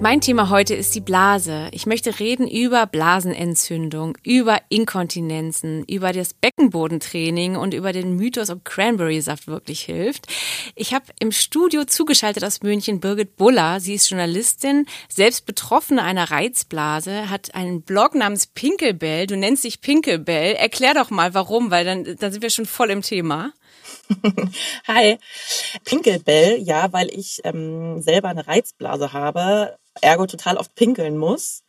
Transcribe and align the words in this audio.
Mein 0.00 0.20
Thema 0.20 0.48
heute 0.48 0.76
ist 0.76 0.94
die 0.94 1.00
Blase. 1.00 1.68
Ich 1.72 1.84
möchte 1.84 2.20
reden 2.20 2.46
über 2.46 2.86
Blasenentzündung, 2.86 4.16
über 4.22 4.60
Inkontinenzen, 4.68 5.82
über 5.84 6.12
das 6.12 6.34
Beckenbodentraining 6.34 7.56
und 7.56 7.74
über 7.74 7.92
den 7.92 8.14
Mythos, 8.14 8.48
ob 8.48 8.64
Cranberry-Saft 8.64 9.48
wirklich 9.48 9.80
hilft. 9.80 10.28
Ich 10.76 10.94
habe 10.94 11.06
im 11.18 11.32
Studio 11.32 11.84
zugeschaltet 11.84 12.44
aus 12.44 12.62
München 12.62 13.00
Birgit 13.00 13.36
Buller. 13.36 13.80
Sie 13.80 13.94
ist 13.94 14.08
Journalistin, 14.08 14.86
selbst 15.08 15.46
Betroffene 15.46 16.04
einer 16.04 16.30
Reizblase, 16.30 17.28
hat 17.28 17.56
einen 17.56 17.82
Blog 17.82 18.14
namens 18.14 18.46
Pinkelbell. 18.46 19.26
Du 19.26 19.36
nennst 19.36 19.64
dich 19.64 19.80
Pinkelbell. 19.80 20.54
Erklär 20.54 20.94
doch 20.94 21.10
mal, 21.10 21.34
warum, 21.34 21.72
weil 21.72 21.84
dann, 21.84 22.16
dann 22.20 22.30
sind 22.30 22.42
wir 22.42 22.50
schon 22.50 22.66
voll 22.66 22.90
im 22.90 23.02
Thema. 23.02 23.52
Hi. 24.86 25.18
Pinkelbell, 25.84 26.58
ja, 26.58 26.92
weil 26.92 27.08
ich 27.10 27.40
ähm, 27.44 28.00
selber 28.00 28.28
eine 28.28 28.46
Reizblase 28.46 29.12
habe, 29.12 29.76
ergo 30.02 30.26
total 30.26 30.56
oft 30.56 30.74
pinkeln 30.74 31.16
muss. 31.16 31.62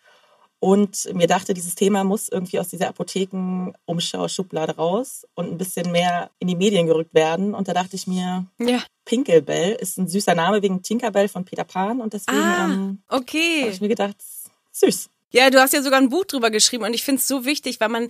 Und 0.62 1.08
mir 1.14 1.28
dachte, 1.28 1.54
dieses 1.54 1.76
Thema 1.76 2.04
muss 2.04 2.28
irgendwie 2.28 2.60
aus 2.60 2.68
dieser 2.68 2.90
Apotheken-Umschau-Schublade 2.90 4.76
raus 4.76 5.26
und 5.34 5.50
ein 5.50 5.58
bisschen 5.58 5.90
mehr 5.92 6.32
in 6.40 6.50
die 6.50 6.58
Medien 6.58 6.86
gerückt 6.86 7.14
werden. 7.14 7.54
Und 7.54 7.70
da 7.70 7.74
dachte 7.74 7.96
ich 7.96 8.08
mir, 8.08 8.46
ja. 8.58 8.84
Pinkelbell 9.06 9.74
ist 9.76 9.98
ein 9.98 10.10
süßer 10.10 10.36
Name 10.36 10.62
wegen 10.62 10.84
Tinkerbell 10.84 11.30
von 11.30 11.46
Peter 11.46 11.64
Pan. 11.64 12.02
Und 12.02 12.14
deswegen 12.14 12.38
ah, 12.38 12.66
ähm, 12.66 13.02
okay. 13.08 13.62
habe 13.62 13.72
ich 13.72 13.80
mir 13.80 13.88
gedacht, 13.88 14.18
süß. 14.74 15.10
Ja, 15.32 15.52
du 15.52 15.62
hast 15.62 15.74
ja 15.74 15.84
sogar 15.84 16.00
ein 16.00 16.10
Buch 16.10 16.26
drüber 16.26 16.50
geschrieben 16.50 16.86
und 16.86 16.94
ich 16.96 17.04
finde 17.04 17.20
es 17.20 17.28
so 17.28 17.46
wichtig, 17.46 17.80
weil 17.80 17.90
man 17.90 18.10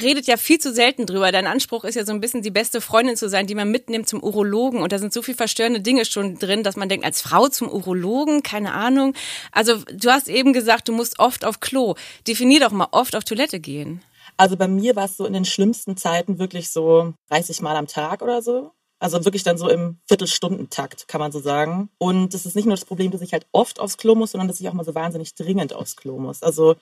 redet 0.00 0.28
ja 0.28 0.36
viel 0.36 0.58
zu 0.58 0.72
selten 0.72 1.06
drüber. 1.06 1.32
Dein 1.32 1.48
Anspruch 1.48 1.82
ist 1.82 1.96
ja 1.96 2.04
so 2.06 2.12
ein 2.12 2.20
bisschen 2.20 2.42
die 2.42 2.52
beste 2.52 2.80
Freundin 2.80 3.16
zu 3.16 3.28
sein, 3.28 3.48
die 3.48 3.56
man 3.56 3.68
mitnimmt 3.72 4.08
zum 4.08 4.22
Urologen 4.22 4.80
und 4.80 4.92
da 4.92 4.98
sind 5.00 5.12
so 5.12 5.22
viel 5.22 5.34
verstörende 5.34 5.80
Dinge 5.80 6.04
schon 6.04 6.38
drin, 6.38 6.62
dass 6.62 6.76
man 6.76 6.88
denkt, 6.88 7.04
als 7.04 7.20
Frau 7.20 7.48
zum 7.48 7.68
Urologen, 7.68 8.44
keine 8.44 8.74
Ahnung. 8.74 9.14
Also 9.50 9.78
du 9.92 10.10
hast 10.10 10.28
eben 10.28 10.52
gesagt, 10.52 10.86
du 10.86 10.92
musst 10.92 11.18
oft 11.18 11.44
auf 11.44 11.58
Klo. 11.58 11.96
Definier 12.28 12.60
doch 12.60 12.70
mal 12.70 12.88
oft 12.92 13.16
auf 13.16 13.24
Toilette 13.24 13.58
gehen. 13.58 14.00
Also 14.36 14.56
bei 14.56 14.68
mir 14.68 14.94
war 14.94 15.06
es 15.06 15.16
so 15.16 15.26
in 15.26 15.32
den 15.32 15.44
schlimmsten 15.44 15.96
Zeiten 15.96 16.38
wirklich 16.38 16.70
so 16.70 17.12
30 17.30 17.60
Mal 17.60 17.74
am 17.74 17.88
Tag 17.88 18.22
oder 18.22 18.40
so. 18.40 18.70
Also 19.02 19.24
wirklich 19.24 19.42
dann 19.42 19.58
so 19.58 19.68
im 19.68 19.98
Viertelstundentakt, 20.06 21.08
kann 21.08 21.20
man 21.20 21.32
so 21.32 21.40
sagen. 21.40 21.90
Und 21.98 22.34
es 22.34 22.46
ist 22.46 22.54
nicht 22.54 22.66
nur 22.66 22.76
das 22.76 22.84
Problem, 22.84 23.10
dass 23.10 23.20
ich 23.20 23.32
halt 23.32 23.46
oft 23.50 23.80
aufs 23.80 23.96
Klo 23.96 24.14
muss, 24.14 24.30
sondern 24.30 24.46
dass 24.46 24.60
ich 24.60 24.68
auch 24.68 24.74
mal 24.74 24.84
so 24.84 24.94
wahnsinnig 24.94 25.34
dringend 25.34 25.72
aufs 25.72 25.96
Klo 25.96 26.20
muss. 26.20 26.44
Also 26.44 26.76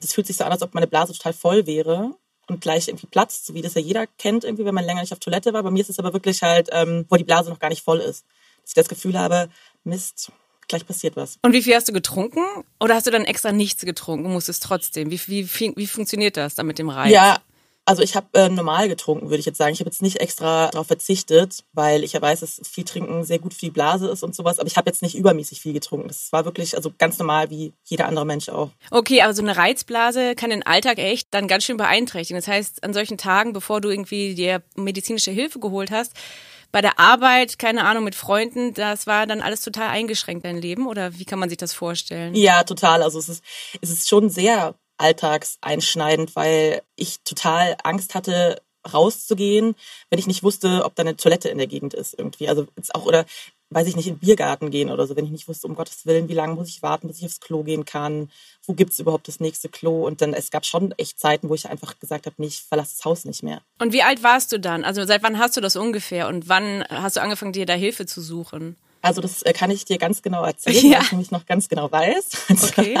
das 0.00 0.12
fühlt 0.12 0.28
sich 0.28 0.36
so 0.36 0.44
an, 0.44 0.52
als 0.52 0.62
ob 0.62 0.72
meine 0.72 0.86
Blase 0.86 1.14
total 1.14 1.32
voll 1.32 1.66
wäre 1.66 2.14
und 2.46 2.60
gleich 2.60 2.86
irgendwie 2.86 3.08
platzt, 3.08 3.46
so 3.46 3.54
wie 3.54 3.60
das 3.60 3.74
ja 3.74 3.80
jeder 3.80 4.06
kennt, 4.06 4.44
irgendwie, 4.44 4.64
wenn 4.64 4.74
man 4.74 4.84
länger 4.84 5.00
nicht 5.00 5.12
auf 5.12 5.18
Toilette 5.18 5.52
war. 5.52 5.64
Bei 5.64 5.72
mir 5.72 5.80
ist 5.80 5.90
es 5.90 5.98
aber 5.98 6.12
wirklich 6.12 6.44
halt, 6.44 6.68
ähm, 6.70 7.06
wo 7.08 7.16
die 7.16 7.24
Blase 7.24 7.50
noch 7.50 7.58
gar 7.58 7.70
nicht 7.70 7.82
voll 7.82 7.98
ist. 7.98 8.24
Dass 8.62 8.70
ich 8.70 8.74
das 8.74 8.88
Gefühl 8.88 9.18
habe, 9.18 9.48
Mist, 9.82 10.30
gleich 10.68 10.86
passiert 10.86 11.16
was. 11.16 11.40
Und 11.42 11.54
wie 11.54 11.62
viel 11.62 11.74
hast 11.74 11.88
du 11.88 11.92
getrunken? 11.92 12.44
Oder 12.78 12.94
hast 12.94 13.08
du 13.08 13.10
dann 13.10 13.24
extra 13.24 13.50
nichts 13.50 13.84
getrunken, 13.84 14.32
musstest 14.32 14.62
trotzdem? 14.62 15.10
Wie, 15.10 15.20
wie, 15.26 15.48
wie 15.74 15.86
funktioniert 15.88 16.36
das 16.36 16.54
dann 16.54 16.66
mit 16.66 16.78
dem 16.78 16.88
Reiz? 16.88 17.10
Ja, 17.10 17.40
also 17.86 18.02
ich 18.02 18.16
habe 18.16 18.26
äh, 18.32 18.48
normal 18.48 18.88
getrunken, 18.88 19.28
würde 19.28 19.40
ich 19.40 19.46
jetzt 19.46 19.58
sagen. 19.58 19.72
Ich 19.72 19.80
habe 19.80 19.88
jetzt 19.88 20.02
nicht 20.02 20.20
extra 20.20 20.68
darauf 20.70 20.86
verzichtet, 20.86 21.64
weil 21.72 22.02
ich 22.02 22.14
ja 22.14 22.22
weiß, 22.22 22.40
dass 22.40 22.60
viel 22.64 22.84
Trinken 22.84 23.24
sehr 23.24 23.38
gut 23.38 23.52
für 23.52 23.66
die 23.66 23.70
Blase 23.70 24.08
ist 24.08 24.22
und 24.22 24.34
sowas. 24.34 24.58
Aber 24.58 24.66
ich 24.66 24.76
habe 24.76 24.88
jetzt 24.88 25.02
nicht 25.02 25.14
übermäßig 25.14 25.60
viel 25.60 25.74
getrunken. 25.74 26.08
Das 26.08 26.32
war 26.32 26.44
wirklich 26.44 26.76
also 26.76 26.92
ganz 26.96 27.18
normal 27.18 27.50
wie 27.50 27.72
jeder 27.84 28.06
andere 28.06 28.24
Mensch 28.24 28.48
auch. 28.48 28.70
Okay, 28.90 29.20
aber 29.20 29.34
so 29.34 29.42
eine 29.42 29.56
Reizblase 29.56 30.34
kann 30.34 30.50
den 30.50 30.64
Alltag 30.64 30.98
echt 30.98 31.28
dann 31.32 31.46
ganz 31.46 31.64
schön 31.64 31.76
beeinträchtigen. 31.76 32.40
Das 32.40 32.48
heißt, 32.48 32.82
an 32.84 32.94
solchen 32.94 33.18
Tagen, 33.18 33.52
bevor 33.52 33.80
du 33.80 33.90
irgendwie 33.90 34.34
dir 34.34 34.62
medizinische 34.76 35.30
Hilfe 35.30 35.58
geholt 35.58 35.90
hast, 35.90 36.14
bei 36.72 36.80
der 36.80 36.98
Arbeit, 36.98 37.58
keine 37.60 37.84
Ahnung, 37.84 38.02
mit 38.02 38.16
Freunden, 38.16 38.74
das 38.74 39.06
war 39.06 39.26
dann 39.28 39.40
alles 39.40 39.60
total 39.60 39.90
eingeschränkt, 39.90 40.44
dein 40.44 40.60
Leben? 40.60 40.88
Oder 40.88 41.18
wie 41.18 41.24
kann 41.24 41.38
man 41.38 41.48
sich 41.48 41.58
das 41.58 41.72
vorstellen? 41.72 42.34
Ja, 42.34 42.64
total. 42.64 43.02
Also 43.02 43.20
es 43.20 43.28
ist, 43.28 43.44
es 43.80 43.90
ist 43.90 44.08
schon 44.08 44.28
sehr 44.28 44.74
alltagseinschneidend, 44.98 46.36
weil 46.36 46.82
ich 46.96 47.20
total 47.20 47.76
Angst 47.82 48.14
hatte, 48.14 48.60
rauszugehen, 48.92 49.74
wenn 50.10 50.18
ich 50.18 50.26
nicht 50.26 50.42
wusste, 50.42 50.84
ob 50.84 50.94
da 50.94 51.02
eine 51.02 51.16
Toilette 51.16 51.48
in 51.48 51.58
der 51.58 51.66
Gegend 51.66 51.94
ist 51.94 52.14
irgendwie. 52.18 52.48
Also 52.48 52.66
jetzt 52.76 52.94
auch 52.94 53.06
oder 53.06 53.24
weiß 53.70 53.88
ich 53.88 53.96
nicht, 53.96 54.06
in 54.06 54.14
den 54.14 54.20
Biergarten 54.20 54.70
gehen 54.70 54.90
oder 54.90 55.06
so, 55.06 55.16
wenn 55.16 55.24
ich 55.24 55.30
nicht 55.30 55.48
wusste, 55.48 55.66
um 55.66 55.74
Gottes 55.74 56.06
Willen, 56.06 56.28
wie 56.28 56.34
lange 56.34 56.54
muss 56.54 56.68
ich 56.68 56.82
warten, 56.82 57.08
bis 57.08 57.18
ich 57.18 57.24
aufs 57.24 57.40
Klo 57.40 57.64
gehen 57.64 57.84
kann, 57.84 58.30
wo 58.66 58.74
gibt's 58.74 58.98
überhaupt 58.98 59.26
das 59.26 59.40
nächste 59.40 59.68
Klo 59.68 60.06
und 60.06 60.20
dann, 60.20 60.32
es 60.32 60.50
gab 60.50 60.64
schon 60.64 60.92
echt 60.92 61.18
Zeiten, 61.18 61.48
wo 61.48 61.54
ich 61.54 61.68
einfach 61.68 61.98
gesagt 61.98 62.26
habe, 62.26 62.36
nee, 62.38 62.46
ich 62.46 62.62
verlasse 62.62 62.94
das 62.96 63.04
Haus 63.04 63.24
nicht 63.24 63.42
mehr. 63.42 63.62
Und 63.80 63.92
wie 63.92 64.02
alt 64.02 64.22
warst 64.22 64.52
du 64.52 64.60
dann? 64.60 64.84
Also 64.84 65.04
seit 65.04 65.22
wann 65.22 65.38
hast 65.38 65.56
du 65.56 65.60
das 65.60 65.76
ungefähr 65.76 66.28
und 66.28 66.48
wann 66.48 66.84
hast 66.88 67.16
du 67.16 67.20
angefangen, 67.20 67.52
dir 67.52 67.66
da 67.66 67.74
Hilfe 67.74 68.06
zu 68.06 68.20
suchen? 68.20 68.76
Also 69.04 69.20
das 69.20 69.42
äh, 69.42 69.52
kann 69.52 69.70
ich 69.70 69.84
dir 69.84 69.98
ganz 69.98 70.22
genau 70.22 70.44
erzählen, 70.44 70.86
ja. 70.86 70.96
weil 70.96 71.02
ich 71.04 71.12
nämlich 71.12 71.30
noch 71.30 71.44
ganz 71.44 71.68
genau 71.68 71.92
weiß. 71.92 72.24
Okay. 72.74 72.98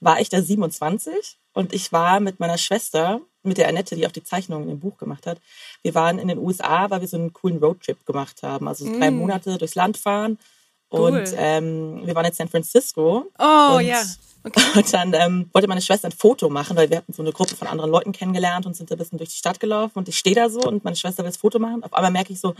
war 0.00 0.20
ich 0.20 0.28
da 0.28 0.42
27 0.42 1.38
und 1.54 1.72
ich 1.72 1.90
war 1.92 2.20
mit 2.20 2.38
meiner 2.38 2.58
Schwester, 2.58 3.20
mit 3.42 3.56
der 3.56 3.68
Annette, 3.68 3.96
die 3.96 4.06
auch 4.06 4.12
die 4.12 4.22
Zeichnungen 4.22 4.68
im 4.68 4.78
Buch 4.78 4.98
gemacht 4.98 5.26
hat. 5.26 5.38
Wir 5.82 5.94
waren 5.94 6.18
in 6.18 6.28
den 6.28 6.38
USA, 6.38 6.90
weil 6.90 7.00
wir 7.00 7.08
so 7.08 7.16
einen 7.16 7.32
coolen 7.32 7.58
Roadtrip 7.58 8.04
gemacht 8.04 8.42
haben. 8.42 8.68
Also 8.68 8.84
so 8.84 8.98
drei 8.98 9.10
mm. 9.10 9.16
Monate 9.16 9.56
durchs 9.56 9.74
Land 9.74 9.96
fahren. 9.96 10.38
Cool. 10.92 11.18
Und 11.18 11.34
ähm, 11.36 12.06
wir 12.06 12.14
waren 12.14 12.26
in 12.26 12.32
San 12.32 12.48
Francisco. 12.48 13.24
Oh 13.38 13.78
ja. 13.80 14.02
Okay. 14.44 14.60
Und 14.76 14.92
dann 14.92 15.14
ähm, 15.14 15.50
wollte 15.52 15.68
meine 15.68 15.82
Schwester 15.82 16.08
ein 16.08 16.12
Foto 16.12 16.50
machen, 16.50 16.76
weil 16.76 16.90
wir 16.90 16.98
hatten 16.98 17.12
so 17.12 17.22
eine 17.22 17.32
Gruppe 17.32 17.56
von 17.56 17.68
anderen 17.68 17.90
Leuten 17.90 18.12
kennengelernt 18.12 18.66
und 18.66 18.76
sind 18.76 18.90
ein 18.92 18.98
bisschen 18.98 19.18
durch 19.18 19.30
die 19.30 19.36
Stadt 19.36 19.58
gelaufen. 19.60 19.98
Und 19.98 20.08
ich 20.08 20.16
stehe 20.16 20.36
da 20.36 20.48
so 20.48 20.60
und 20.60 20.84
meine 20.84 20.96
Schwester 20.96 21.24
will 21.24 21.30
das 21.30 21.38
Foto 21.38 21.58
machen. 21.58 21.82
Auf 21.82 21.92
einmal 21.92 22.12
merke 22.12 22.32
ich 22.32 22.40
so, 22.40 22.54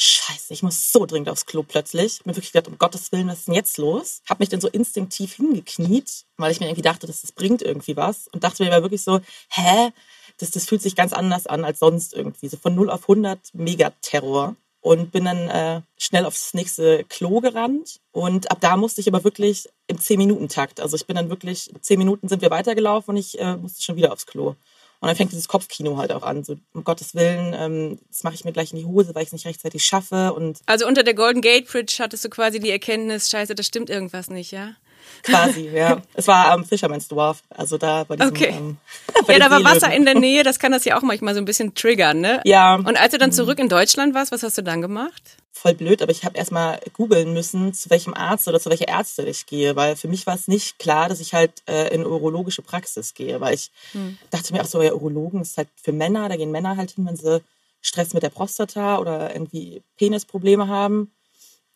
Scheiße, 0.00 0.52
ich 0.52 0.62
muss 0.62 0.92
so 0.92 1.06
dringend 1.06 1.28
aufs 1.28 1.44
Klo 1.44 1.64
plötzlich. 1.64 2.18
Ich 2.20 2.24
mir 2.24 2.36
wirklich 2.36 2.52
gedacht, 2.52 2.68
um 2.68 2.78
Gottes 2.78 3.10
Willen, 3.10 3.26
was 3.26 3.40
ist 3.40 3.48
denn 3.48 3.54
jetzt 3.56 3.78
los? 3.78 4.22
Hab 4.28 4.38
mich 4.38 4.48
dann 4.48 4.60
so 4.60 4.68
instinktiv 4.68 5.34
hingekniet, 5.34 6.24
weil 6.36 6.52
ich 6.52 6.60
mir 6.60 6.66
irgendwie 6.66 6.82
dachte, 6.82 7.08
dass 7.08 7.22
das 7.22 7.32
bringt 7.32 7.62
irgendwie 7.62 7.96
was. 7.96 8.28
Und 8.28 8.44
dachte 8.44 8.62
mir 8.62 8.72
aber 8.72 8.84
wirklich 8.84 9.02
so, 9.02 9.18
hä? 9.50 9.90
Das, 10.38 10.52
das 10.52 10.66
fühlt 10.66 10.82
sich 10.82 10.94
ganz 10.94 11.12
anders 11.12 11.48
an 11.48 11.64
als 11.64 11.80
sonst 11.80 12.14
irgendwie. 12.14 12.46
So 12.46 12.56
von 12.58 12.76
0 12.76 12.90
auf 12.90 13.02
100 13.10 13.40
Megaterror. 13.54 14.54
Und 14.80 15.10
bin 15.10 15.24
dann 15.24 15.48
äh, 15.48 15.80
schnell 15.96 16.26
aufs 16.26 16.54
nächste 16.54 17.02
Klo 17.08 17.40
gerannt. 17.40 17.98
Und 18.12 18.52
ab 18.52 18.58
da 18.60 18.76
musste 18.76 19.00
ich 19.00 19.08
aber 19.08 19.24
wirklich 19.24 19.68
im 19.88 19.96
10-Minuten-Takt. 19.96 20.78
Also 20.78 20.94
ich 20.94 21.08
bin 21.08 21.16
dann 21.16 21.28
wirklich, 21.28 21.72
10 21.80 21.98
Minuten 21.98 22.28
sind 22.28 22.40
wir 22.40 22.52
weitergelaufen 22.52 23.10
und 23.10 23.16
ich 23.16 23.40
äh, 23.40 23.56
musste 23.56 23.82
schon 23.82 23.96
wieder 23.96 24.12
aufs 24.12 24.26
Klo. 24.26 24.54
Und 25.00 25.06
dann 25.06 25.16
fängt 25.16 25.30
dieses 25.30 25.46
Kopfkino 25.46 25.96
halt 25.96 26.10
auch 26.12 26.22
an. 26.22 26.42
So, 26.42 26.56
um 26.74 26.82
Gottes 26.82 27.14
Willen, 27.14 27.54
ähm, 27.56 27.98
das 28.08 28.24
mache 28.24 28.34
ich 28.34 28.44
mir 28.44 28.52
gleich 28.52 28.72
in 28.72 28.78
die 28.78 28.84
Hose, 28.84 29.14
weil 29.14 29.22
ich 29.22 29.28
es 29.28 29.32
nicht 29.32 29.46
rechtzeitig 29.46 29.84
schaffe. 29.84 30.32
Und 30.32 30.58
also 30.66 30.86
unter 30.86 31.04
der 31.04 31.14
Golden 31.14 31.40
Gate 31.40 31.70
Bridge 31.70 31.96
hattest 32.00 32.24
du 32.24 32.28
quasi 32.28 32.58
die 32.58 32.70
Erkenntnis, 32.70 33.30
scheiße, 33.30 33.54
da 33.54 33.62
stimmt 33.62 33.90
irgendwas 33.90 34.28
nicht, 34.28 34.50
ja? 34.50 34.72
Quasi, 35.22 35.68
ja. 35.68 36.02
Es 36.14 36.26
war 36.26 36.50
am 36.50 36.64
Fisherman's 36.64 37.08
Dwarf, 37.08 37.42
also 37.48 37.78
da 37.78 38.04
bei 38.04 38.16
diesem, 38.16 38.32
Okay. 38.32 38.54
Ähm, 38.56 38.76
bei 39.26 39.34
ja, 39.34 39.38
da 39.38 39.50
war 39.50 39.64
Wasser 39.64 39.92
in 39.92 40.04
der 40.04 40.14
Nähe, 40.14 40.42
das 40.42 40.58
kann 40.58 40.72
das 40.72 40.84
ja 40.84 40.98
auch 40.98 41.02
manchmal 41.02 41.34
so 41.34 41.40
ein 41.40 41.44
bisschen 41.44 41.74
triggern, 41.74 42.20
ne? 42.20 42.40
Ja. 42.44 42.74
Und 42.74 42.96
als 42.96 43.12
du 43.12 43.18
dann 43.18 43.32
zurück 43.32 43.58
in 43.58 43.68
Deutschland 43.68 44.14
warst, 44.14 44.32
was 44.32 44.42
hast 44.42 44.58
du 44.58 44.62
dann 44.62 44.82
gemacht? 44.82 45.22
Voll 45.60 45.74
blöd, 45.74 46.02
aber 46.02 46.12
ich 46.12 46.24
habe 46.24 46.38
erstmal 46.38 46.80
googeln 46.92 47.32
müssen, 47.32 47.74
zu 47.74 47.90
welchem 47.90 48.14
Arzt 48.14 48.46
oder 48.46 48.60
zu 48.60 48.70
welcher 48.70 48.86
Ärzte 48.86 49.24
ich 49.24 49.44
gehe, 49.44 49.74
weil 49.74 49.96
für 49.96 50.06
mich 50.06 50.24
war 50.24 50.36
es 50.36 50.46
nicht 50.46 50.78
klar, 50.78 51.08
dass 51.08 51.18
ich 51.18 51.34
halt 51.34 51.64
äh, 51.66 51.92
in 51.92 52.06
urologische 52.06 52.62
Praxis 52.62 53.12
gehe, 53.12 53.40
weil 53.40 53.54
ich 53.54 53.72
hm. 53.90 54.18
dachte 54.30 54.52
mir 54.52 54.62
auch 54.62 54.66
so, 54.66 54.80
ja, 54.80 54.94
Urologen 54.94 55.40
ist 55.40 55.58
halt 55.58 55.68
für 55.74 55.90
Männer, 55.90 56.28
da 56.28 56.36
gehen 56.36 56.52
Männer 56.52 56.76
halt 56.76 56.92
hin, 56.92 57.06
wenn 57.06 57.16
sie 57.16 57.42
Stress 57.80 58.14
mit 58.14 58.22
der 58.22 58.30
Prostata 58.30 58.98
oder 58.98 59.34
irgendwie 59.34 59.82
Penisprobleme 59.96 60.68
haben. 60.68 61.10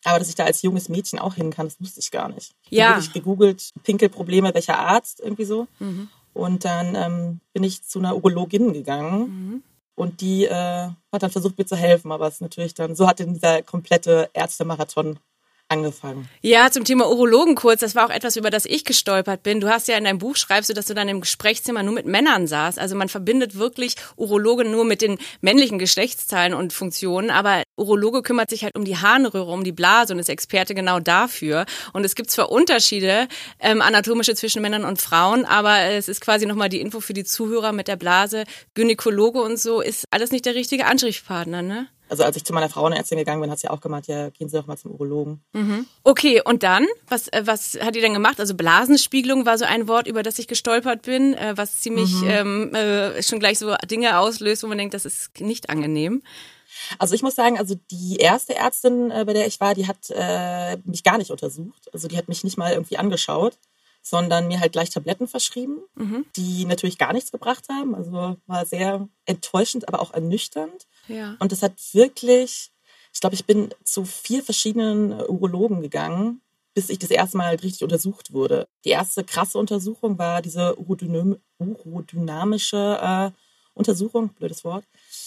Aber 0.05 0.17
dass 0.17 0.29
ich 0.29 0.35
da 0.35 0.45
als 0.45 0.61
junges 0.61 0.87
Mädchen 0.87 1.19
auch 1.19 1.35
hin 1.35 1.51
kann, 1.51 1.67
das 1.67 1.81
wusste 1.81 1.99
ich 1.99 2.09
gar 2.09 2.29
nicht. 2.29 2.53
Ich 2.69 2.77
ja. 2.77 2.85
habe 2.85 3.01
wirklich 3.01 3.13
gegoogelt, 3.13 3.71
Pinkelprobleme, 3.83 4.53
welcher 4.53 4.79
Arzt, 4.79 5.19
irgendwie 5.19 5.45
so. 5.45 5.67
Mhm. 5.79 6.07
Und 6.33 6.63
dann 6.63 6.95
ähm, 6.95 7.39
bin 7.51 7.63
ich 7.63 7.83
zu 7.83 7.99
einer 7.99 8.15
Urologin 8.15 8.71
gegangen. 8.71 9.19
Mhm. 9.19 9.63
Und 9.95 10.21
die 10.21 10.45
äh, 10.45 10.89
hat 11.11 11.23
dann 11.23 11.31
versucht, 11.31 11.57
mir 11.57 11.65
zu 11.65 11.75
helfen. 11.75 12.11
Aber 12.11 12.27
es 12.27 12.35
ist 12.35 12.41
natürlich 12.41 12.73
dann, 12.73 12.95
so 12.95 13.07
hat 13.07 13.19
dann 13.19 13.33
dieser 13.33 13.61
komplette 13.61 14.29
Ärztemarathon 14.33 15.19
angefangen. 15.73 16.29
Ja, 16.41 16.71
zum 16.71 16.85
Thema 16.85 17.09
Urologen 17.09 17.55
kurz. 17.55 17.81
Das 17.81 17.95
war 17.95 18.05
auch 18.05 18.09
etwas, 18.09 18.35
über 18.35 18.49
das 18.49 18.65
ich 18.65 18.85
gestolpert 18.85 19.43
bin. 19.43 19.59
Du 19.59 19.69
hast 19.69 19.87
ja 19.87 19.97
in 19.97 20.05
deinem 20.05 20.19
Buch 20.19 20.35
schreibst 20.35 20.69
du, 20.69 20.73
dass 20.73 20.85
du 20.85 20.93
dann 20.93 21.09
im 21.09 21.21
Gesprächszimmer 21.21 21.83
nur 21.83 21.93
mit 21.93 22.05
Männern 22.05 22.47
saßt. 22.47 22.79
Also 22.79 22.95
man 22.95 23.09
verbindet 23.09 23.57
wirklich 23.57 23.95
Urologe 24.15 24.65
nur 24.65 24.85
mit 24.85 25.01
den 25.01 25.17
männlichen 25.41 25.79
Geschlechtsteilen 25.79 26.53
und 26.53 26.73
Funktionen. 26.73 27.29
Aber 27.29 27.63
Urologe 27.75 28.21
kümmert 28.21 28.49
sich 28.49 28.63
halt 28.63 28.75
um 28.75 28.85
die 28.85 28.97
Harnröhre, 28.97 29.51
um 29.51 29.63
die 29.63 29.71
Blase 29.71 30.13
und 30.13 30.19
ist 30.19 30.29
Experte 30.29 30.75
genau 30.75 30.99
dafür. 30.99 31.65
Und 31.91 32.05
es 32.05 32.15
gibt 32.15 32.29
zwar 32.31 32.51
Unterschiede 32.51 33.27
ähm, 33.59 33.81
anatomische 33.81 34.35
zwischen 34.35 34.61
Männern 34.61 34.85
und 34.85 35.01
Frauen, 35.01 35.45
aber 35.45 35.79
es 35.79 36.07
ist 36.07 36.21
quasi 36.21 36.45
nochmal 36.45 36.69
die 36.69 36.81
Info 36.81 36.99
für 36.99 37.13
die 37.13 37.23
Zuhörer 37.23 37.71
mit 37.71 37.87
der 37.87 37.95
Blase. 37.95 38.43
Gynäkologe 38.75 39.41
und 39.41 39.59
so 39.59 39.81
ist 39.81 40.05
alles 40.11 40.31
nicht 40.31 40.45
der 40.45 40.55
richtige 40.55 40.85
Ansprechpartner, 40.85 41.61
ne? 41.61 41.87
Also 42.13 42.25
als 42.25 42.37
ich 42.37 42.43
zu 42.43 42.53
meiner 42.53 42.69
Frauenärztin 42.69 43.17
gegangen 43.17 43.41
bin, 43.41 43.49
hat 43.49 43.57
sie 43.57 43.69
auch 43.69 43.81
gemeint, 43.81 44.05
ja, 44.05 44.29
gehen 44.29 44.47
Sie 44.47 44.55
doch 44.55 44.67
mal 44.67 44.77
zum 44.77 44.91
Urologen. 44.91 45.41
Mhm. 45.53 45.87
Okay, 46.03 46.43
und 46.45 46.61
dann? 46.61 46.85
Was, 47.07 47.27
äh, 47.29 47.41
was 47.45 47.75
hat 47.81 47.95
die 47.95 48.01
denn 48.01 48.13
gemacht? 48.13 48.39
Also 48.39 48.53
Blasenspiegelung 48.53 49.47
war 49.47 49.57
so 49.57 49.65
ein 49.65 49.87
Wort, 49.87 50.05
über 50.05 50.21
das 50.21 50.37
ich 50.37 50.47
gestolpert 50.47 51.01
bin, 51.01 51.33
äh, 51.33 51.53
was 51.55 51.81
ziemlich 51.81 52.13
mhm. 52.13 52.29
ähm, 52.29 52.75
äh, 52.75 53.23
schon 53.23 53.39
gleich 53.39 53.57
so 53.57 53.73
Dinge 53.89 54.19
auslöst, 54.19 54.61
wo 54.61 54.67
man 54.67 54.77
denkt, 54.77 54.93
das 54.93 55.05
ist 55.05 55.39
nicht 55.39 55.71
angenehm. 55.71 56.21
Also 56.99 57.15
ich 57.15 57.23
muss 57.23 57.33
sagen, 57.33 57.57
also 57.57 57.73
die 57.89 58.17
erste 58.17 58.53
Ärztin, 58.53 59.09
äh, 59.09 59.23
bei 59.25 59.33
der 59.33 59.47
ich 59.47 59.59
war, 59.59 59.73
die 59.73 59.87
hat 59.87 60.11
äh, 60.11 60.77
mich 60.85 61.03
gar 61.03 61.17
nicht 61.17 61.31
untersucht. 61.31 61.89
Also 61.93 62.07
die 62.07 62.17
hat 62.17 62.27
mich 62.27 62.43
nicht 62.43 62.59
mal 62.59 62.73
irgendwie 62.73 62.97
angeschaut 62.97 63.57
sondern 64.05 64.49
mir 64.49 64.59
halt 64.59 64.73
gleich 64.73 64.89
Tabletten 64.89 65.29
verschrieben, 65.29 65.81
mhm. 65.95 66.25
die 66.35 66.65
natürlich 66.65 66.97
gar 66.97 67.13
nichts 67.13 67.31
gebracht 67.31 67.69
haben. 67.69 67.95
Also 67.95 68.35
war 68.45 68.65
sehr 68.65 69.07
enttäuschend, 69.25 69.87
aber 69.87 70.01
auch 70.01 70.13
ernüchternd. 70.13 70.85
Ja. 71.07 71.35
Und 71.39 71.51
das 71.51 71.61
hat 71.61 71.73
wirklich, 71.93 72.71
ich 73.13 73.19
glaube, 73.19 73.35
ich 73.35 73.45
bin 73.45 73.73
zu 73.83 74.05
vier 74.05 74.43
verschiedenen 74.43 75.11
Urologen 75.13 75.81
gegangen, 75.81 76.41
bis 76.73 76.89
ich 76.89 76.99
das 76.99 77.11
erste 77.11 77.37
Mal 77.37 77.55
richtig 77.55 77.83
untersucht 77.83 78.33
wurde. 78.33 78.67
Die 78.83 78.89
erste 78.89 79.23
krasse 79.23 79.57
Untersuchung 79.57 80.17
war 80.17 80.41
diese 80.41 80.77
urodynam 80.79 81.37
urodynamische 81.59 82.99
äh, 83.01 83.31
Untersuchung, 83.75 84.29
blödes 84.29 84.63
Wort. 84.63 84.85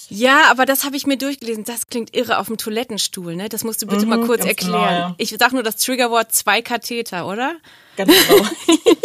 Ja, 0.08 0.50
aber 0.50 0.66
das 0.66 0.84
habe 0.84 0.96
ich 0.96 1.06
mir 1.06 1.18
durchgelesen. 1.18 1.64
Das 1.64 1.88
klingt 1.88 2.14
irre 2.16 2.38
auf 2.38 2.46
dem 2.46 2.56
Toilettenstuhl, 2.56 3.34
ne? 3.34 3.48
Das 3.48 3.64
musst 3.64 3.82
du 3.82 3.86
bitte 3.86 4.04
mhm, 4.04 4.10
mal 4.10 4.24
kurz 4.24 4.44
erklären. 4.44 4.72
Genau, 4.72 4.86
ja. 4.86 5.14
Ich 5.18 5.34
sag 5.36 5.52
nur 5.52 5.64
das 5.64 5.76
Triggerwort 5.76 6.32
zwei 6.32 6.62
Katheter, 6.62 7.26
oder? 7.26 7.56
Ganz 7.96 8.12
genau. 8.28 8.46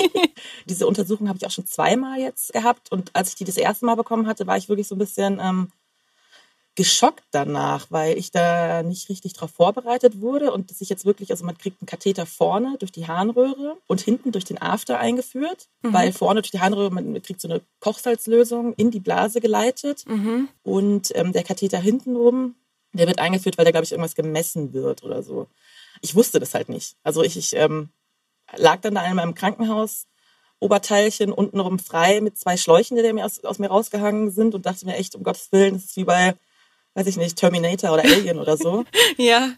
Diese 0.68 0.86
Untersuchung 0.86 1.28
habe 1.28 1.38
ich 1.38 1.46
auch 1.48 1.52
schon 1.52 1.66
zweimal 1.66 2.20
jetzt 2.20 2.54
gehabt. 2.54 2.92
Und 2.92 3.16
als 3.16 3.30
ich 3.30 3.36
die 3.36 3.46
das 3.46 3.58
erste 3.58 3.86
Mal 3.86 3.96
bekommen 3.96 4.28
hatte, 4.28 4.46
war 4.46 4.58
ich 4.58 4.70
wirklich 4.70 4.88
so 4.88 4.94
ein 4.94 5.00
bisschen 5.00 5.40
ähm, 5.42 5.70
geschockt 6.76 7.26
danach, 7.32 7.88
weil 7.90 8.18
ich 8.18 8.32
da 8.32 8.82
nicht 8.82 9.10
richtig 9.10 9.34
darauf 9.34 9.52
vorbereitet 9.52 10.22
wurde 10.22 10.54
und 10.54 10.72
dass 10.72 10.80
ich 10.80 10.90
jetzt 10.90 11.06
wirklich, 11.06 11.30
also 11.32 11.44
man 11.44 11.58
kriegt 11.58 11.82
einen 11.82 11.88
Katheter 11.88 12.26
vorne 12.26 12.78
durch 12.80 12.94
die 12.94 13.08
Harnröhre 13.08 13.78
und 13.88 14.00
hinten 14.00 14.32
durch 14.32 14.46
den 14.46 14.62
After 14.62 14.98
eingeführt, 14.98 15.68
mhm. 15.82 15.94
weil 15.94 16.14
vorne 16.14 16.42
durch 16.42 16.52
die 16.52 16.62
Harnröhre, 16.62 16.90
man 16.90 17.22
kriegt 17.22 17.42
so 17.42 17.50
eine 17.50 17.62
Kochsalzlösung 17.82 18.74
in 18.76 18.90
die 18.90 19.02
Blase 19.02 19.42
geleitet 19.42 20.06
mhm. 20.08 20.48
und 20.64 21.12
ähm, 21.16 21.34
der 21.34 21.44
Katheter 21.44 21.78
hinten 21.78 22.16
rum, 22.16 22.56
der 22.94 23.08
wird 23.08 23.20
eingeführt, 23.20 23.58
weil 23.58 23.66
da, 23.66 23.72
glaube 23.72 23.86
ich, 23.86 23.92
irgendwas 23.92 24.16
gemessen 24.16 24.74
wird 24.74 25.04
oder 25.04 25.24
so. 25.24 25.48
Ich 26.02 26.16
wusste 26.16 26.40
das 26.40 26.54
halt 26.54 26.70
nicht. 26.70 26.96
Also 27.04 27.22
ich, 27.22 27.36
ich 27.36 27.54
ähm, 27.54 27.90
lag 28.56 28.80
dann 28.80 28.96
da 28.96 29.06
in 29.06 29.16
meinem 29.16 29.36
Krankenhaus, 29.36 30.08
Oberteilchen 30.60 31.34
untenrum 31.34 31.80
frei 31.80 32.22
mit 32.22 32.38
zwei 32.38 32.56
Schläuchen, 32.56 32.96
die 32.96 33.14
mir 33.14 33.26
aus, 33.26 33.44
aus 33.44 33.60
mir 33.60 33.68
rausgehangen 33.68 34.32
sind 34.32 34.56
und 34.56 34.66
dachte 34.66 34.86
mir 34.86 34.96
echt, 34.96 35.16
um 35.16 35.24
Gottes 35.24 35.52
Willen, 35.52 35.74
das 35.74 35.86
ist 35.86 35.98
wie 35.98 36.04
bei 36.04 36.36
weiß 36.96 37.08
ich 37.08 37.18
nicht, 37.18 37.38
Terminator 37.38 37.94
oder 37.94 38.04
Alien 38.04 38.40
oder 38.40 38.58
so. 38.58 38.86
ja. 39.18 39.54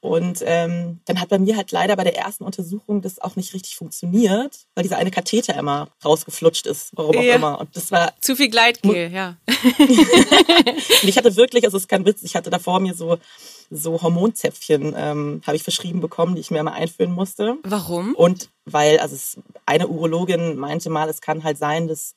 Und 0.00 0.44
ähm, 0.46 1.00
dann 1.06 1.20
hat 1.20 1.28
bei 1.28 1.40
mir 1.40 1.56
halt 1.56 1.72
leider 1.72 1.96
bei 1.96 2.04
der 2.04 2.16
ersten 2.16 2.44
Untersuchung 2.44 3.02
das 3.02 3.18
auch 3.18 3.34
nicht 3.34 3.52
richtig 3.52 3.74
funktioniert, 3.74 4.56
weil 4.76 4.84
dieser 4.84 4.96
eine 4.96 5.10
Katheter 5.10 5.56
immer 5.56 5.88
rausgeflutscht 6.04 6.66
ist, 6.66 6.90
warum 6.92 7.16
auch 7.16 7.22
ja. 7.22 7.34
immer. 7.34 7.58
Und 7.58 7.74
das 7.76 7.90
war 7.90 8.12
zu 8.20 8.36
viel 8.36 8.48
Gleitgel, 8.48 9.10
ja. 9.12 9.36
und 9.48 11.08
ich 11.08 11.18
hatte 11.18 11.34
wirklich, 11.34 11.64
also 11.64 11.76
es 11.76 11.84
ist 11.84 11.88
kein 11.88 12.06
Witz, 12.06 12.22
ich 12.22 12.36
hatte 12.36 12.48
da 12.48 12.60
vor 12.60 12.78
mir 12.78 12.94
so 12.94 13.18
so 13.70 14.00
Hormonzäpfchen 14.00 14.94
ähm, 14.96 15.42
habe 15.46 15.56
ich 15.56 15.62
verschrieben 15.62 16.00
bekommen, 16.00 16.34
die 16.34 16.40
ich 16.40 16.50
mir 16.50 16.60
immer 16.60 16.72
einführen 16.72 17.12
musste. 17.12 17.58
Warum? 17.64 18.14
Und 18.14 18.50
weil, 18.64 18.98
also 18.98 19.14
es, 19.14 19.38
eine 19.66 19.88
Urologin 19.88 20.56
meinte 20.56 20.90
mal, 20.90 21.08
es 21.08 21.20
kann 21.20 21.44
halt 21.44 21.58
sein, 21.58 21.88
dass 21.88 22.14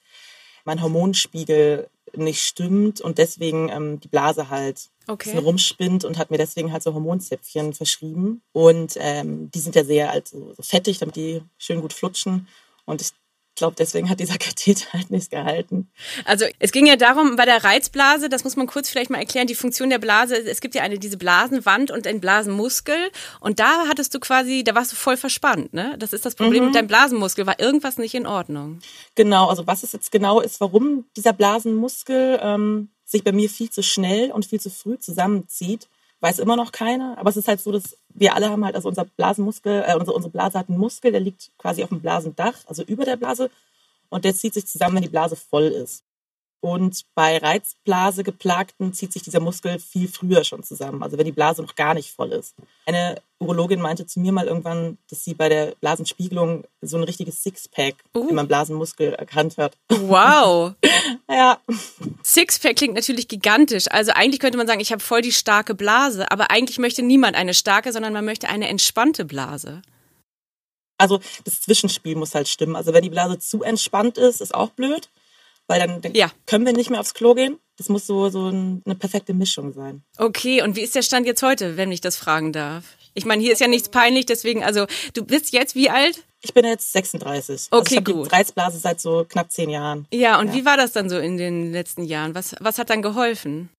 mein 0.65 0.81
Hormonspiegel 0.81 1.89
nicht 2.15 2.41
stimmt 2.41 3.01
und 3.01 3.17
deswegen 3.17 3.69
ähm, 3.69 3.99
die 3.99 4.07
Blase 4.07 4.49
halt 4.49 4.89
okay. 5.07 5.37
rumspinnt 5.37 6.03
und 6.03 6.17
hat 6.17 6.31
mir 6.31 6.37
deswegen 6.37 6.71
halt 6.71 6.83
so 6.83 6.93
Hormonzäpfchen 6.93 7.73
verschrieben. 7.73 8.41
Und 8.51 8.95
ähm, 8.99 9.49
die 9.51 9.59
sind 9.59 9.75
ja 9.75 9.83
sehr 9.83 10.11
also, 10.11 10.53
so 10.53 10.63
fettig, 10.63 10.99
damit 10.99 11.15
die 11.15 11.41
schön 11.57 11.81
gut 11.81 11.93
flutschen. 11.93 12.47
Und 12.85 13.01
ich 13.01 13.11
glaube, 13.61 13.75
deswegen 13.77 14.09
hat 14.09 14.19
dieser 14.19 14.37
Katheter 14.37 14.85
halt 14.93 15.11
nichts 15.11 15.29
gehalten. 15.29 15.89
Also 16.25 16.45
es 16.59 16.71
ging 16.71 16.87
ja 16.87 16.95
darum, 16.95 17.35
bei 17.35 17.45
der 17.45 17.63
Reizblase, 17.63 18.27
das 18.27 18.43
muss 18.43 18.55
man 18.55 18.65
kurz 18.65 18.89
vielleicht 18.89 19.11
mal 19.11 19.19
erklären, 19.19 19.45
die 19.45 19.55
Funktion 19.55 19.91
der 19.91 19.99
Blase, 19.99 20.35
es 20.35 20.61
gibt 20.61 20.73
ja 20.73 20.81
eine 20.81 20.97
diese 20.97 21.17
Blasenwand 21.17 21.91
und 21.91 22.07
einen 22.07 22.19
Blasenmuskel 22.19 22.95
und 23.39 23.59
da 23.59 23.87
hattest 23.87 24.15
du 24.15 24.19
quasi, 24.19 24.63
da 24.63 24.73
warst 24.73 24.91
du 24.91 24.95
voll 24.95 25.15
verspannt, 25.15 25.73
ne? 25.73 25.95
Das 25.99 26.11
ist 26.11 26.25
das 26.25 26.33
Problem 26.33 26.61
mhm. 26.61 26.65
mit 26.67 26.75
deinem 26.75 26.87
Blasenmuskel, 26.87 27.45
war 27.45 27.59
irgendwas 27.59 27.97
nicht 27.97 28.15
in 28.15 28.25
Ordnung? 28.25 28.79
Genau, 29.13 29.47
also 29.47 29.67
was 29.67 29.83
es 29.83 29.91
jetzt 29.93 30.11
genau 30.11 30.41
ist, 30.41 30.59
warum 30.59 31.05
dieser 31.15 31.33
Blasenmuskel 31.33 32.39
ähm, 32.41 32.89
sich 33.05 33.23
bei 33.23 33.31
mir 33.31 33.49
viel 33.49 33.69
zu 33.69 33.83
schnell 33.83 34.31
und 34.31 34.45
viel 34.45 34.59
zu 34.59 34.71
früh 34.71 34.97
zusammenzieht, 34.97 35.87
weiß 36.21 36.39
immer 36.39 36.55
noch 36.55 36.71
keiner. 36.71 37.17
Aber 37.17 37.29
es 37.29 37.37
ist 37.37 37.47
halt 37.47 37.59
so, 37.59 37.71
dass 37.71 37.97
wir 38.09 38.35
alle 38.35 38.49
haben 38.49 38.63
halt, 38.63 38.75
also 38.75 38.87
unser 38.87 39.05
Blasenmuskel, 39.05 39.83
äh, 39.85 39.95
unsere, 39.95 40.15
unsere 40.15 40.31
Blase 40.31 40.57
hat 40.57 40.69
einen 40.69 40.77
Muskel, 40.77 41.11
der 41.11 41.21
liegt 41.21 41.51
quasi 41.57 41.83
auf 41.83 41.89
dem 41.89 42.01
Blasendach, 42.01 42.55
also 42.67 42.83
über 42.83 43.05
der 43.05 43.17
Blase. 43.17 43.49
Und 44.09 44.25
der 44.25 44.33
zieht 44.33 44.53
sich 44.53 44.67
zusammen, 44.67 44.95
wenn 44.95 45.03
die 45.03 45.09
Blase 45.09 45.35
voll 45.35 45.63
ist. 45.63 46.03
Und 46.63 47.05
bei 47.15 47.39
Reizblase 47.39 48.23
geplagten 48.23 48.93
zieht 48.93 49.11
sich 49.11 49.23
dieser 49.23 49.39
Muskel 49.39 49.79
viel 49.79 50.07
früher 50.07 50.43
schon 50.43 50.61
zusammen, 50.61 51.01
also 51.01 51.17
wenn 51.17 51.25
die 51.25 51.31
Blase 51.31 51.63
noch 51.63 51.73
gar 51.73 51.95
nicht 51.95 52.11
voll 52.11 52.31
ist. 52.31 52.55
Eine 52.85 53.19
Urologin 53.39 53.81
meinte 53.81 54.05
zu 54.05 54.19
mir 54.19 54.31
mal 54.31 54.45
irgendwann, 54.45 54.99
dass 55.09 55.23
sie 55.23 55.33
bei 55.33 55.49
der 55.49 55.73
Blasenspiegelung 55.81 56.63
so 56.81 56.97
ein 56.97 57.03
richtiges 57.03 57.41
Sixpack 57.41 57.95
uh. 58.15 58.29
in 58.29 58.35
meinem 58.35 58.47
Blasenmuskel 58.47 59.13
erkannt 59.13 59.57
hat. 59.57 59.75
Wow. 59.89 60.75
ja. 61.29 61.59
Sixpack 62.21 62.75
klingt 62.75 62.93
natürlich 62.93 63.27
gigantisch. 63.27 63.85
Also 63.89 64.11
eigentlich 64.11 64.39
könnte 64.39 64.59
man 64.59 64.67
sagen, 64.67 64.81
ich 64.81 64.91
habe 64.91 65.01
voll 65.01 65.21
die 65.21 65.31
starke 65.31 65.73
Blase, 65.73 66.31
aber 66.31 66.51
eigentlich 66.51 66.77
möchte 66.77 67.01
niemand 67.01 67.35
eine 67.35 67.55
starke, 67.55 67.91
sondern 67.91 68.13
man 68.13 68.23
möchte 68.23 68.49
eine 68.49 68.67
entspannte 68.67 69.25
Blase. 69.25 69.81
Also 70.99 71.19
das 71.43 71.61
Zwischenspiel 71.61 72.15
muss 72.15 72.35
halt 72.35 72.47
stimmen. 72.47 72.75
Also 72.75 72.93
wenn 72.93 73.01
die 73.01 73.09
Blase 73.09 73.39
zu 73.39 73.63
entspannt 73.63 74.19
ist, 74.19 74.41
ist 74.41 74.53
auch 74.53 74.69
blöd 74.69 75.09
weil 75.71 75.87
dann, 75.87 76.01
dann 76.01 76.13
ja. 76.13 76.31
können 76.45 76.65
wir 76.65 76.73
nicht 76.73 76.89
mehr 76.89 76.99
aufs 76.99 77.13
Klo 77.13 77.33
gehen. 77.33 77.57
Das 77.77 77.89
muss 77.89 78.05
so, 78.05 78.29
so 78.29 78.47
eine 78.47 78.95
perfekte 78.95 79.33
Mischung 79.33 79.73
sein. 79.73 80.03
Okay, 80.17 80.61
und 80.61 80.75
wie 80.75 80.81
ist 80.81 80.95
der 80.95 81.01
Stand 81.01 81.25
jetzt 81.25 81.41
heute, 81.41 81.77
wenn 81.77 81.91
ich 81.91 82.01
das 82.01 82.15
fragen 82.15 82.53
darf? 82.53 82.83
Ich 83.13 83.25
meine, 83.25 83.41
hier 83.41 83.53
ist 83.53 83.59
ja 83.59 83.67
nichts 83.67 83.89
peinlich, 83.89 84.25
deswegen, 84.25 84.63
also 84.63 84.85
du 85.13 85.25
bist 85.25 85.51
jetzt 85.51 85.75
wie 85.75 85.89
alt? 85.89 86.23
Ich 86.41 86.53
bin 86.53 86.65
jetzt 86.65 86.93
36. 86.93 87.67
Okay, 87.71 87.77
also 87.77 87.95
ich 87.95 88.03
gut. 88.03 88.31
Die 88.31 88.35
Reizblase 88.35 88.77
seit 88.77 89.01
so 89.01 89.25
knapp 89.27 89.51
zehn 89.51 89.69
Jahren. 89.69 90.07
Ja, 90.13 90.39
und 90.39 90.47
ja. 90.49 90.53
wie 90.53 90.65
war 90.65 90.77
das 90.77 90.91
dann 90.91 91.09
so 91.09 91.17
in 91.17 91.37
den 91.37 91.71
letzten 91.71 92.03
Jahren? 92.03 92.35
Was, 92.35 92.55
was 92.59 92.77
hat 92.77 92.89
dann 92.89 93.01
geholfen? 93.01 93.69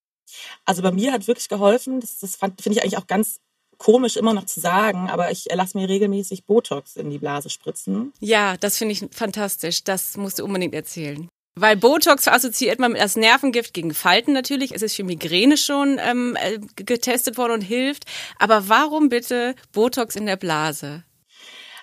Also 0.65 0.83
bei 0.83 0.93
mir 0.93 1.13
hat 1.13 1.27
wirklich 1.27 1.49
geholfen, 1.49 2.01
das, 2.01 2.19
das 2.19 2.37
finde 2.37 2.73
ich 2.73 2.83
eigentlich 2.83 2.99
auch 2.99 3.07
ganz 3.07 3.41
komisch 3.79 4.17
immer 4.17 4.33
noch 4.33 4.47
zu 4.47 4.61
sagen, 4.61 5.11
aber 5.11 5.33
ich 5.33 5.47
lasse 5.53 5.77
mir 5.77 5.89
regelmäßig 5.89 6.45
Botox 6.45 6.97
in 6.97 7.11
die 7.11 7.19
Blase 7.19 7.51
spritzen. 7.51 8.13
Ja, 8.21 8.57
das 8.57 8.79
finde 8.79 8.93
ich 8.93 9.05
fantastisch. 9.11 9.83
Das 9.83 10.17
musst 10.17 10.39
du 10.39 10.45
unbedingt 10.45 10.75
erzählen. 10.75 11.29
Weil 11.55 11.77
Botox 11.77 12.29
assoziiert 12.29 12.79
man 12.79 12.97
als 12.97 13.17
Nervengift 13.17 13.75
gegen 13.75 13.93
Falten 13.93 14.33
natürlich. 14.33 14.73
Es 14.75 14.81
ist 14.81 14.97
für 14.97 15.05
Migräne 15.05 15.59
schon 15.59 15.99
ähm, 16.01 16.37
äh, 16.41 16.59
getestet 16.77 17.37
worden 17.37 17.53
und 17.53 17.61
hilft. 17.61 18.05
Aber 18.39 18.69
warum 18.69 19.11
bitte 19.11 19.55
Botox 19.73 20.17
in 20.17 20.25
der 20.25 20.37
Blase? 20.37 21.05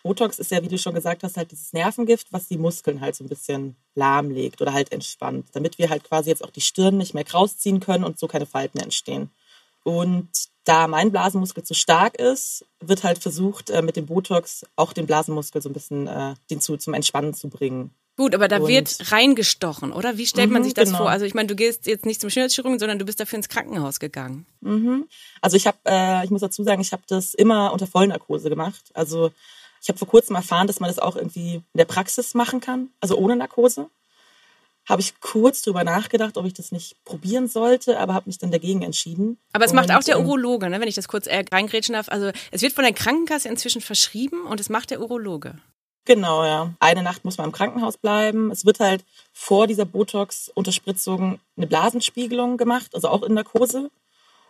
Botox 0.04 0.40
ist 0.40 0.52
ja, 0.52 0.64
wie 0.64 0.70
du 0.70 0.78
schon 0.78 0.96
gesagt 0.96 1.24
hast, 1.24 1.38
halt 1.38 1.52
dieses 1.52 1.74
Nervengift, 1.74 2.32
was 2.32 2.48
die 2.48 2.58
Muskeln 2.58 3.02
halt 3.02 3.16
so 3.16 3.24
ein 3.24 3.30
bisschen 3.30 3.76
lahmlegt 3.96 4.62
oder 4.62 4.74
halt 4.74 4.92
entspannt, 4.92 5.50
damit 5.54 5.78
wir 5.78 5.90
halt 5.90 6.04
quasi 6.04 6.30
jetzt 6.30 6.44
auch 6.44 6.52
die 6.52 6.62
Stirn 6.62 6.98
nicht 6.98 7.14
mehr 7.14 7.26
krausziehen 7.26 7.80
können 7.80 8.04
und 8.04 8.18
so 8.18 8.28
keine 8.28 8.46
Falten 8.46 8.80
entstehen. 8.80 9.30
Und 9.84 10.30
da 10.64 10.88
mein 10.88 11.12
Blasenmuskel 11.12 11.64
zu 11.64 11.74
stark 11.74 12.16
ist, 12.16 12.66
wird 12.80 13.04
halt 13.04 13.20
versucht, 13.20 13.70
äh, 13.70 13.82
mit 13.82 13.96
dem 13.96 14.06
Botox 14.06 14.66
auch 14.76 14.94
den 14.94 15.06
Blasenmuskel 15.06 15.62
so 15.62 15.70
ein 15.70 15.74
bisschen 15.74 16.08
äh, 16.08 16.36
den 16.50 16.62
zu, 16.62 16.78
zum 16.78 16.94
Entspannen 16.94 17.34
zu 17.34 17.50
bringen. 17.50 17.92
Gut, 18.20 18.36
aber 18.36 18.50
da 18.50 18.58
und 18.58 18.68
wird 18.68 19.14
reingestochen, 19.14 19.94
oder? 19.94 20.18
Wie 20.18 20.26
stellt 20.26 20.52
man 20.52 20.62
mhm, 20.62 20.66
sich 20.66 20.74
das 20.74 20.90
genau. 20.90 20.98
vor? 20.98 21.10
Also 21.10 21.24
ich 21.24 21.34
meine, 21.34 21.48
du 21.48 21.56
gehst 21.56 21.88
jetzt 21.88 22.06
nicht 22.06 22.20
zum 22.20 22.30
Schönheitschirurgen, 22.30 22.78
sondern 22.78 23.00
du 23.00 23.06
bist 23.06 23.18
dafür 23.22 23.38
ins 23.38 23.48
Krankenhaus 23.48 24.02
gegangen. 24.02 24.46
Mhm. 24.60 25.08
Also 25.40 25.56
ich 25.56 25.66
habe, 25.66 25.78
äh, 25.86 26.26
ich 26.26 26.30
muss 26.30 26.42
dazu 26.42 26.62
sagen, 26.66 26.82
ich 26.82 26.92
habe 26.92 27.04
das 27.08 27.34
immer 27.34 27.72
unter 27.72 27.88
Vollnarkose 27.88 28.50
gemacht. 28.50 28.92
Also 28.94 29.32
ich 29.82 29.88
habe 29.88 29.98
vor 29.98 30.10
kurzem 30.10 30.36
erfahren, 30.36 30.68
dass 30.68 30.82
man 30.82 30.90
das 30.90 31.00
auch 31.00 31.16
irgendwie 31.16 31.54
in 31.54 31.78
der 31.78 31.86
Praxis 31.86 32.34
machen 32.34 32.60
kann, 32.60 32.90
also 33.00 33.18
ohne 33.18 33.38
Narkose. 33.38 33.90
Habe 34.86 35.02
ich 35.02 35.22
kurz 35.22 35.62
drüber 35.62 35.86
nachgedacht, 35.86 36.36
ob 36.36 36.46
ich 36.46 36.54
das 36.54 36.74
nicht 36.74 37.02
probieren 37.06 37.48
sollte, 37.48 37.98
aber 38.00 38.16
habe 38.16 38.28
mich 38.28 38.38
dann 38.38 38.52
dagegen 38.52 38.82
entschieden. 38.82 39.38
Aber 39.54 39.64
es 39.64 39.72
und, 39.72 39.78
macht 39.78 39.92
auch 39.92 40.04
der 40.04 40.18
ähm, 40.18 40.26
Urologe, 40.26 40.70
ne, 40.70 40.82
wenn 40.82 40.90
ich 40.90 40.96
das 40.96 41.08
kurz 41.08 41.26
äh, 41.26 41.46
reingrätschen 41.50 41.94
darf. 41.94 42.10
Also 42.10 42.32
es 42.52 42.62
wird 42.62 42.74
von 42.74 42.84
der 42.84 42.92
Krankenkasse 42.92 43.48
inzwischen 43.48 43.80
verschrieben 43.80 44.42
und 44.46 44.60
es 44.60 44.68
macht 44.68 44.92
der 44.92 45.00
Urologe. 45.00 45.56
Genau, 46.06 46.44
ja. 46.44 46.74
Eine 46.80 47.04
Nacht 47.04 47.24
muss 47.26 47.38
man 47.38 47.48
im 47.48 47.52
Krankenhaus 47.52 47.98
bleiben. 47.98 48.52
Es 48.52 48.66
wird 48.66 48.80
halt 48.80 49.04
vor 49.32 49.68
dieser 49.68 49.86
Botox-Unterspritzung 49.86 51.40
eine 51.56 51.68
Blasenspiegelung 51.68 52.58
gemacht, 52.58 52.96
also 52.96 53.10
auch 53.10 53.24
in 53.24 53.36
Narkose, 53.36 53.92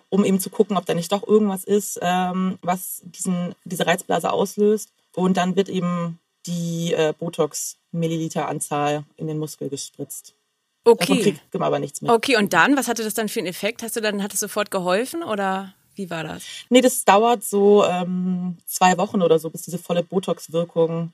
um 0.09 0.23
eben 0.23 0.39
zu 0.39 0.49
gucken, 0.49 0.77
ob 0.77 0.85
da 0.85 0.93
nicht 0.93 1.11
doch 1.11 1.27
irgendwas 1.27 1.65
ist, 1.65 1.99
ähm, 2.01 2.57
was 2.61 3.01
diesen, 3.03 3.55
diese 3.65 3.85
Reizblase 3.85 4.31
auslöst. 4.31 4.89
Und 5.15 5.37
dann 5.37 5.55
wird 5.55 5.69
eben 5.69 6.19
die 6.45 6.93
äh, 6.93 7.13
Botox-Milliliter-Anzahl 7.17 9.03
in 9.17 9.27
den 9.27 9.37
Muskel 9.37 9.69
gespritzt. 9.69 10.33
Okay. 10.85 11.05
Davon 11.07 11.23
kriegt 11.23 11.53
man 11.53 11.63
aber 11.63 11.79
nichts 11.79 12.01
mit. 12.01 12.09
Okay, 12.09 12.37
und 12.37 12.53
dann, 12.53 12.77
was 12.77 12.87
hatte 12.87 13.03
das 13.03 13.13
dann 13.13 13.29
für 13.29 13.39
einen 13.39 13.47
Effekt? 13.47 13.83
Hast 13.83 13.95
du 13.95 14.01
dann, 14.01 14.23
hat 14.23 14.33
es 14.33 14.39
sofort 14.39 14.71
geholfen 14.71 15.23
oder 15.23 15.73
wie 15.95 16.09
war 16.09 16.23
das? 16.23 16.43
Nee, 16.69 16.81
das 16.81 17.03
dauert 17.03 17.43
so 17.43 17.83
ähm, 17.83 18.57
zwei 18.65 18.97
Wochen 18.97 19.21
oder 19.21 19.37
so, 19.39 19.49
bis 19.49 19.63
diese 19.63 19.77
volle 19.77 20.03
Botox-Wirkung 20.03 21.11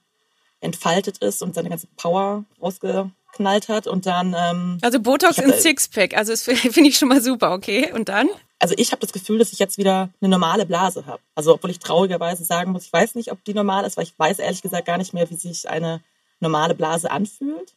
entfaltet 0.66 1.20
ist 1.20 1.42
und 1.42 1.56
seine 1.56 1.70
ganze 1.70 1.88
Power 1.98 2.44
rausgeknallt 2.62 3.70
hat 3.70 3.88
und 3.88 4.06
dann. 4.06 4.36
Ähm, 4.38 4.78
also 4.82 5.00
Botox 5.00 5.38
in 5.38 5.54
Sixpack, 5.54 6.16
also 6.16 6.34
das 6.34 6.44
finde 6.44 6.90
ich 6.90 6.98
schon 6.98 7.10
mal 7.10 7.22
super, 7.22 7.54
okay. 7.54 7.92
Und 7.94 8.10
dann? 8.10 8.28
Also 8.60 8.76
ich 8.78 8.92
habe 8.92 9.02
das 9.02 9.14
Gefühl, 9.14 9.38
dass 9.38 9.54
ich 9.54 9.60
jetzt 9.60 9.78
wieder 9.78 10.10
eine 10.22 10.30
normale 10.30 10.66
Blase 10.66 11.06
habe. 11.06 11.22
Also 11.36 11.54
obwohl 11.54 11.72
ich 11.72 11.80
traurigerweise 11.80 12.44
sagen 12.44 12.72
muss, 12.72 12.86
ich 12.86 12.94
weiß 12.94 13.16
nicht, 13.16 13.32
ob 13.32 13.44
die 13.44 13.54
normal 13.54 13.86
ist, 13.86 13.98
weil 13.98 14.06
ich 14.06 14.18
weiß 14.18 14.40
ehrlich 14.40 14.62
gesagt 14.62 14.86
gar 14.86 14.98
nicht 14.98 15.14
mehr, 15.14 15.30
wie 15.30 15.36
sich 15.36 15.70
eine 15.70 16.02
normale 16.40 16.76
Blase 16.76 17.12
anfühlt. 17.12 17.74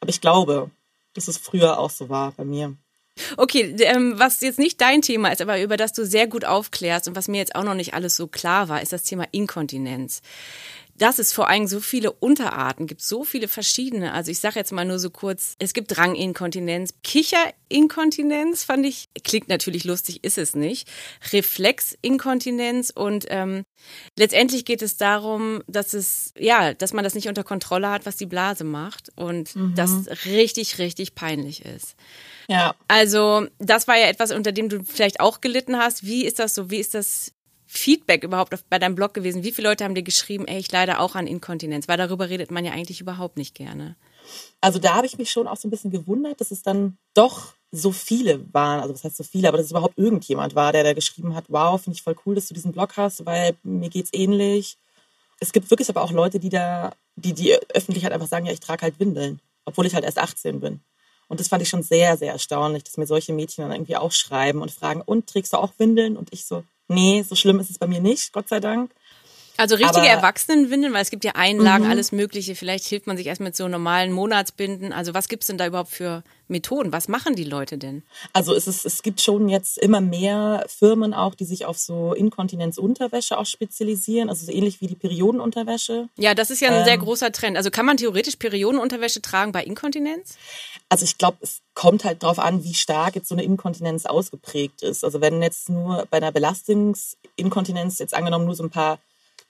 Aber 0.00 0.10
ich 0.10 0.20
glaube, 0.20 0.70
dass 1.14 1.28
es 1.28 1.38
früher 1.38 1.78
auch 1.78 1.90
so 1.90 2.08
war 2.08 2.32
bei 2.32 2.44
mir. 2.44 2.74
Okay, 3.36 3.74
ähm, 3.80 4.18
was 4.18 4.40
jetzt 4.40 4.58
nicht 4.58 4.80
dein 4.80 5.02
Thema 5.02 5.28
ist, 5.28 5.42
aber 5.42 5.60
über 5.60 5.76
das 5.76 5.92
du 5.92 6.06
sehr 6.06 6.26
gut 6.26 6.46
aufklärst 6.46 7.08
und 7.08 7.16
was 7.16 7.28
mir 7.28 7.38
jetzt 7.38 7.54
auch 7.54 7.62
noch 7.62 7.74
nicht 7.74 7.92
alles 7.92 8.16
so 8.16 8.26
klar 8.26 8.70
war, 8.70 8.80
ist 8.80 8.92
das 8.92 9.02
Thema 9.02 9.26
Inkontinenz 9.32 10.22
dass 11.02 11.18
es 11.18 11.32
vor 11.32 11.48
allem 11.48 11.66
so 11.66 11.80
viele 11.80 12.12
Unterarten 12.12 12.86
gibt, 12.86 13.02
so 13.02 13.24
viele 13.24 13.48
verschiedene. 13.48 14.12
Also 14.12 14.30
ich 14.30 14.38
sage 14.38 14.60
jetzt 14.60 14.70
mal 14.70 14.84
nur 14.84 15.00
so 15.00 15.10
kurz, 15.10 15.56
es 15.58 15.72
gibt 15.72 15.96
Dranginkontinenz, 15.96 16.94
Kicherinkontinenz 17.02 18.62
fand 18.62 18.86
ich, 18.86 19.08
klingt 19.24 19.48
natürlich 19.48 19.82
lustig, 19.82 20.22
ist 20.22 20.38
es 20.38 20.54
nicht. 20.54 20.88
Reflexinkontinenz 21.32 22.90
und 22.90 23.26
ähm, 23.30 23.64
letztendlich 24.16 24.64
geht 24.64 24.80
es 24.80 24.96
darum, 24.96 25.64
dass 25.66 25.92
es, 25.92 26.34
ja, 26.38 26.72
dass 26.72 26.92
man 26.92 27.02
das 27.02 27.16
nicht 27.16 27.26
unter 27.26 27.42
Kontrolle 27.42 27.90
hat, 27.90 28.06
was 28.06 28.14
die 28.14 28.26
Blase 28.26 28.62
macht 28.62 29.10
und 29.16 29.56
mhm. 29.56 29.74
das 29.74 30.06
richtig, 30.26 30.78
richtig 30.78 31.16
peinlich 31.16 31.64
ist. 31.64 31.96
Ja. 32.46 32.76
Also, 32.86 33.48
das 33.58 33.88
war 33.88 33.98
ja 33.98 34.06
etwas, 34.06 34.30
unter 34.30 34.52
dem 34.52 34.68
du 34.68 34.84
vielleicht 34.84 35.18
auch 35.18 35.40
gelitten 35.40 35.78
hast. 35.78 36.06
Wie 36.06 36.24
ist 36.24 36.38
das 36.38 36.54
so? 36.54 36.70
Wie 36.70 36.78
ist 36.78 36.94
das 36.94 37.32
Feedback 37.74 38.22
überhaupt 38.22 38.54
bei 38.68 38.78
deinem 38.78 38.94
Blog 38.94 39.14
gewesen? 39.14 39.44
Wie 39.44 39.50
viele 39.50 39.68
Leute 39.70 39.84
haben 39.84 39.94
dir 39.94 40.02
geschrieben, 40.02 40.46
ey, 40.46 40.58
ich 40.58 40.70
leide 40.70 41.00
auch 41.00 41.14
an 41.14 41.26
Inkontinenz? 41.26 41.88
Weil 41.88 41.96
darüber 41.96 42.28
redet 42.28 42.50
man 42.50 42.66
ja 42.66 42.72
eigentlich 42.72 43.00
überhaupt 43.00 43.38
nicht 43.38 43.54
gerne. 43.54 43.96
Also 44.60 44.78
da 44.78 44.94
habe 44.94 45.06
ich 45.06 45.16
mich 45.16 45.30
schon 45.30 45.48
auch 45.48 45.56
so 45.56 45.66
ein 45.66 45.70
bisschen 45.70 45.90
gewundert, 45.90 46.38
dass 46.40 46.50
es 46.50 46.62
dann 46.62 46.98
doch 47.14 47.54
so 47.70 47.90
viele 47.90 48.44
waren. 48.52 48.80
Also 48.80 48.92
was 48.92 49.04
heißt 49.04 49.16
so 49.16 49.24
viele, 49.24 49.48
aber 49.48 49.56
dass 49.56 49.66
es 49.66 49.72
überhaupt 49.72 49.96
irgendjemand 49.96 50.54
war, 50.54 50.72
der 50.72 50.84
da 50.84 50.92
geschrieben 50.92 51.34
hat, 51.34 51.46
wow, 51.48 51.80
finde 51.80 51.96
ich 51.96 52.02
voll 52.02 52.14
cool, 52.26 52.34
dass 52.34 52.46
du 52.46 52.52
diesen 52.52 52.72
Blog 52.72 52.98
hast, 52.98 53.24
weil 53.24 53.56
mir 53.62 53.88
geht's 53.88 54.10
ähnlich. 54.12 54.76
Es 55.40 55.52
gibt 55.52 55.70
wirklich 55.70 55.88
aber 55.88 56.02
auch 56.02 56.12
Leute, 56.12 56.38
die 56.38 56.50
da, 56.50 56.92
die 57.16 57.32
die 57.32 57.54
öffentlich 57.72 58.04
halt 58.04 58.12
einfach 58.12 58.28
sagen, 58.28 58.44
ja, 58.44 58.52
ich 58.52 58.60
trage 58.60 58.82
halt 58.82 59.00
Windeln, 59.00 59.40
obwohl 59.64 59.86
ich 59.86 59.94
halt 59.94 60.04
erst 60.04 60.18
18 60.18 60.60
bin. 60.60 60.80
Und 61.28 61.40
das 61.40 61.48
fand 61.48 61.62
ich 61.62 61.70
schon 61.70 61.82
sehr, 61.82 62.18
sehr 62.18 62.32
erstaunlich, 62.32 62.84
dass 62.84 62.98
mir 62.98 63.06
solche 63.06 63.32
Mädchen 63.32 63.62
dann 63.62 63.72
irgendwie 63.72 63.96
auch 63.96 64.12
schreiben 64.12 64.60
und 64.60 64.70
fragen, 64.70 65.00
und 65.00 65.26
trägst 65.26 65.54
du 65.54 65.56
auch 65.56 65.72
Windeln? 65.78 66.18
Und 66.18 66.28
ich 66.32 66.44
so, 66.44 66.62
nee, 66.92 67.22
so 67.22 67.34
schlimm 67.34 67.60
ist 67.60 67.70
es 67.70 67.78
bei 67.78 67.86
mir 67.86 68.00
nicht, 68.00 68.32
Gott 68.32 68.48
sei 68.48 68.60
Dank. 68.60 68.90
Also 69.62 69.76
richtige 69.76 70.08
Erwachsenenwindeln, 70.08 70.92
weil 70.92 71.02
es 71.02 71.10
gibt 71.10 71.22
ja 71.22 71.36
Einlagen, 71.36 71.84
mhm. 71.84 71.90
alles 71.92 72.10
Mögliche. 72.10 72.56
Vielleicht 72.56 72.84
hilft 72.84 73.06
man 73.06 73.16
sich 73.16 73.28
erst 73.28 73.40
mit 73.40 73.54
so 73.54 73.68
normalen 73.68 74.10
Monatsbinden. 74.10 74.92
Also 74.92 75.14
was 75.14 75.28
gibt 75.28 75.44
es 75.44 75.46
denn 75.46 75.56
da 75.56 75.68
überhaupt 75.68 75.92
für 75.92 76.24
Methoden? 76.48 76.90
Was 76.90 77.06
machen 77.06 77.36
die 77.36 77.44
Leute 77.44 77.78
denn? 77.78 78.02
Also 78.32 78.56
es, 78.56 78.66
ist, 78.66 78.84
es 78.84 79.04
gibt 79.04 79.20
schon 79.20 79.48
jetzt 79.48 79.78
immer 79.78 80.00
mehr 80.00 80.66
Firmen 80.66 81.14
auch, 81.14 81.36
die 81.36 81.44
sich 81.44 81.64
auf 81.64 81.78
so 81.78 82.12
Inkontinenzunterwäsche 82.12 83.38
auch 83.38 83.46
spezialisieren. 83.46 84.30
Also 84.30 84.46
so 84.46 84.50
ähnlich 84.50 84.80
wie 84.80 84.88
die 84.88 84.96
Periodenunterwäsche. 84.96 86.08
Ja, 86.16 86.34
das 86.34 86.50
ist 86.50 86.58
ja 86.58 86.70
ein 86.70 86.80
ähm, 86.80 86.84
sehr 86.84 86.98
großer 86.98 87.30
Trend. 87.30 87.56
Also 87.56 87.70
kann 87.70 87.86
man 87.86 87.96
theoretisch 87.96 88.34
Periodenunterwäsche 88.34 89.22
tragen 89.22 89.52
bei 89.52 89.62
Inkontinenz? 89.62 90.38
Also 90.88 91.04
ich 91.04 91.18
glaube, 91.18 91.38
es 91.40 91.62
kommt 91.74 92.02
halt 92.02 92.24
darauf 92.24 92.40
an, 92.40 92.64
wie 92.64 92.74
stark 92.74 93.14
jetzt 93.14 93.28
so 93.28 93.36
eine 93.36 93.44
Inkontinenz 93.44 94.06
ausgeprägt 94.06 94.82
ist. 94.82 95.04
Also 95.04 95.20
wenn 95.20 95.40
jetzt 95.40 95.68
nur 95.68 96.04
bei 96.10 96.16
einer 96.16 96.32
Belastungsinkontinenz 96.32 98.00
jetzt 98.00 98.14
angenommen 98.14 98.46
nur 98.46 98.56
so 98.56 98.64
ein 98.64 98.70
paar 98.70 98.98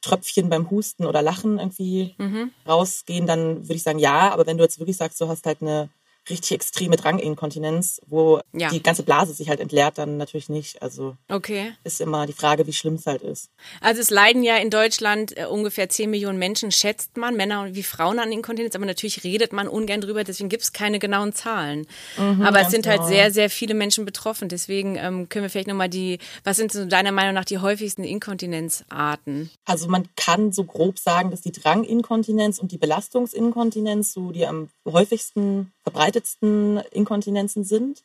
Tröpfchen 0.02 0.50
beim 0.50 0.70
Husten 0.70 1.06
oder 1.06 1.22
Lachen 1.22 1.58
irgendwie 1.58 2.14
mhm. 2.18 2.50
rausgehen, 2.68 3.26
dann 3.26 3.62
würde 3.62 3.74
ich 3.74 3.82
sagen 3.82 3.98
ja. 3.98 4.30
Aber 4.32 4.46
wenn 4.46 4.58
du 4.58 4.64
jetzt 4.64 4.78
wirklich 4.78 4.96
sagst, 4.96 5.20
du 5.20 5.28
hast 5.28 5.46
halt 5.46 5.62
eine 5.62 5.88
richtig 6.30 6.52
extreme 6.52 6.96
Dranginkontinenz, 6.96 8.00
wo 8.06 8.40
ja. 8.52 8.70
die 8.70 8.82
ganze 8.82 9.02
Blase 9.02 9.32
sich 9.32 9.48
halt 9.48 9.60
entleert, 9.60 9.98
dann 9.98 10.16
natürlich 10.16 10.48
nicht. 10.48 10.80
Also 10.82 11.16
okay. 11.28 11.72
ist 11.84 12.00
immer 12.00 12.26
die 12.26 12.32
Frage, 12.32 12.66
wie 12.66 12.72
schlimm 12.72 12.94
es 12.94 13.06
halt 13.06 13.22
ist. 13.22 13.50
Also 13.80 14.00
es 14.00 14.10
leiden 14.10 14.42
ja 14.42 14.56
in 14.56 14.70
Deutschland 14.70 15.36
äh, 15.36 15.46
ungefähr 15.46 15.88
10 15.88 16.10
Millionen 16.10 16.38
Menschen, 16.38 16.70
schätzt 16.70 17.16
man, 17.16 17.36
Männer 17.36 17.74
wie 17.74 17.82
Frauen 17.82 18.18
an 18.18 18.30
Inkontinenz, 18.30 18.76
aber 18.76 18.86
natürlich 18.86 19.24
redet 19.24 19.52
man 19.52 19.66
ungern 19.66 20.00
drüber, 20.00 20.22
deswegen 20.22 20.48
gibt 20.48 20.62
es 20.62 20.72
keine 20.72 20.98
genauen 20.98 21.32
Zahlen. 21.32 21.86
Mhm, 22.16 22.42
aber 22.42 22.60
es 22.60 22.70
sind 22.70 22.86
halt 22.86 22.98
genau. 22.98 23.08
halt 23.08 23.14
sehr, 23.14 23.30
sehr 23.32 23.50
viele 23.50 23.74
Menschen 23.74 24.04
betroffen. 24.04 24.48
Deswegen 24.48 24.96
ähm, 24.96 25.28
können 25.28 25.44
wir 25.44 25.50
vielleicht 25.50 25.68
nochmal 25.68 25.88
die, 25.88 26.18
was 26.44 26.56
sind 26.56 26.72
so 26.72 26.84
deiner 26.84 27.12
Meinung 27.12 27.34
nach 27.34 27.44
die 27.44 27.58
häufigsten 27.58 28.04
Inkontinenzarten? 28.04 29.50
Also 29.64 29.88
man 29.88 30.08
kann 30.16 30.52
so 30.52 30.64
grob 30.64 30.98
sagen, 30.98 31.30
dass 31.30 31.40
die 31.40 31.52
Dranginkontinenz 31.52 32.58
und 32.58 32.70
die 32.70 32.78
Belastungsinkontinenz 32.78 34.12
so 34.12 34.30
die 34.30 34.46
am 34.46 34.68
häufigsten 34.86 35.72
verbreitetsten 36.12 36.78
Inkontinenzen 36.92 37.64
sind. 37.64 38.04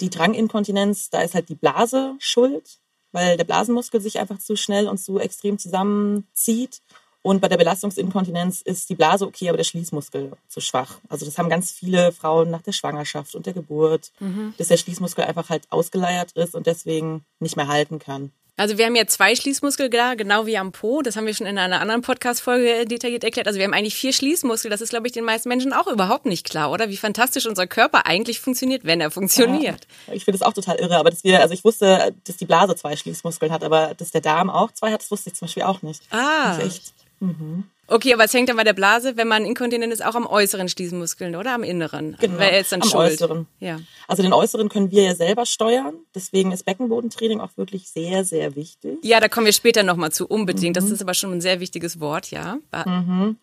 Die 0.00 0.10
Dranginkontinenz, 0.10 1.10
da 1.10 1.22
ist 1.22 1.34
halt 1.34 1.48
die 1.48 1.54
Blase 1.54 2.14
schuld, 2.18 2.78
weil 3.12 3.36
der 3.36 3.44
Blasenmuskel 3.44 4.00
sich 4.00 4.18
einfach 4.18 4.38
zu 4.38 4.56
schnell 4.56 4.88
und 4.88 4.98
zu 4.98 5.18
extrem 5.18 5.58
zusammenzieht. 5.58 6.80
Und 7.22 7.40
bei 7.40 7.48
der 7.48 7.56
Belastungsinkontinenz 7.56 8.60
ist 8.60 8.90
die 8.90 8.96
Blase 8.96 9.26
okay, 9.26 9.48
aber 9.48 9.56
der 9.56 9.64
Schließmuskel 9.64 10.32
zu 10.48 10.60
schwach. 10.60 10.98
Also 11.08 11.24
das 11.24 11.38
haben 11.38 11.48
ganz 11.48 11.70
viele 11.70 12.12
Frauen 12.12 12.50
nach 12.50 12.60
der 12.60 12.72
Schwangerschaft 12.72 13.34
und 13.34 13.46
der 13.46 13.54
Geburt, 13.54 14.12
mhm. 14.20 14.52
dass 14.58 14.68
der 14.68 14.76
Schließmuskel 14.76 15.24
einfach 15.24 15.48
halt 15.48 15.62
ausgeleiert 15.70 16.32
ist 16.32 16.54
und 16.54 16.66
deswegen 16.66 17.24
nicht 17.38 17.56
mehr 17.56 17.68
halten 17.68 17.98
kann. 17.98 18.32
Also 18.56 18.78
wir 18.78 18.86
haben 18.86 18.94
ja 18.94 19.06
zwei 19.06 19.34
Schließmuskel 19.34 19.90
da, 19.90 20.14
genau 20.14 20.46
wie 20.46 20.56
am 20.56 20.70
Po. 20.70 21.02
Das 21.02 21.16
haben 21.16 21.26
wir 21.26 21.34
schon 21.34 21.46
in 21.46 21.58
einer 21.58 21.80
anderen 21.80 22.02
Podcast-Folge 22.02 22.84
detailliert 22.86 23.24
erklärt. 23.24 23.48
Also 23.48 23.58
wir 23.58 23.64
haben 23.64 23.74
eigentlich 23.74 23.96
vier 23.96 24.12
Schließmuskel. 24.12 24.70
Das 24.70 24.80
ist, 24.80 24.90
glaube 24.90 25.08
ich, 25.08 25.12
den 25.12 25.24
meisten 25.24 25.48
Menschen 25.48 25.72
auch 25.72 25.88
überhaupt 25.88 26.24
nicht 26.24 26.48
klar, 26.48 26.70
oder? 26.70 26.88
Wie 26.88 26.96
fantastisch 26.96 27.46
unser 27.46 27.66
Körper 27.66 28.06
eigentlich 28.06 28.38
funktioniert, 28.38 28.84
wenn 28.84 29.00
er 29.00 29.10
funktioniert. 29.10 29.88
Ja, 30.06 30.14
ich 30.14 30.24
finde 30.24 30.38
das 30.38 30.46
auch 30.46 30.52
total 30.52 30.76
irre. 30.76 30.98
Aber 30.98 31.10
dass 31.10 31.24
wir, 31.24 31.40
also 31.40 31.52
ich 31.52 31.64
wusste, 31.64 32.14
dass 32.24 32.36
die 32.36 32.46
Blase 32.46 32.76
zwei 32.76 32.94
Schließmuskeln 32.94 33.50
hat, 33.50 33.64
aber 33.64 33.94
dass 33.94 34.12
der 34.12 34.20
Darm 34.20 34.50
auch 34.50 34.70
zwei 34.70 34.92
hat, 34.92 35.02
das 35.02 35.10
wusste 35.10 35.30
ich 35.30 35.36
zum 35.36 35.46
Beispiel 35.46 35.64
auch 35.64 35.82
nicht. 35.82 36.02
Ah. 36.10 36.56
Das 36.56 36.58
ist 36.58 36.64
echt. 36.64 36.94
Mhm. 37.18 37.64
Okay, 37.86 38.14
aber 38.14 38.24
es 38.24 38.32
hängt 38.32 38.48
dann 38.48 38.56
bei 38.56 38.64
der 38.64 38.72
Blase, 38.72 39.16
wenn 39.16 39.28
man 39.28 39.44
inkontinent 39.44 39.92
ist, 39.92 40.04
auch 40.04 40.14
am 40.14 40.26
äußeren 40.26 40.68
Schließmuskeln 40.68 41.36
oder 41.36 41.54
am 41.54 41.62
inneren? 41.62 42.16
Genau, 42.18 42.38
Weil 42.38 42.52
er 42.52 42.60
ist 42.60 42.72
dann 42.72 42.82
am 42.82 42.88
schuld. 42.88 43.12
äußeren. 43.12 43.46
Ja. 43.60 43.80
Also 44.08 44.22
den 44.22 44.32
äußeren 44.32 44.68
können 44.68 44.90
wir 44.90 45.02
ja 45.02 45.14
selber 45.14 45.44
steuern. 45.44 45.94
Deswegen 46.14 46.52
ist 46.52 46.64
Beckenbodentraining 46.64 47.40
auch 47.40 47.56
wirklich 47.56 47.88
sehr, 47.88 48.24
sehr 48.24 48.56
wichtig. 48.56 48.98
Ja, 49.02 49.20
da 49.20 49.28
kommen 49.28 49.46
wir 49.46 49.52
später 49.52 49.82
nochmal 49.82 50.12
zu, 50.12 50.26
unbedingt. 50.26 50.76
Mhm. 50.76 50.80
Das 50.80 50.90
ist 50.90 51.02
aber 51.02 51.14
schon 51.14 51.32
ein 51.32 51.40
sehr 51.40 51.60
wichtiges 51.60 52.00
Wort, 52.00 52.30
ja. 52.30 52.58
Mhm. 52.86 53.36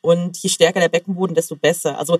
Und 0.00 0.36
je 0.38 0.48
stärker 0.48 0.80
der 0.80 0.88
Beckenboden, 0.88 1.34
desto 1.34 1.56
besser. 1.56 1.98
Also 1.98 2.18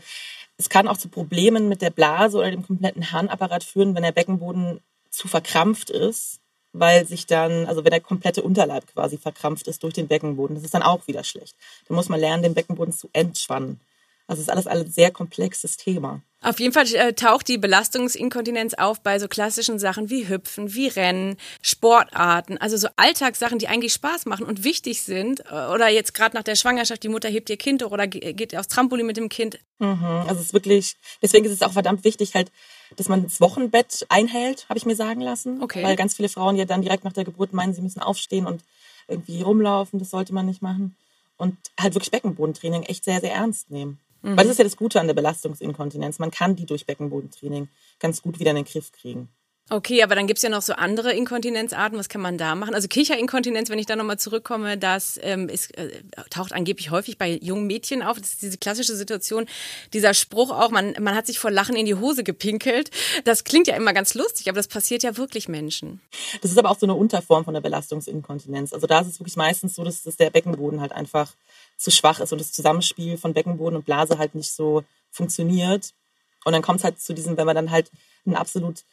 es 0.57 0.69
kann 0.69 0.89
auch 0.89 0.97
zu 0.97 1.09
Problemen 1.09 1.69
mit 1.69 1.83
der 1.83 1.91
Blase 1.91 2.39
oder 2.39 2.51
dem 2.51 2.67
kompletten 2.67 3.13
Harnapparat 3.13 3.63
führen, 3.63 3.95
wenn 3.95 4.03
der 4.03 4.13
Beckenboden 4.13 4.81
zu 5.11 5.29
verkrampft 5.29 5.91
ist 5.91 6.41
weil 6.73 7.07
sich 7.07 7.27
dann, 7.27 7.67
also 7.67 7.85
wenn 7.85 7.91
der 7.91 8.01
komplette 8.01 8.43
Unterleib 8.43 8.87
quasi 8.93 9.19
verkrampft 9.19 9.69
ist 9.69 9.83
durch 9.83 9.95
den 9.95 10.09
Beckenboden, 10.09 10.57
das 10.57 10.65
ist 10.65 10.75
dann 10.75 10.83
auch 10.83 11.07
wieder 11.07 11.25
schlecht. 11.25 11.57
Dann 11.87 11.97
muss 11.97 12.09
man 12.09 12.21
lernen, 12.21 12.43
den 12.43 12.55
Beckenboden 12.55 12.93
zu 12.93 13.09
entspannen. 13.13 13.81
Also 14.29 14.41
es 14.41 14.49
ist 14.49 14.53
alles 14.53 14.67
ein 14.67 14.91
sehr 14.91 15.11
komplexes 15.11 15.79
Thema. 15.79 16.21
Auf 16.41 16.61
jeden 16.61 16.73
Fall 16.73 16.87
äh, 16.95 17.15
taucht 17.15 17.49
die 17.49 17.59
Belastungsinkontinenz 17.59 18.75
auf 18.75 19.01
bei 19.03 19.19
so 19.19 19.27
klassischen 19.27 19.79
Sachen 19.79 20.09
wie 20.09 20.29
Hüpfen, 20.29 20.73
wie 20.73 20.87
Rennen, 20.87 21.37
Sportarten, 21.63 22.59
also 22.59 22.77
so 22.77 22.89
Alltagssachen, 22.97 23.59
die 23.59 23.67
eigentlich 23.67 23.95
Spaß 23.95 24.27
machen 24.27 24.47
und 24.47 24.63
wichtig 24.63 25.03
sind. 25.03 25.41
Äh, 25.51 25.67
oder 25.73 25.89
jetzt 25.89 26.15
gerade 26.15 26.37
nach 26.37 26.45
der 26.45 26.55
Schwangerschaft, 26.55 27.03
die 27.03 27.09
Mutter 27.09 27.29
hebt 27.29 27.51
ihr 27.51 27.57
Kind 27.57 27.83
hoch 27.83 27.91
oder 27.91 28.07
geht 28.07 28.55
aufs 28.55 28.69
Trampolin 28.69 29.07
mit 29.07 29.17
dem 29.17 29.31
Kind. 29.31 29.59
Mhm, 29.79 30.05
also 30.29 30.37
es 30.37 30.49
ist 30.49 30.53
wirklich, 30.53 30.97
deswegen 31.23 31.47
ist 31.47 31.53
es 31.53 31.63
auch 31.63 31.73
verdammt 31.73 32.05
wichtig, 32.05 32.35
halt, 32.35 32.53
dass 32.97 33.09
man 33.09 33.25
das 33.25 33.41
Wochenbett 33.41 34.07
einhält, 34.09 34.69
habe 34.69 34.79
ich 34.79 34.87
mir 34.87 34.97
sagen 34.97 35.21
lassen. 35.21 35.63
Okay. 35.63 35.83
Weil 35.83 35.97
ganz 35.97 36.15
viele 36.15 36.29
Frauen 36.29 36.57
ja 36.57 36.65
dann 36.65 36.83
direkt 36.83 37.05
nach 37.05 37.13
der 37.13 37.25
Geburt 37.25 37.53
meinen, 37.53 37.75
sie 37.75 37.83
müssen 37.83 38.01
aufstehen 38.01 38.47
und 38.47 38.63
irgendwie 39.07 39.43
rumlaufen. 39.43 39.99
Das 39.99 40.11
sollte 40.11 40.35
man 40.35 40.47
nicht 40.47 40.63
machen. 40.63 40.97
Und 41.37 41.57
halt 41.79 41.95
wirklich 41.95 42.11
Beckenbodentraining 42.11 42.83
echt 42.85 43.05
sehr, 43.05 43.21
sehr 43.21 43.33
ernst 43.33 43.71
nehmen. 43.71 43.99
Mhm. 44.23 44.37
Weil 44.37 44.45
das 44.45 44.53
ist 44.53 44.59
ja 44.59 44.65
das 44.65 44.77
Gute 44.77 45.01
an 45.01 45.07
der 45.07 45.15
Belastungsinkontinenz. 45.15 46.19
Man 46.19 46.31
kann 46.31 46.57
die 46.57 46.67
durch 46.67 46.87
Beckenbodentraining 46.87 47.69
ganz 48.01 48.23
gut 48.23 48.41
wieder 48.41 48.51
in 48.51 48.57
den 48.57 48.65
Griff 48.65 48.93
kriegen. 48.93 49.29
Okay, 49.71 50.03
aber 50.03 50.15
dann 50.15 50.27
gibt's 50.27 50.43
ja 50.43 50.49
noch 50.49 50.63
so 50.63 50.73
andere 50.73 51.13
Inkontinenzarten. 51.13 51.99
Was 51.99 52.09
kann 52.09 52.23
man 52.23 52.39
da 52.39 52.55
machen? 52.55 52.75
Also 52.75 52.89
Kicherinkontinenz, 52.89 53.69
wenn 53.69 53.79
ich 53.79 53.85
da 53.85 53.97
nochmal 53.97 54.19
zurückkomme, 54.19 54.79
das 54.79 55.21
ähm, 55.23 55.51
ist, 55.51 55.77
äh, 55.77 55.91
taucht 56.31 56.53
angeblich 56.53 56.91
häufig 56.91 57.19
bei 57.19 57.39
jungen 57.43 57.67
Mädchen 57.67 58.03
auf. 58.03 58.19
Das 58.19 58.31
ist 58.31 58.43
diese 58.43 58.57
klassische 58.57 58.97
Situation, 58.97 59.47
dieser 59.93 60.15
Spruch 60.15 60.51
auch, 60.51 60.71
man, 60.71 60.95
man 61.01 61.15
hat 61.15 61.27
sich 61.27 61.39
vor 61.39 61.51
Lachen 61.51 61.77
in 61.77 61.85
die 61.85 61.95
Hose 61.95 62.25
gepinkelt. 62.25 62.91
Das 63.25 63.45
klingt 63.45 63.67
ja 63.67 63.77
immer 63.77 63.93
ganz 63.93 64.15
lustig, 64.15 64.49
aber 64.49 64.57
das 64.57 64.69
passiert 64.69 65.03
ja 65.03 65.19
wirklich 65.19 65.49
Menschen. 65.49 66.01
Das 66.41 66.51
ist 66.51 66.59
aber 66.59 66.71
auch 66.71 66.79
so 66.79 66.87
eine 66.87 66.95
Unterform 66.95 67.45
von 67.45 67.53
der 67.53 67.61
Belastungsinkontinenz. 67.61 68.73
Also 68.73 68.87
da 68.87 69.01
ist 69.01 69.09
es 69.09 69.21
wirklich 69.21 69.37
meistens 69.37 69.75
so, 69.75 69.85
dass, 69.85 70.03
dass 70.03 70.17
der 70.17 70.31
Beckenboden 70.31 70.81
halt 70.81 70.93
einfach 70.93 71.35
zu 71.77 71.91
schwach 71.91 72.21
ist 72.21 72.33
und 72.33 72.41
das 72.41 72.53
Zusammenspiel 72.53 73.19
von 73.19 73.35
Beckenboden 73.35 73.77
und 73.77 73.85
Blase 73.85 74.17
halt 74.17 74.35
nicht 74.35 74.51
so 74.51 74.85
funktioniert. 75.11 75.93
Und 76.45 76.53
dann 76.53 76.63
kommt 76.63 76.79
es 76.79 76.85
halt 76.85 77.01
zu 77.01 77.13
diesem, 77.13 77.37
wenn 77.37 77.47
man 77.47 77.57
dann 77.57 77.71
halt 77.71 77.91
einen 78.25 78.37
absolut 78.37 78.85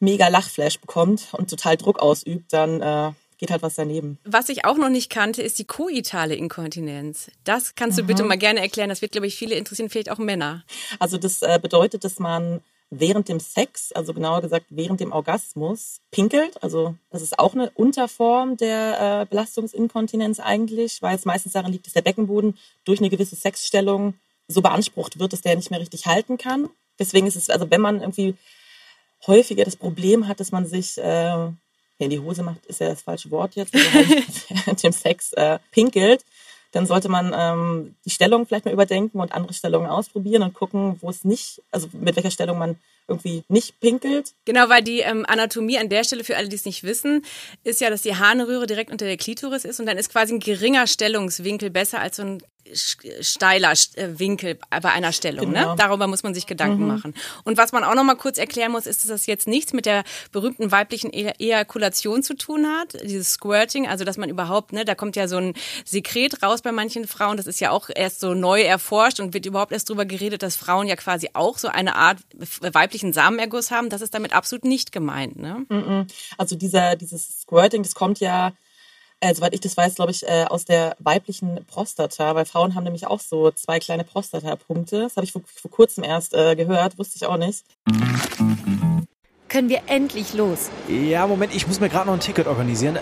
mega 0.00 0.28
Lachflash 0.28 0.80
bekommt 0.80 1.28
und 1.32 1.48
total 1.48 1.76
Druck 1.76 1.98
ausübt, 2.00 2.52
dann 2.52 2.80
äh, 2.80 3.12
geht 3.38 3.50
halt 3.50 3.62
was 3.62 3.74
daneben. 3.74 4.18
Was 4.24 4.48
ich 4.48 4.64
auch 4.64 4.76
noch 4.76 4.90
nicht 4.90 5.10
kannte, 5.10 5.42
ist 5.42 5.58
die 5.58 5.64
koitale 5.64 6.34
Inkontinenz. 6.34 7.30
Das 7.44 7.74
kannst 7.74 7.98
du 7.98 8.02
mhm. 8.02 8.06
bitte 8.06 8.24
mal 8.24 8.38
gerne 8.38 8.60
erklären. 8.60 8.88
Das 8.88 9.02
wird, 9.02 9.12
glaube 9.12 9.26
ich, 9.26 9.36
viele 9.36 9.54
interessieren, 9.54 9.88
vielleicht 9.88 10.10
auch 10.10 10.18
Männer. 10.18 10.64
Also 10.98 11.16
das 11.16 11.42
äh, 11.42 11.58
bedeutet, 11.60 12.04
dass 12.04 12.18
man 12.18 12.60
während 12.90 13.28
dem 13.28 13.40
Sex, 13.40 13.92
also 13.92 14.12
genauer 14.12 14.42
gesagt 14.42 14.66
während 14.68 15.00
dem 15.00 15.12
Orgasmus, 15.12 16.00
pinkelt. 16.10 16.62
Also 16.62 16.96
das 17.10 17.22
ist 17.22 17.38
auch 17.38 17.54
eine 17.54 17.70
Unterform 17.70 18.56
der 18.56 19.22
äh, 19.22 19.26
Belastungsinkontinenz 19.26 20.40
eigentlich, 20.40 21.00
weil 21.00 21.16
es 21.16 21.24
meistens 21.24 21.52
daran 21.52 21.72
liegt, 21.72 21.86
dass 21.86 21.94
der 21.94 22.02
Beckenboden 22.02 22.58
durch 22.84 22.98
eine 22.98 23.08
gewisse 23.08 23.36
Sexstellung 23.36 24.14
so 24.48 24.60
beansprucht 24.60 25.18
wird, 25.18 25.32
dass 25.32 25.40
der 25.40 25.56
nicht 25.56 25.70
mehr 25.70 25.80
richtig 25.80 26.06
halten 26.06 26.36
kann. 26.36 26.68
Deswegen 26.98 27.26
ist 27.26 27.36
es, 27.36 27.48
also 27.48 27.70
wenn 27.70 27.80
man 27.80 28.00
irgendwie 28.00 28.34
häufiger 29.26 29.64
das 29.64 29.76
Problem 29.76 30.28
hat, 30.28 30.40
dass 30.40 30.52
man 30.52 30.66
sich 30.66 30.98
äh, 30.98 31.48
in 31.98 32.10
die 32.10 32.20
Hose 32.20 32.42
macht, 32.42 32.64
ist 32.66 32.80
ja 32.80 32.88
das 32.88 33.02
falsche 33.02 33.30
Wort 33.30 33.54
jetzt, 33.54 33.74
also 33.74 34.74
dem 34.82 34.92
Sex 34.92 35.32
äh, 35.34 35.58
pinkelt, 35.70 36.24
dann 36.72 36.86
sollte 36.86 37.08
man 37.08 37.34
ähm, 37.36 37.96
die 38.04 38.10
Stellung 38.10 38.46
vielleicht 38.46 38.64
mal 38.64 38.72
überdenken 38.72 39.20
und 39.20 39.32
andere 39.32 39.54
Stellungen 39.54 39.90
ausprobieren 39.90 40.42
und 40.42 40.54
gucken, 40.54 40.96
wo 41.00 41.10
es 41.10 41.24
nicht, 41.24 41.62
also 41.70 41.88
mit 41.92 42.16
welcher 42.16 42.30
Stellung 42.30 42.58
man 42.58 42.78
irgendwie 43.08 43.42
nicht 43.48 43.80
pinkelt. 43.80 44.34
Genau, 44.44 44.68
weil 44.68 44.82
die 44.82 45.00
ähm, 45.00 45.24
Anatomie 45.26 45.78
an 45.78 45.88
der 45.88 46.04
Stelle, 46.04 46.22
für 46.22 46.36
alle, 46.36 46.48
die 46.48 46.54
es 46.54 46.64
nicht 46.64 46.84
wissen, 46.84 47.24
ist 47.64 47.80
ja, 47.80 47.90
dass 47.90 48.02
die 48.02 48.14
Harnröhre 48.14 48.68
direkt 48.68 48.92
unter 48.92 49.04
der 49.04 49.16
Klitoris 49.16 49.64
ist 49.64 49.80
und 49.80 49.86
dann 49.86 49.98
ist 49.98 50.12
quasi 50.12 50.34
ein 50.34 50.40
geringer 50.40 50.86
Stellungswinkel 50.86 51.70
besser 51.70 51.98
als 51.98 52.16
so 52.16 52.22
ein 52.22 52.42
steiler 52.74 53.72
äh, 53.94 54.18
Winkel 54.18 54.58
bei 54.70 54.90
einer 54.90 55.12
Stellung. 55.12 55.50
Ne? 55.50 55.60
Genau. 55.60 55.70
Ne? 55.70 55.76
Darüber 55.76 56.06
muss 56.06 56.22
man 56.22 56.34
sich 56.34 56.46
Gedanken 56.46 56.82
mhm. 56.82 56.88
machen. 56.88 57.14
Und 57.44 57.56
was 57.56 57.72
man 57.72 57.84
auch 57.84 57.94
noch 57.94 58.04
mal 58.04 58.16
kurz 58.16 58.38
erklären 58.38 58.72
muss, 58.72 58.86
ist, 58.86 59.02
dass 59.02 59.08
das 59.08 59.26
jetzt 59.26 59.48
nichts 59.48 59.72
mit 59.72 59.86
der 59.86 60.04
berühmten 60.32 60.70
weiblichen 60.72 61.12
e 61.12 61.32
Ejakulation 61.38 62.22
zu 62.22 62.34
tun 62.34 62.66
hat, 62.66 62.96
dieses 63.02 63.32
Squirting, 63.32 63.86
also 63.86 64.04
dass 64.04 64.16
man 64.16 64.28
überhaupt, 64.28 64.72
ne, 64.72 64.84
da 64.84 64.94
kommt 64.94 65.16
ja 65.16 65.28
so 65.28 65.36
ein 65.36 65.54
Sekret 65.84 66.42
raus 66.42 66.62
bei 66.62 66.72
manchen 66.72 67.06
Frauen, 67.06 67.36
das 67.36 67.46
ist 67.46 67.60
ja 67.60 67.70
auch 67.70 67.88
erst 67.94 68.20
so 68.20 68.34
neu 68.34 68.62
erforscht 68.62 69.20
und 69.20 69.34
wird 69.34 69.46
überhaupt 69.46 69.72
erst 69.72 69.88
darüber 69.88 70.04
geredet, 70.04 70.42
dass 70.42 70.56
Frauen 70.56 70.86
ja 70.86 70.96
quasi 70.96 71.30
auch 71.32 71.58
so 71.58 71.68
eine 71.68 71.96
Art 71.96 72.18
weiblichen 72.60 73.12
Samenerguss 73.12 73.70
haben. 73.70 73.88
Das 73.88 74.00
ist 74.00 74.14
damit 74.14 74.32
absolut 74.32 74.64
nicht 74.64 74.92
gemeint. 74.92 75.38
Ne? 75.38 75.66
Mhm. 75.68 76.06
Also 76.38 76.56
dieser, 76.56 76.96
dieses 76.96 77.42
Squirting, 77.42 77.82
das 77.82 77.94
kommt 77.94 78.20
ja 78.20 78.52
äh, 79.20 79.34
soweit 79.34 79.54
ich 79.54 79.60
das 79.60 79.76
weiß, 79.76 79.94
glaube 79.94 80.10
ich, 80.10 80.26
äh, 80.26 80.44
aus 80.48 80.64
der 80.64 80.96
weiblichen 80.98 81.64
Prostata, 81.66 82.34
weil 82.34 82.46
Frauen 82.46 82.74
haben 82.74 82.84
nämlich 82.84 83.06
auch 83.06 83.20
so 83.20 83.50
zwei 83.50 83.78
kleine 83.78 84.04
Prostata-Punkte. 84.04 85.02
Das 85.02 85.16
habe 85.16 85.24
ich 85.24 85.32
vor, 85.32 85.42
vor, 85.44 85.70
kurzem 85.70 86.04
erst 86.04 86.34
äh, 86.34 86.56
gehört, 86.56 86.98
wusste 86.98 87.16
ich 87.16 87.26
auch 87.26 87.36
nicht. 87.36 87.64
Können 89.48 89.68
wir 89.68 89.82
endlich 89.86 90.32
los? 90.32 90.70
Ja, 90.88 91.26
Moment, 91.26 91.54
ich 91.54 91.66
muss 91.66 91.80
mir 91.80 91.88
gerade 91.88 92.06
noch 92.06 92.14
ein 92.14 92.20
Ticket 92.20 92.46
organisieren. 92.46 92.96
Äh, 92.96 93.00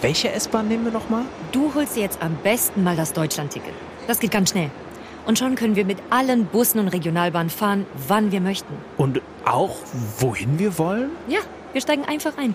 welche 0.00 0.32
S-Bahn 0.32 0.68
nehmen 0.68 0.84
wir 0.84 0.92
nochmal? 0.92 1.24
Du 1.52 1.74
holst 1.74 1.96
dir 1.96 2.02
jetzt 2.02 2.20
am 2.22 2.36
besten 2.42 2.82
mal 2.82 2.96
das 2.96 3.12
Deutschland-Ticket. 3.12 3.74
Das 4.06 4.18
geht 4.18 4.30
ganz 4.30 4.50
schnell. 4.50 4.70
Und 5.26 5.38
schon 5.38 5.54
können 5.54 5.76
wir 5.76 5.84
mit 5.84 5.98
allen 6.08 6.46
Bussen 6.46 6.80
und 6.80 6.88
Regionalbahnen 6.88 7.50
fahren, 7.50 7.86
wann 8.08 8.32
wir 8.32 8.40
möchten. 8.40 8.74
Und 8.96 9.20
auch 9.44 9.76
wohin 10.18 10.58
wir 10.58 10.78
wollen? 10.78 11.10
Ja, 11.28 11.40
wir 11.72 11.80
steigen 11.80 12.04
einfach 12.04 12.36
ein 12.38 12.54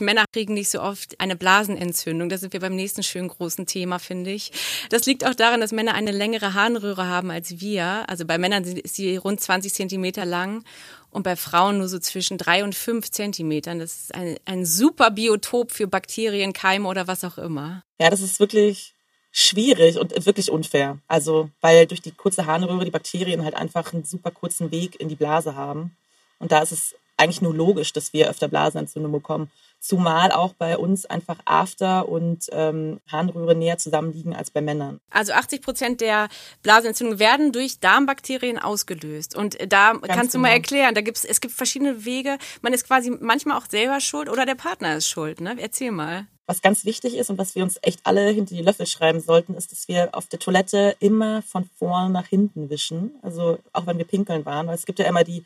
Männer 0.00 0.24
kriegen 0.32 0.54
nicht 0.54 0.70
so 0.70 0.80
oft 0.80 1.20
eine 1.20 1.36
Blasenentzündung. 1.36 2.28
Da 2.28 2.38
sind 2.38 2.52
wir 2.52 2.60
beim 2.60 2.74
nächsten 2.74 3.02
schönen 3.02 3.28
großen 3.28 3.66
Thema, 3.66 3.98
finde 3.98 4.30
ich. 4.30 4.52
Das 4.90 5.06
liegt 5.06 5.26
auch 5.26 5.34
daran, 5.34 5.60
dass 5.60 5.72
Männer 5.72 5.94
eine 5.94 6.12
längere 6.12 6.54
Harnröhre 6.54 7.06
haben 7.06 7.30
als 7.30 7.60
wir. 7.60 8.04
Also 8.08 8.24
bei 8.24 8.38
Männern 8.38 8.64
ist 8.64 8.94
sie 8.94 9.16
rund 9.16 9.40
20 9.40 9.72
Zentimeter 9.72 10.24
lang 10.24 10.64
und 11.10 11.22
bei 11.22 11.36
Frauen 11.36 11.78
nur 11.78 11.88
so 11.88 11.98
zwischen 11.98 12.38
drei 12.38 12.64
und 12.64 12.74
fünf 12.74 13.10
Zentimetern. 13.10 13.78
Das 13.78 13.98
ist 14.02 14.14
ein, 14.14 14.36
ein 14.44 14.66
super 14.66 15.10
Biotop 15.10 15.72
für 15.72 15.86
Bakterien, 15.86 16.52
Keime 16.52 16.88
oder 16.88 17.06
was 17.06 17.24
auch 17.24 17.38
immer. 17.38 17.82
Ja, 17.98 18.10
das 18.10 18.20
ist 18.20 18.40
wirklich 18.40 18.94
schwierig 19.30 19.98
und 19.98 20.26
wirklich 20.26 20.50
unfair. 20.50 20.98
Also, 21.06 21.50
weil 21.60 21.86
durch 21.86 22.02
die 22.02 22.12
kurze 22.12 22.46
Harnröhre 22.46 22.84
die 22.84 22.90
Bakterien 22.90 23.44
halt 23.44 23.54
einfach 23.54 23.92
einen 23.92 24.04
super 24.04 24.30
kurzen 24.30 24.70
Weg 24.70 25.00
in 25.00 25.08
die 25.08 25.16
Blase 25.16 25.54
haben. 25.54 25.96
Und 26.38 26.52
da 26.52 26.60
ist 26.62 26.72
es 26.72 26.94
eigentlich 27.18 27.42
nur 27.42 27.54
logisch, 27.54 27.92
dass 27.92 28.12
wir 28.12 28.30
öfter 28.30 28.48
Blasenentzündung 28.48 29.12
bekommen. 29.12 29.50
Zumal 29.80 30.32
auch 30.32 30.54
bei 30.54 30.76
uns 30.76 31.06
einfach 31.06 31.38
After 31.44 32.08
und 32.08 32.46
ähm, 32.50 33.00
Harnröhre 33.06 33.54
näher 33.54 33.78
zusammenliegen 33.78 34.34
als 34.34 34.50
bei 34.50 34.60
Männern. 34.60 35.00
Also 35.10 35.32
80 35.32 35.62
Prozent 35.62 36.00
der 36.00 36.28
Blasenentzündungen 36.62 37.20
werden 37.20 37.52
durch 37.52 37.78
Darmbakterien 37.78 38.58
ausgelöst. 38.58 39.36
Und 39.36 39.56
da 39.68 39.92
Ganz 39.92 40.06
kannst 40.08 40.34
du 40.34 40.38
mal 40.38 40.48
genau. 40.48 40.56
erklären, 40.56 40.94
da 40.94 41.00
gibt's, 41.00 41.24
es 41.24 41.40
gibt 41.40 41.54
verschiedene 41.54 42.04
Wege. 42.04 42.38
Man 42.60 42.72
ist 42.72 42.86
quasi 42.86 43.10
manchmal 43.20 43.56
auch 43.56 43.66
selber 43.66 44.00
schuld 44.00 44.28
oder 44.28 44.46
der 44.46 44.56
Partner 44.56 44.96
ist 44.96 45.08
schuld. 45.08 45.40
Ne? 45.40 45.56
Erzähl 45.60 45.92
mal. 45.92 46.26
Was 46.46 46.62
ganz 46.62 46.84
wichtig 46.84 47.14
ist 47.14 47.30
und 47.30 47.38
was 47.38 47.54
wir 47.54 47.62
uns 47.62 47.78
echt 47.82 48.00
alle 48.04 48.30
hinter 48.30 48.54
die 48.54 48.62
Löffel 48.62 48.86
schreiben 48.86 49.20
sollten, 49.20 49.54
ist, 49.54 49.70
dass 49.70 49.86
wir 49.86 50.08
auf 50.12 50.26
der 50.26 50.38
Toilette 50.38 50.96
immer 50.98 51.42
von 51.42 51.68
vorn 51.78 52.10
nach 52.10 52.26
hinten 52.26 52.70
wischen. 52.70 53.12
Also 53.22 53.58
auch 53.72 53.86
wenn 53.86 53.98
wir 53.98 54.06
pinkeln 54.06 54.44
waren, 54.46 54.66
weil 54.66 54.74
es 54.74 54.86
gibt 54.86 54.98
ja 54.98 55.06
immer 55.06 55.24
die 55.24 55.44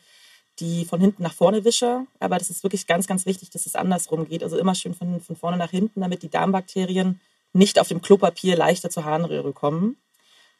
die 0.60 0.84
von 0.84 1.00
hinten 1.00 1.22
nach 1.22 1.34
vorne 1.34 1.64
wische. 1.64 2.06
Aber 2.20 2.38
das 2.38 2.50
ist 2.50 2.62
wirklich 2.62 2.86
ganz, 2.86 3.06
ganz 3.06 3.26
wichtig, 3.26 3.50
dass 3.50 3.66
es 3.66 3.74
andersrum 3.74 4.28
geht. 4.28 4.42
Also 4.42 4.58
immer 4.58 4.74
schön 4.74 4.94
von, 4.94 5.20
von 5.20 5.36
vorne 5.36 5.56
nach 5.56 5.70
hinten, 5.70 6.00
damit 6.00 6.22
die 6.22 6.30
Darmbakterien 6.30 7.20
nicht 7.52 7.78
auf 7.78 7.88
dem 7.88 8.02
Klopapier 8.02 8.56
leichter 8.56 8.90
zur 8.90 9.04
Harnröhre 9.04 9.52
kommen. 9.52 9.96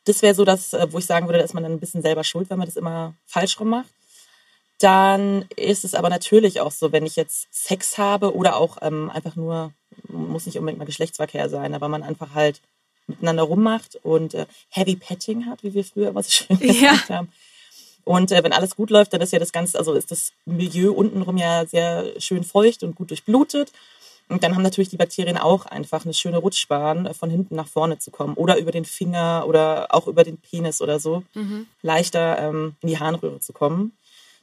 Das 0.04 0.22
wäre 0.22 0.34
so 0.34 0.44
das, 0.44 0.72
äh, 0.72 0.86
wo 0.90 0.98
ich 0.98 1.06
sagen 1.06 1.26
würde, 1.26 1.38
da 1.38 1.44
ist 1.44 1.54
man 1.54 1.62
dann 1.62 1.72
ein 1.72 1.80
bisschen 1.80 2.02
selber 2.02 2.24
schuld, 2.24 2.50
wenn 2.50 2.58
man 2.58 2.66
das 2.66 2.76
immer 2.76 3.14
falsch 3.26 3.58
rum 3.60 3.70
macht. 3.70 3.90
Dann 4.78 5.46
ist 5.54 5.84
es 5.84 5.94
aber 5.94 6.08
natürlich 6.08 6.60
auch 6.60 6.72
so, 6.72 6.90
wenn 6.90 7.06
ich 7.06 7.14
jetzt 7.14 7.46
Sex 7.52 7.98
habe 7.98 8.34
oder 8.34 8.56
auch 8.56 8.78
ähm, 8.82 9.10
einfach 9.10 9.36
nur, 9.36 9.72
muss 10.08 10.46
nicht 10.46 10.58
unbedingt 10.58 10.80
mal 10.80 10.86
Geschlechtsverkehr 10.86 11.48
sein, 11.48 11.74
aber 11.74 11.88
man 11.88 12.02
einfach 12.02 12.34
halt 12.34 12.60
miteinander 13.06 13.44
rummacht 13.44 13.96
und 14.02 14.34
äh, 14.34 14.46
Heavy 14.70 14.96
Petting 14.96 15.46
hat, 15.46 15.62
wie 15.62 15.74
wir 15.74 15.84
früher 15.84 16.08
immer 16.08 16.22
so 16.22 16.30
schön 16.30 16.58
ja. 16.60 16.92
gesagt 16.92 17.10
haben 17.10 17.28
und 18.04 18.32
äh, 18.32 18.42
wenn 18.42 18.52
alles 18.52 18.76
gut 18.76 18.90
läuft, 18.90 19.12
dann 19.12 19.20
ist 19.20 19.32
ja 19.32 19.38
das 19.38 19.52
Ganze, 19.52 19.78
also 19.78 19.92
ist 19.92 20.10
das 20.10 20.32
Milieu 20.44 20.92
untenrum 20.92 21.36
ja 21.36 21.66
sehr 21.66 22.20
schön 22.20 22.44
feucht 22.44 22.82
und 22.82 22.94
gut 22.94 23.10
durchblutet. 23.10 23.72
Und 24.28 24.42
dann 24.42 24.54
haben 24.54 24.62
natürlich 24.62 24.88
die 24.88 24.96
Bakterien 24.96 25.36
auch 25.36 25.66
einfach 25.66 26.04
eine 26.04 26.14
schöne 26.14 26.38
Rutschbahn, 26.38 27.06
äh, 27.06 27.14
von 27.14 27.30
hinten 27.30 27.54
nach 27.54 27.68
vorne 27.68 27.98
zu 27.98 28.10
kommen. 28.10 28.34
Oder 28.34 28.58
über 28.58 28.72
den 28.72 28.84
Finger 28.84 29.44
oder 29.46 29.94
auch 29.94 30.08
über 30.08 30.24
den 30.24 30.38
Penis 30.38 30.80
oder 30.80 30.98
so. 30.98 31.22
Mhm. 31.34 31.66
Leichter 31.82 32.38
ähm, 32.38 32.76
in 32.80 32.88
die 32.88 32.98
Harnröhre 32.98 33.40
zu 33.40 33.52
kommen. 33.52 33.92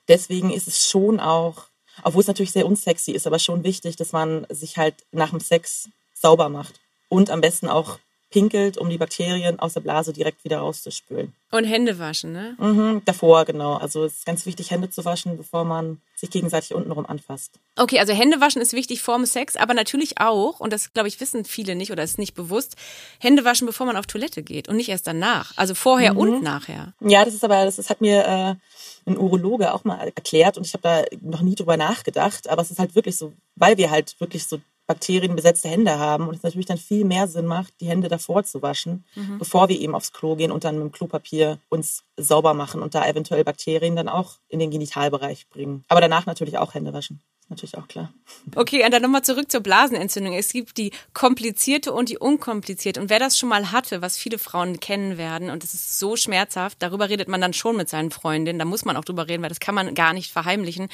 Deswegen 0.07 0.51
ist 0.51 0.67
es 0.67 0.89
schon 0.89 1.19
auch, 1.19 1.65
obwohl 2.03 2.21
es 2.21 2.27
natürlich 2.27 2.51
sehr 2.51 2.65
unsexy 2.65 3.11
ist, 3.11 3.27
aber 3.27 3.39
schon 3.39 3.63
wichtig, 3.63 3.95
dass 3.95 4.11
man 4.11 4.45
sich 4.49 4.77
halt 4.77 4.95
nach 5.11 5.31
dem 5.31 5.39
Sex 5.39 5.89
sauber 6.13 6.49
macht. 6.49 6.79
Und 7.09 7.29
am 7.29 7.41
besten 7.41 7.67
auch 7.67 7.99
pinkelt, 8.29 8.77
um 8.77 8.89
die 8.89 8.97
Bakterien 8.97 9.59
aus 9.59 9.73
der 9.73 9.81
Blase 9.81 10.13
direkt 10.13 10.43
wieder 10.43 10.59
rauszuspülen. 10.59 11.33
Und 11.51 11.63
Hände 11.63 11.97
waschen, 11.97 12.31
ne? 12.31 12.55
Mhm, 12.59 13.01
davor, 13.05 13.43
genau. 13.45 13.75
Also 13.75 14.05
es 14.05 14.19
ist 14.19 14.25
ganz 14.25 14.45
wichtig, 14.45 14.69
Hände 14.69 14.91
zu 14.91 15.03
waschen, 15.03 15.35
bevor 15.35 15.65
man 15.65 15.99
sich 16.15 16.29
gegenseitig 16.29 16.75
untenrum 16.75 17.07
anfasst. 17.07 17.59
Okay, 17.75 17.99
also 17.99 18.13
Hände 18.13 18.39
waschen 18.39 18.61
ist 18.61 18.73
wichtig 18.73 19.01
vorm 19.01 19.25
Sex, 19.25 19.55
aber 19.55 19.73
natürlich 19.73 20.19
auch, 20.19 20.59
und 20.59 20.71
das 20.71 20.93
glaube 20.93 21.07
ich 21.07 21.19
wissen 21.19 21.45
viele 21.45 21.75
nicht 21.75 21.91
oder 21.91 22.03
ist 22.03 22.19
nicht 22.19 22.35
bewusst, 22.35 22.75
Hände 23.19 23.45
waschen, 23.45 23.65
bevor 23.65 23.87
man 23.87 23.97
auf 23.97 24.05
Toilette 24.05 24.43
geht 24.43 24.69
und 24.69 24.75
nicht 24.75 24.89
erst 24.89 25.07
danach. 25.07 25.53
Also 25.55 25.73
vorher 25.73 26.13
mhm. 26.13 26.19
und 26.19 26.43
nachher. 26.43 26.93
Ja, 26.99 27.25
das 27.25 27.33
ist 27.33 27.43
aber, 27.43 27.65
das, 27.65 27.77
das 27.77 27.89
hat 27.89 28.01
mir 28.01 28.25
äh, 28.25 29.09
ein 29.09 29.17
Urologe 29.17 29.73
auch 29.73 29.85
mal 29.85 29.99
erklärt 29.99 30.57
und 30.57 30.67
ich 30.67 30.73
habe 30.73 30.83
da 30.83 31.03
noch 31.21 31.41
nie 31.41 31.55
drüber 31.55 31.77
nachgedacht, 31.77 32.47
aber 32.47 32.61
es 32.61 32.69
ist 32.69 32.79
halt 32.79 32.93
wirklich 32.93 33.17
so, 33.17 33.33
weil 33.55 33.77
wir 33.77 33.89
halt 33.89 34.19
wirklich 34.19 34.45
so 34.45 34.59
bakterienbesetzte 34.89 35.69
Hände 35.69 35.99
haben 35.99 36.27
und 36.27 36.35
es 36.35 36.41
natürlich 36.41 36.65
dann 36.65 36.79
viel 36.79 37.05
mehr 37.05 37.27
Sinn 37.27 37.45
macht, 37.45 37.79
die 37.79 37.85
Hände 37.85 38.07
davor 38.07 38.43
zu 38.43 38.63
waschen, 38.63 39.05
mhm. 39.13 39.37
bevor 39.37 39.69
wir 39.69 39.79
eben 39.79 39.93
aufs 39.93 40.11
Klo 40.11 40.35
gehen 40.35 40.51
und 40.51 40.63
dann 40.63 40.75
mit 40.79 40.83
dem 40.83 40.91
Klopapier 40.91 41.59
uns 41.69 42.03
sauber 42.17 42.55
machen 42.55 42.81
und 42.81 42.95
da 42.95 43.07
eventuell 43.07 43.43
Bakterien 43.43 43.95
dann 43.95 44.09
auch 44.09 44.39
in 44.47 44.57
den 44.57 44.71
Genitalbereich 44.71 45.47
bringen. 45.49 45.85
Aber 45.89 46.01
danach 46.01 46.25
natürlich 46.25 46.57
auch 46.57 46.73
Hände 46.73 46.91
waschen. 46.91 47.21
Natürlich 47.49 47.77
auch 47.77 47.87
klar. 47.87 48.13
Okay, 48.55 48.85
und 48.85 48.91
dann 48.93 49.01
nochmal 49.01 49.23
zurück 49.23 49.51
zur 49.51 49.61
Blasenentzündung. 49.61 50.33
Es 50.33 50.53
gibt 50.53 50.77
die 50.77 50.91
komplizierte 51.13 51.93
und 51.93 52.09
die 52.09 52.17
unkomplizierte. 52.17 53.01
Und 53.01 53.09
wer 53.09 53.19
das 53.19 53.37
schon 53.37 53.49
mal 53.49 53.71
hatte, 53.71 54.01
was 54.01 54.17
viele 54.17 54.37
Frauen 54.37 54.79
kennen 54.79 55.17
werden, 55.17 55.49
und 55.49 55.63
es 55.63 55.73
ist 55.73 55.99
so 55.99 56.15
schmerzhaft, 56.15 56.77
darüber 56.81 57.09
redet 57.09 57.27
man 57.27 57.41
dann 57.41 57.53
schon 57.53 57.75
mit 57.75 57.89
seinen 57.89 58.11
Freundinnen. 58.11 58.59
Da 58.59 58.65
muss 58.65 58.85
man 58.85 58.97
auch 58.97 59.03
drüber 59.03 59.27
reden, 59.27 59.41
weil 59.41 59.49
das 59.49 59.59
kann 59.59 59.75
man 59.75 59.95
gar 59.95 60.13
nicht 60.13 60.31
verheimlichen. 60.31 60.89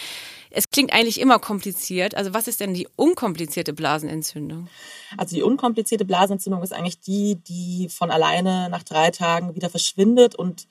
Es 0.50 0.70
klingt 0.70 0.94
eigentlich 0.94 1.20
immer 1.20 1.40
kompliziert. 1.40 2.16
Also 2.16 2.34
was 2.34 2.48
ist 2.48 2.60
denn 2.60 2.74
die 2.74 2.88
unkomplizierte 2.96 3.74
Blasenentzündung? 3.74 4.70
Also 5.18 5.36
die 5.36 5.44
unkomplizierte 5.44 6.06
Blasenentzündung 6.06 6.64
ist 6.64 6.74
eigentlich 6.74 7.00
die, 7.00 7.36
die 7.36 7.90
von 7.90 8.12
alleine 8.12 8.70
nach 8.70 8.84
drei 8.84 9.12
Tagen 9.12 9.56
wieder 9.56 9.70
verschwindet 9.70 10.36
und 10.36 10.68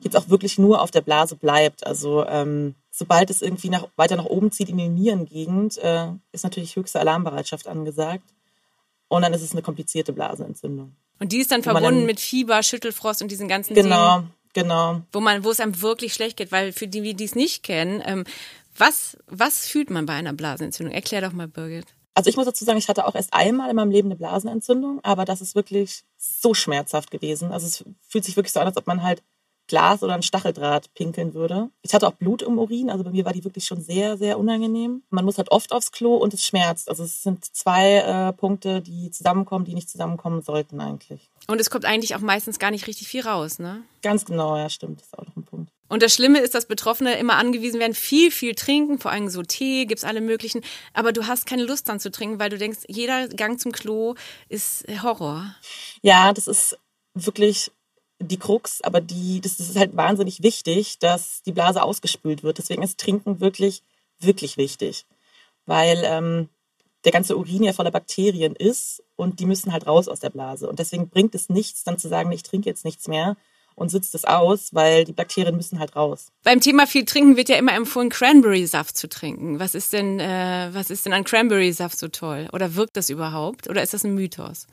jetzt 0.00 0.16
auch 0.16 0.28
wirklich 0.28 0.58
nur 0.58 0.82
auf 0.82 0.90
der 0.90 1.00
Blase 1.00 1.36
bleibt. 1.36 1.86
Also 1.86 2.26
ähm, 2.26 2.74
sobald 2.92 3.30
es 3.30 3.42
irgendwie 3.42 3.70
nach, 3.70 3.88
weiter 3.96 4.16
nach 4.16 4.26
oben 4.26 4.52
zieht 4.52 4.68
in 4.68 4.76
die 4.76 4.88
Nierengegend, 4.88 5.78
äh, 5.78 6.08
ist 6.30 6.44
natürlich 6.44 6.76
höchste 6.76 7.00
Alarmbereitschaft 7.00 7.66
angesagt. 7.66 8.24
Und 9.08 9.22
dann 9.22 9.34
ist 9.34 9.42
es 9.42 9.52
eine 9.52 9.62
komplizierte 9.62 10.12
Blasenentzündung. 10.12 10.94
Und 11.18 11.32
die 11.32 11.38
ist 11.38 11.50
dann 11.50 11.62
verbunden 11.62 11.98
dann, 11.98 12.06
mit 12.06 12.20
Fieber, 12.20 12.62
Schüttelfrost 12.62 13.22
und 13.22 13.30
diesen 13.30 13.48
ganzen 13.48 13.74
Genau, 13.74 14.18
Dingen, 14.18 14.30
genau. 14.52 15.02
Wo 15.12 15.20
man, 15.20 15.42
wo 15.44 15.50
es 15.50 15.60
einem 15.60 15.80
wirklich 15.80 16.14
schlecht 16.14 16.36
geht, 16.36 16.52
weil 16.52 16.72
für 16.72 16.86
die, 16.86 17.14
die 17.14 17.24
es 17.24 17.34
nicht 17.34 17.62
kennen, 17.62 18.02
ähm, 18.04 18.24
was, 18.76 19.16
was 19.26 19.66
fühlt 19.66 19.90
man 19.90 20.06
bei 20.06 20.14
einer 20.14 20.32
Blasenentzündung? 20.32 20.94
Erklär 20.94 21.20
doch 21.20 21.32
mal, 21.32 21.48
Birgit. 21.48 21.86
Also 22.14 22.28
ich 22.28 22.36
muss 22.36 22.44
dazu 22.44 22.64
sagen, 22.64 22.78
ich 22.78 22.88
hatte 22.88 23.06
auch 23.06 23.14
erst 23.14 23.32
einmal 23.32 23.70
in 23.70 23.76
meinem 23.76 23.90
Leben 23.90 24.08
eine 24.08 24.16
Blasenentzündung, 24.16 25.00
aber 25.02 25.24
das 25.24 25.40
ist 25.40 25.54
wirklich 25.54 26.04
so 26.18 26.52
schmerzhaft 26.52 27.10
gewesen. 27.10 27.52
Also 27.52 27.66
es 27.66 27.84
fühlt 28.06 28.24
sich 28.24 28.36
wirklich 28.36 28.52
so 28.52 28.60
an, 28.60 28.66
als 28.66 28.76
ob 28.76 28.86
man 28.86 29.02
halt 29.02 29.22
Glas 29.68 30.02
oder 30.02 30.14
ein 30.14 30.22
Stacheldraht 30.22 30.92
pinkeln 30.94 31.34
würde. 31.34 31.70
Ich 31.82 31.94
hatte 31.94 32.06
auch 32.06 32.12
Blut 32.12 32.42
im 32.42 32.58
Urin, 32.58 32.90
also 32.90 33.04
bei 33.04 33.10
mir 33.10 33.24
war 33.24 33.32
die 33.32 33.44
wirklich 33.44 33.64
schon 33.64 33.80
sehr, 33.80 34.16
sehr 34.16 34.38
unangenehm. 34.38 35.02
Man 35.10 35.24
muss 35.24 35.38
halt 35.38 35.50
oft 35.50 35.72
aufs 35.72 35.92
Klo 35.92 36.16
und 36.16 36.34
es 36.34 36.44
schmerzt. 36.44 36.88
Also 36.88 37.04
es 37.04 37.22
sind 37.22 37.44
zwei 37.44 37.96
äh, 37.96 38.32
Punkte, 38.32 38.80
die 38.82 39.10
zusammenkommen, 39.10 39.64
die 39.64 39.74
nicht 39.74 39.88
zusammenkommen 39.88 40.42
sollten 40.42 40.80
eigentlich. 40.80 41.30
Und 41.46 41.60
es 41.60 41.70
kommt 41.70 41.84
eigentlich 41.84 42.14
auch 42.14 42.20
meistens 42.20 42.58
gar 42.58 42.70
nicht 42.70 42.86
richtig 42.86 43.08
viel 43.08 43.22
raus, 43.22 43.58
ne? 43.58 43.82
Ganz 44.02 44.24
genau, 44.24 44.56
ja, 44.56 44.68
stimmt. 44.68 45.00
Das 45.00 45.08
ist 45.08 45.18
auch 45.18 45.26
noch 45.26 45.36
ein 45.36 45.44
Punkt. 45.44 45.70
Und 45.88 46.02
das 46.02 46.14
Schlimme 46.14 46.38
ist, 46.38 46.54
dass 46.54 46.66
Betroffene 46.66 47.18
immer 47.18 47.36
angewiesen 47.36 47.78
werden, 47.78 47.94
viel, 47.94 48.30
viel 48.30 48.54
trinken, 48.54 48.98
vor 48.98 49.10
allem 49.10 49.28
so 49.28 49.42
Tee, 49.42 49.84
gibt's 49.84 50.04
alle 50.04 50.22
möglichen. 50.22 50.62
Aber 50.94 51.12
du 51.12 51.26
hast 51.26 51.44
keine 51.44 51.64
Lust 51.64 51.88
dann 51.88 52.00
zu 52.00 52.10
trinken, 52.10 52.38
weil 52.38 52.48
du 52.48 52.56
denkst, 52.56 52.80
jeder 52.88 53.28
Gang 53.28 53.60
zum 53.60 53.72
Klo 53.72 54.14
ist 54.48 54.86
Horror. 55.02 55.54
Ja, 56.00 56.32
das 56.32 56.46
ist 56.46 56.78
wirklich 57.14 57.70
die 58.22 58.38
Krux, 58.38 58.80
aber 58.82 59.00
die, 59.00 59.40
das, 59.40 59.60
ist 59.60 59.76
halt 59.76 59.96
wahnsinnig 59.96 60.42
wichtig, 60.42 60.98
dass 60.98 61.42
die 61.42 61.52
Blase 61.52 61.82
ausgespült 61.82 62.42
wird. 62.42 62.58
Deswegen 62.58 62.82
ist 62.82 62.98
Trinken 62.98 63.40
wirklich, 63.40 63.82
wirklich 64.20 64.56
wichtig. 64.56 65.06
Weil 65.66 66.02
ähm, 66.04 66.48
der 67.04 67.12
ganze 67.12 67.36
Urin 67.36 67.64
ja 67.64 67.72
voller 67.72 67.90
Bakterien 67.90 68.54
ist 68.54 69.02
und 69.16 69.40
die 69.40 69.46
müssen 69.46 69.72
halt 69.72 69.86
raus 69.86 70.08
aus 70.08 70.20
der 70.20 70.30
Blase. 70.30 70.68
Und 70.68 70.78
deswegen 70.78 71.08
bringt 71.08 71.34
es 71.34 71.48
nichts, 71.48 71.84
dann 71.84 71.98
zu 71.98 72.08
sagen, 72.08 72.30
ich 72.32 72.42
trinke 72.42 72.68
jetzt 72.68 72.84
nichts 72.84 73.08
mehr 73.08 73.36
und 73.74 73.90
sitzt 73.90 74.14
es 74.14 74.24
aus, 74.24 74.74
weil 74.74 75.04
die 75.04 75.12
Bakterien 75.12 75.56
müssen 75.56 75.78
halt 75.78 75.96
raus. 75.96 76.28
Beim 76.42 76.60
Thema 76.60 76.86
viel 76.86 77.04
trinken 77.04 77.36
wird 77.36 77.48
ja 77.48 77.56
immer 77.56 77.72
empfohlen, 77.72 78.10
Cranberry-Saft 78.10 78.96
zu 78.96 79.08
trinken. 79.08 79.58
Was 79.58 79.74
ist 79.74 79.92
denn, 79.92 80.20
äh, 80.20 80.70
was 80.72 80.90
ist 80.90 81.06
denn 81.06 81.12
an 81.12 81.24
Cranberry-Saft 81.24 81.98
so 81.98 82.08
toll? 82.08 82.48
Oder 82.52 82.74
wirkt 82.74 82.96
das 82.96 83.10
überhaupt? 83.10 83.68
Oder 83.68 83.82
ist 83.82 83.94
das 83.94 84.04
ein 84.04 84.14
Mythos? 84.14 84.66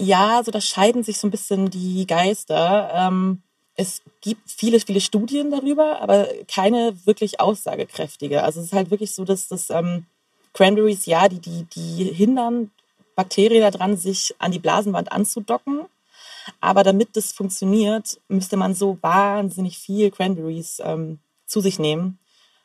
Ja, 0.00 0.42
so 0.44 0.50
da 0.50 0.60
scheiden 0.60 1.02
sich 1.02 1.18
so 1.18 1.26
ein 1.26 1.32
bisschen 1.32 1.70
die 1.70 2.06
Geister. 2.06 2.90
Ähm, 2.94 3.42
es 3.74 4.02
gibt 4.20 4.50
viele, 4.50 4.80
viele 4.80 5.00
Studien 5.00 5.50
darüber, 5.50 6.00
aber 6.00 6.28
keine 6.46 6.94
wirklich 7.04 7.40
aussagekräftige. 7.40 8.42
Also 8.42 8.60
es 8.60 8.66
ist 8.66 8.72
halt 8.72 8.90
wirklich 8.90 9.14
so, 9.14 9.24
dass 9.24 9.48
das 9.48 9.70
ähm, 9.70 10.06
Cranberries, 10.52 11.06
ja, 11.06 11.28
die, 11.28 11.40
die, 11.40 11.64
die 11.64 12.04
hindern 12.04 12.70
Bakterien 13.14 13.62
daran, 13.62 13.96
sich 13.96 14.34
an 14.38 14.52
die 14.52 14.58
Blasenwand 14.58 15.12
anzudocken. 15.12 15.86
Aber 16.60 16.82
damit 16.82 17.16
das 17.16 17.32
funktioniert, 17.32 18.20
müsste 18.28 18.56
man 18.56 18.74
so 18.74 18.98
wahnsinnig 19.00 19.78
viel 19.78 20.10
Cranberries 20.10 20.80
ähm, 20.84 21.18
zu 21.46 21.60
sich 21.60 21.78
nehmen, 21.78 22.18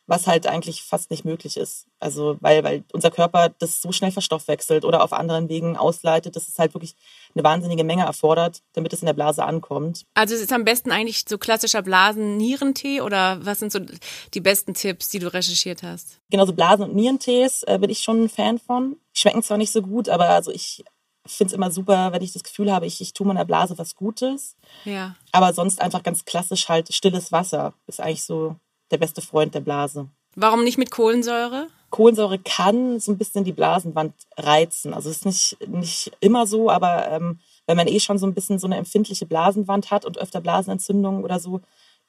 was 0.05 0.27
halt 0.27 0.47
eigentlich 0.47 0.83
fast 0.83 1.11
nicht 1.11 1.23
möglich 1.23 1.55
ist. 1.55 1.87
Also 1.99 2.37
weil, 2.41 2.63
weil 2.63 2.83
unser 2.91 3.09
Körper 3.09 3.49
das 3.49 3.81
so 3.81 3.91
schnell 3.91 4.11
verstoffwechselt 4.11 4.83
oder 4.83 5.03
auf 5.03 5.13
anderen 5.13 5.47
Wegen 5.47 5.77
ausleitet, 5.77 6.35
dass 6.35 6.49
es 6.49 6.59
halt 6.59 6.73
wirklich 6.73 6.95
eine 7.33 7.43
wahnsinnige 7.43 7.83
Menge 7.83 8.03
erfordert, 8.03 8.61
damit 8.73 8.91
es 8.91 9.01
in 9.01 9.05
der 9.05 9.13
Blase 9.13 9.45
ankommt. 9.45 10.05
Also 10.13 10.35
es 10.35 10.41
ist 10.41 10.51
am 10.51 10.65
besten 10.65 10.91
eigentlich 10.91 11.23
so 11.27 11.37
klassischer 11.37 11.81
Blasen-Nierentee 11.81 13.01
oder 13.01 13.45
was 13.45 13.59
sind 13.59 13.71
so 13.71 13.79
die 14.33 14.41
besten 14.41 14.73
Tipps, 14.73 15.09
die 15.09 15.19
du 15.19 15.33
recherchiert 15.33 15.83
hast? 15.83 16.19
Genau, 16.29 16.45
so 16.45 16.53
Blasen- 16.53 16.83
und 16.83 16.95
Nierentees 16.95 17.63
äh, 17.63 17.77
bin 17.79 17.89
ich 17.89 17.99
schon 17.99 18.23
ein 18.23 18.29
Fan 18.29 18.59
von. 18.59 18.97
Schmecken 19.13 19.43
zwar 19.43 19.57
nicht 19.57 19.71
so 19.71 19.81
gut, 19.81 20.09
aber 20.09 20.29
also 20.29 20.51
ich 20.51 20.83
finde 21.25 21.51
es 21.51 21.53
immer 21.53 21.71
super, 21.71 22.11
wenn 22.11 22.21
ich 22.21 22.33
das 22.33 22.43
Gefühl 22.43 22.71
habe, 22.71 22.85
ich, 22.85 22.99
ich 22.99 23.13
tue 23.13 23.25
meiner 23.25 23.45
Blase 23.45 23.77
was 23.77 23.95
Gutes. 23.95 24.57
Ja. 24.83 25.15
Aber 25.31 25.53
sonst 25.53 25.81
einfach 25.81 26.03
ganz 26.03 26.25
klassisch 26.25 26.67
halt 26.67 26.93
stilles 26.93 27.31
Wasser 27.31 27.73
ist 27.87 28.01
eigentlich 28.01 28.23
so 28.23 28.57
der 28.91 28.97
beste 28.97 29.21
Freund 29.21 29.55
der 29.55 29.61
Blase. 29.61 30.07
Warum 30.35 30.63
nicht 30.63 30.77
mit 30.77 30.91
Kohlensäure? 30.91 31.67
Kohlensäure 31.89 32.39
kann 32.39 32.99
so 32.99 33.11
ein 33.11 33.17
bisschen 33.17 33.43
die 33.43 33.51
Blasenwand 33.51 34.13
reizen. 34.35 34.93
Also 34.93 35.09
es 35.09 35.17
ist 35.17 35.25
nicht, 35.25 35.69
nicht 35.69 36.11
immer 36.21 36.47
so, 36.47 36.71
aber 36.71 37.07
ähm, 37.09 37.39
wenn 37.67 37.77
man 37.77 37.87
eh 37.87 37.99
schon 37.99 38.17
so 38.17 38.25
ein 38.25 38.33
bisschen 38.33 38.57
so 38.57 38.65
eine 38.65 38.77
empfindliche 38.77 39.27
Blasenwand 39.27 39.91
hat 39.91 40.03
und 40.03 40.17
öfter 40.17 40.41
Blasenentzündungen 40.41 41.23
oder 41.23 41.39
so, 41.39 41.61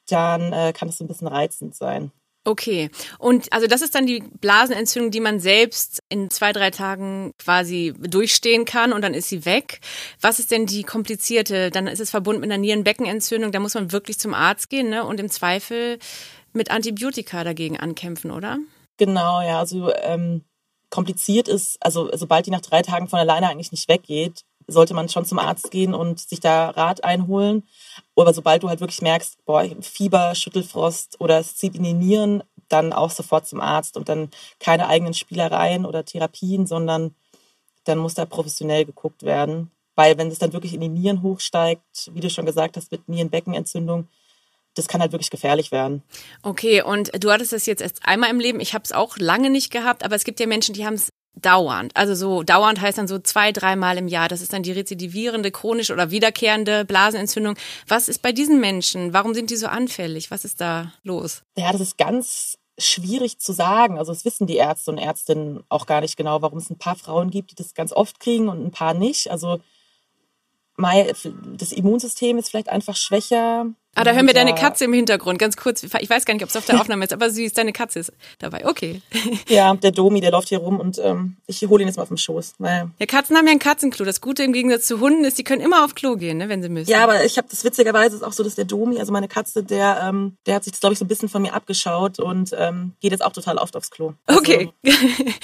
dann 0.09 0.53
äh, 0.53 0.73
kann 0.73 0.89
es 0.89 0.97
so 0.97 1.03
ein 1.03 1.07
bisschen 1.07 1.27
reizend 1.27 1.75
sein. 1.75 2.11
Okay. 2.47 2.91
Und 3.17 3.51
also 3.51 3.65
das 3.65 3.81
ist 3.81 3.95
dann 3.95 4.05
die 4.05 4.23
Blasenentzündung, 4.39 5.09
die 5.09 5.19
man 5.19 5.39
selbst 5.39 6.03
in 6.09 6.29
zwei, 6.29 6.53
drei 6.53 6.69
Tagen 6.69 7.31
quasi 7.39 7.93
durchstehen 7.99 8.65
kann 8.65 8.93
und 8.93 9.01
dann 9.01 9.15
ist 9.15 9.29
sie 9.29 9.45
weg. 9.45 9.79
Was 10.21 10.37
ist 10.37 10.51
denn 10.51 10.67
die 10.67 10.83
komplizierte? 10.83 11.71
Dann 11.71 11.87
ist 11.87 11.99
es 11.99 12.11
verbunden 12.11 12.41
mit 12.41 12.51
einer 12.51 12.61
Nierenbeckenentzündung. 12.61 13.51
Da 13.51 13.59
muss 13.59 13.73
man 13.73 13.91
wirklich 13.91 14.19
zum 14.19 14.35
Arzt 14.35 14.69
gehen 14.69 14.89
ne? 14.89 15.03
und 15.05 15.19
im 15.19 15.29
Zweifel 15.29 15.97
mit 16.55 16.71
Antibiotika 16.71 17.43
dagegen 17.43 17.77
ankämpfen, 17.77 18.31
oder? 18.31 18.57
Genau, 18.97 19.41
ja. 19.41 19.59
Also 19.59 19.93
ähm, 19.93 20.43
kompliziert 20.89 21.47
ist, 21.47 21.77
also 21.81 22.09
sobald 22.13 22.45
die 22.45 22.51
nach 22.51 22.61
drei 22.61 22.81
Tagen 22.81 23.07
von 23.07 23.19
alleine 23.19 23.49
eigentlich 23.49 23.71
nicht 23.71 23.89
weggeht, 23.89 24.43
sollte 24.67 24.93
man 24.93 25.09
schon 25.09 25.25
zum 25.25 25.39
Arzt 25.39 25.69
gehen 25.69 25.93
und 25.93 26.19
sich 26.19 26.39
da 26.39 26.69
Rat 26.69 27.03
einholen. 27.03 27.63
Aber 28.15 28.33
sobald 28.33 28.63
du 28.63 28.69
halt 28.69 28.79
wirklich 28.79 29.01
merkst, 29.01 29.43
boah, 29.45 29.63
Fieber, 29.81 30.33
Schüttelfrost 30.33 31.19
oder 31.19 31.39
es 31.39 31.55
zieht 31.55 31.75
in 31.75 31.83
die 31.83 31.93
Nieren, 31.93 32.43
dann 32.67 32.93
auch 32.93 33.11
sofort 33.11 33.45
zum 33.47 33.61
Arzt 33.61 33.95
und 33.95 34.09
dann 34.09 34.29
keine 34.59 34.87
eigenen 34.87 35.13
Spielereien 35.13 35.85
oder 35.85 36.03
Therapien, 36.03 36.65
sondern 36.65 37.13
dann 37.83 37.99
muss 37.99 38.15
da 38.15 38.25
professionell 38.25 38.85
geguckt 38.85 39.23
werden. 39.23 39.71
Weil 39.95 40.17
wenn 40.17 40.29
es 40.29 40.39
dann 40.39 40.53
wirklich 40.53 40.73
in 40.73 40.81
die 40.81 40.89
Nieren 40.89 41.21
hochsteigt, 41.21 42.11
wie 42.13 42.19
du 42.19 42.29
schon 42.29 42.45
gesagt 42.45 42.75
hast, 42.75 42.91
mit 42.91 43.07
Nierenbeckenentzündung, 43.07 44.07
das 44.75 44.87
kann 44.87 45.01
halt 45.01 45.11
wirklich 45.11 45.31
gefährlich 45.31 45.71
werden. 45.71 46.03
Okay, 46.43 46.81
und 46.81 47.11
du 47.23 47.31
hattest 47.31 47.53
das 47.53 47.65
jetzt 47.65 47.81
erst 47.81 48.05
einmal 48.05 48.29
im 48.29 48.39
Leben. 48.39 48.59
Ich 48.59 48.73
habe 48.73 48.83
es 48.83 48.91
auch 48.91 49.17
lange 49.17 49.49
nicht 49.49 49.71
gehabt, 49.71 50.03
aber 50.03 50.15
es 50.15 50.23
gibt 50.23 50.39
ja 50.39 50.47
Menschen, 50.47 50.73
die 50.73 50.85
haben 50.85 50.93
es 50.93 51.09
dauernd. 51.37 51.95
Also 51.95 52.15
so 52.15 52.43
dauernd 52.43 52.79
heißt 52.79 52.97
dann 52.97 53.07
so 53.07 53.19
zwei, 53.19 53.51
dreimal 53.51 53.97
im 53.97 54.07
Jahr. 54.07 54.29
Das 54.29 54.41
ist 54.41 54.53
dann 54.53 54.63
die 54.63 54.71
rezidivierende, 54.71 55.51
chronische 55.51 55.93
oder 55.93 56.11
wiederkehrende 56.11 56.85
Blasenentzündung. 56.85 57.55
Was 57.87 58.07
ist 58.07 58.21
bei 58.21 58.31
diesen 58.31 58.61
Menschen? 58.61 59.13
Warum 59.13 59.33
sind 59.33 59.49
die 59.49 59.57
so 59.57 59.67
anfällig? 59.67 60.31
Was 60.31 60.45
ist 60.45 60.61
da 60.61 60.93
los? 61.03 61.43
Ja, 61.57 61.71
das 61.71 61.81
ist 61.81 61.97
ganz 61.97 62.57
schwierig 62.77 63.39
zu 63.39 63.53
sagen. 63.53 63.97
Also 63.97 64.13
das 64.13 64.25
wissen 64.25 64.47
die 64.47 64.57
Ärzte 64.57 64.91
und 64.91 64.97
Ärztinnen 64.97 65.63
auch 65.69 65.85
gar 65.85 66.01
nicht 66.01 66.17
genau, 66.17 66.41
warum 66.41 66.57
es 66.57 66.69
ein 66.69 66.77
paar 66.77 66.95
Frauen 66.95 67.29
gibt, 67.31 67.51
die 67.51 67.55
das 67.55 67.73
ganz 67.73 67.91
oft 67.91 68.19
kriegen 68.19 68.49
und 68.49 68.63
ein 68.63 68.71
paar 68.71 68.93
nicht. 68.93 69.29
Also 69.31 69.59
das 70.77 71.71
Immunsystem 71.71 72.37
ist 72.37 72.49
vielleicht 72.49 72.69
einfach 72.69 72.95
schwächer. 72.95 73.67
Ah, 73.97 74.03
da 74.03 74.11
hören 74.11 74.27
wir 74.27 74.33
deine 74.33 74.53
Katze 74.53 74.83
im 74.83 74.93
Hintergrund, 74.93 75.39
ganz 75.39 75.55
kurz. 75.55 75.81
Ich 75.81 76.09
weiß 76.09 76.25
gar 76.25 76.33
nicht, 76.33 76.43
ob 76.43 76.49
es 76.49 76.57
auf 76.57 76.65
der 76.65 76.79
Aufnahme 76.81 77.05
ist, 77.05 77.13
aber 77.13 77.29
süß, 77.29 77.53
deine 77.53 77.71
Katze 77.71 77.99
ist 77.99 78.11
dabei. 78.39 78.65
Okay. 78.67 79.01
Ja, 79.47 79.73
der 79.75 79.91
Domi, 79.91 80.21
der 80.21 80.31
läuft 80.31 80.49
hier 80.49 80.57
rum 80.57 80.79
und 80.79 80.99
ähm, 81.03 81.37
ich 81.45 81.61
hole 81.61 81.83
ihn 81.83 81.87
jetzt 81.87 81.97
mal 81.97 82.03
auf 82.03 82.09
den 82.09 82.17
Schoß. 82.17 82.55
Weil 82.57 82.89
ja, 82.99 83.05
Katzen 83.05 83.37
haben 83.37 83.45
ja 83.45 83.51
ein 83.51 83.59
Katzenklo. 83.59 84.03
Das 84.03 84.19
Gute 84.19 84.43
im 84.43 84.53
Gegensatz 84.53 84.87
zu 84.87 84.99
Hunden 84.99 85.23
ist, 85.23 85.37
die 85.37 85.43
können 85.43 85.61
immer 85.61 85.85
auf 85.85 85.93
Klo 85.93 86.15
gehen, 86.15 86.37
ne, 86.37 86.49
wenn 86.49 86.61
sie 86.61 86.69
müssen. 86.69 86.89
Ja, 86.89 87.03
aber 87.03 87.23
ich 87.23 87.37
habe 87.37 87.47
das 87.49 87.63
witzigerweise 87.63 88.15
ist 88.15 88.23
auch 88.23 88.33
so, 88.33 88.43
dass 88.43 88.55
der 88.55 88.65
Domi, 88.65 88.99
also 88.99 89.11
meine 89.13 89.27
Katze, 89.27 89.63
der, 89.63 90.01
ähm, 90.03 90.35
der 90.45 90.55
hat 90.55 90.63
sich 90.63 90.73
das, 90.73 90.79
glaube 90.79 90.93
ich, 90.93 90.99
so 90.99 91.05
ein 91.05 91.07
bisschen 91.07 91.29
von 91.29 91.41
mir 91.41 91.53
abgeschaut 91.53 92.19
und 92.19 92.51
ähm, 92.57 92.93
geht 93.01 93.11
jetzt 93.11 93.23
auch 93.23 93.33
total 93.33 93.57
oft 93.57 93.77
aufs 93.77 93.91
Klo. 93.91 94.13
Also, 94.25 94.39
okay. 94.41 94.69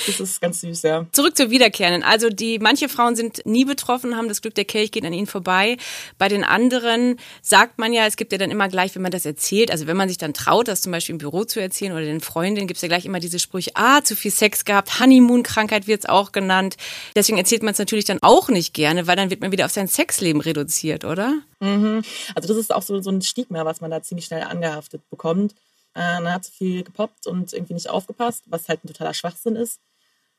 das 0.07 0.19
ist 0.19 0.41
ganz 0.41 0.61
süß, 0.61 0.81
ja. 0.81 1.05
Zurück 1.11 1.37
zur 1.37 1.51
Wiederkehrenden. 1.51 2.03
Also 2.03 2.29
die 2.29 2.59
manche 2.59 2.89
Frauen 2.89 3.15
sind 3.15 3.45
nie 3.45 3.65
betroffen, 3.65 4.17
haben 4.17 4.27
das 4.27 4.41
Glück, 4.41 4.55
der 4.55 4.65
Kelch 4.65 4.91
geht 4.91 5.05
an 5.05 5.13
ihnen 5.13 5.27
vorbei. 5.27 5.77
Bei 6.17 6.27
den 6.27 6.43
anderen 6.43 7.17
sagt 7.41 7.77
man 7.77 7.93
ja, 7.93 8.05
es 8.07 8.17
gibt 8.17 8.31
ja 8.31 8.40
dann 8.41 8.51
immer 8.51 8.67
gleich, 8.67 8.93
wenn 8.95 9.01
man 9.01 9.11
das 9.11 9.25
erzählt, 9.25 9.71
also 9.71 9.87
wenn 9.87 9.95
man 9.95 10.09
sich 10.09 10.17
dann 10.17 10.33
traut, 10.33 10.67
das 10.67 10.81
zum 10.81 10.91
Beispiel 10.91 11.13
im 11.13 11.19
Büro 11.19 11.45
zu 11.45 11.61
erzählen 11.61 11.93
oder 11.93 12.01
den 12.01 12.19
Freundinnen, 12.19 12.67
gibt 12.67 12.77
es 12.77 12.81
ja 12.81 12.87
gleich 12.87 13.05
immer 13.05 13.19
diese 13.19 13.39
Sprüche, 13.39 13.71
ah, 13.75 14.01
zu 14.03 14.15
viel 14.15 14.31
Sex 14.31 14.65
gehabt, 14.65 14.99
Honeymoon-Krankheit 14.99 15.87
wird 15.87 16.01
es 16.01 16.09
auch 16.09 16.31
genannt. 16.31 16.77
Deswegen 17.15 17.37
erzählt 17.37 17.63
man 17.63 17.71
es 17.71 17.79
natürlich 17.79 18.05
dann 18.05 18.19
auch 18.21 18.49
nicht 18.49 18.73
gerne, 18.73 19.07
weil 19.07 19.15
dann 19.15 19.29
wird 19.29 19.41
man 19.41 19.51
wieder 19.51 19.65
auf 19.65 19.71
sein 19.71 19.87
Sexleben 19.87 20.41
reduziert, 20.41 21.05
oder? 21.05 21.35
Mhm. 21.59 22.03
Also 22.35 22.47
das 22.47 22.57
ist 22.57 22.73
auch 22.73 22.81
so, 22.81 23.01
so 23.01 23.11
ein 23.11 23.21
Stigma, 23.21 23.63
was 23.65 23.81
man 23.81 23.91
da 23.91 24.01
ziemlich 24.01 24.25
schnell 24.25 24.43
angehaftet 24.43 25.01
bekommt. 25.09 25.53
äh, 25.93 25.99
dann 25.99 26.33
hat 26.33 26.45
zu 26.45 26.51
viel 26.51 26.83
gepoppt 26.83 27.27
und 27.27 27.53
irgendwie 27.53 27.73
nicht 27.73 27.89
aufgepasst, 27.89 28.43
was 28.47 28.67
halt 28.69 28.83
ein 28.83 28.87
totaler 28.87 29.13
Schwachsinn 29.13 29.55
ist. 29.55 29.79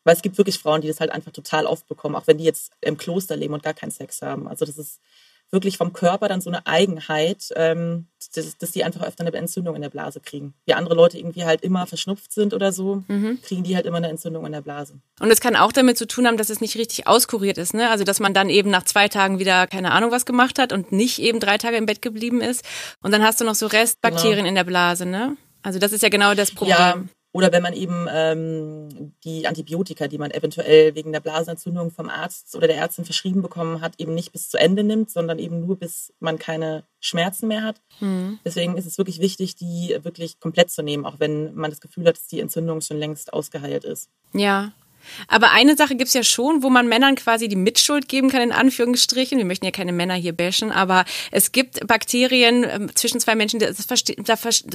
Weil 0.05 0.17
es 0.17 0.23
gibt 0.23 0.37
wirklich 0.39 0.59
Frauen, 0.59 0.81
die 0.81 0.89
das 0.89 0.99
halt 1.01 1.13
einfach 1.13 1.31
total 1.33 1.65
oft 1.67 1.87
bekommen, 1.87 2.17
auch 2.17 2.27
wenn 2.27 2.39
die 2.39 2.45
jetzt 2.45 2.73
im 2.81 2.97
Kloster 2.97 3.37
leben 3.37 3.55
und 3.55 3.63
gar 3.63 3.75
keinen 3.75 3.93
Sex 3.93 4.21
haben. 4.21 4.49
Also 4.49 4.65
das 4.65 4.77
ist 4.77 5.01
wirklich 5.53 5.77
vom 5.77 5.93
Körper 5.93 6.29
dann 6.29 6.41
so 6.41 6.51
eine 6.51 6.67
Eigenheit, 6.67 7.51
ähm, 7.57 8.07
dass, 8.35 8.57
dass 8.57 8.71
die 8.71 8.85
einfach 8.85 9.03
öfter 9.03 9.25
eine 9.25 9.37
Entzündung 9.37 9.77
in 9.77 9.83
der 9.83 9.91
Blase 9.91 10.21
kriegen. 10.21 10.55
Wie 10.65 10.73
andere 10.73 10.95
Leute 10.95 11.19
irgendwie 11.19 11.45
halt 11.45 11.61
immer 11.61 11.87
verschnupft 11.87 12.33
sind 12.33 12.55
oder 12.55 12.73
so, 12.73 13.03
mhm. 13.07 13.39
kriegen 13.43 13.63
die 13.63 13.77
halt 13.77 13.85
immer 13.85 13.99
eine 13.99 14.09
Entzündung 14.09 14.47
in 14.47 14.53
der 14.53 14.63
Blase. 14.63 14.95
Und 15.21 15.31
es 15.31 15.41
kann 15.41 15.55
auch 15.55 15.73
damit 15.73 15.99
zu 15.99 16.07
tun 16.07 16.27
haben, 16.27 16.39
dass 16.39 16.51
es 16.51 16.61
nicht 16.61 16.77
richtig 16.77 17.07
auskuriert 17.07 17.59
ist, 17.59 17.75
ne? 17.75 17.91
Also 17.91 18.05
dass 18.05 18.19
man 18.19 18.33
dann 18.33 18.49
eben 18.49 18.71
nach 18.71 18.85
zwei 18.85 19.09
Tagen 19.09 19.39
wieder 19.39 19.67
keine 19.67 19.93
Ahnung 19.93 20.11
was 20.11 20.25
gemacht 20.25 20.59
hat 20.59 20.73
und 20.73 20.91
nicht 20.91 21.19
eben 21.19 21.39
drei 21.39 21.59
Tage 21.59 21.77
im 21.77 21.87
Bett 21.87 22.01
geblieben 22.01 22.41
ist. 22.41 22.65
Und 23.03 23.13
dann 23.13 23.23
hast 23.23 23.41
du 23.41 23.45
noch 23.45 23.55
so 23.55 23.67
Restbakterien 23.67 24.39
genau. 24.39 24.49
in 24.49 24.55
der 24.55 24.65
Blase, 24.65 25.05
ne? 25.05 25.37
Also 25.63 25.79
das 25.79 25.93
ist 25.93 26.03
ja 26.03 26.09
genau 26.09 26.35
das 26.35 26.51
Problem. 26.51 26.77
Ja. 26.77 27.05
Oder 27.33 27.51
wenn 27.51 27.63
man 27.63 27.73
eben 27.73 28.07
ähm, 28.11 29.15
die 29.25 29.47
Antibiotika, 29.47 30.07
die 30.07 30.19
man 30.19 30.31
eventuell 30.31 30.95
wegen 30.95 31.13
der 31.13 31.21
Blasenentzündung 31.21 31.91
vom 31.91 32.11
Arzt 32.11 32.55
oder 32.55 32.67
der 32.67 32.77
Ärztin 32.77 33.07
verschrieben 33.07 33.41
bekommen 33.41 33.81
hat, 33.81 33.95
eben 33.99 34.15
nicht 34.15 34.33
bis 34.33 34.51
zu 34.51 34.59
Ende 34.59 34.85
nimmt, 34.85 35.11
sondern 35.11 35.39
eben 35.39 35.67
nur 35.67 35.77
bis 35.79 36.13
man 36.21 36.39
keine 36.39 36.85
Schmerzen 37.01 37.49
mehr 37.49 37.63
hat. 37.63 37.81
Mhm. 38.01 38.39
Deswegen 38.45 38.77
ist 38.77 38.87
es 38.87 38.99
wirklich 38.99 39.21
wichtig, 39.21 39.57
die 39.57 39.97
wirklich 40.03 40.41
komplett 40.41 40.71
zu 40.71 40.83
nehmen, 40.83 41.07
auch 41.07 41.21
wenn 41.21 41.55
man 41.55 41.71
das 41.71 41.81
Gefühl 41.81 42.07
hat, 42.07 42.17
dass 42.17 42.27
die 42.27 42.41
Entzündung 42.41 42.83
schon 42.83 42.99
längst 42.99 43.33
ausgeheilt 43.33 43.85
ist. 43.85 44.11
Ja, 44.35 44.73
aber 45.29 45.51
eine 45.51 45.77
Sache 45.77 45.97
gibt's 45.97 46.15
ja 46.15 46.23
schon, 46.23 46.63
wo 46.63 46.71
man 46.71 46.89
Männern 46.89 47.15
quasi 47.15 47.49
die 47.49 47.57
Mitschuld 47.57 48.09
geben 48.09 48.31
kann, 48.31 48.43
in 48.43 48.53
Anführungsstrichen. 48.53 49.39
Wir 49.39 49.45
möchten 49.45 49.65
ja 49.65 49.71
keine 49.71 49.93
Männer 49.93 50.15
hier 50.15 50.33
bashen, 50.33 50.73
aber 50.73 51.05
es 51.31 51.53
gibt 51.53 51.87
Bakterien 51.87 52.65
äh, 52.65 52.87
zwischen 52.95 53.21
zwei 53.21 53.35
Menschen, 53.35 53.61
das 53.61 53.87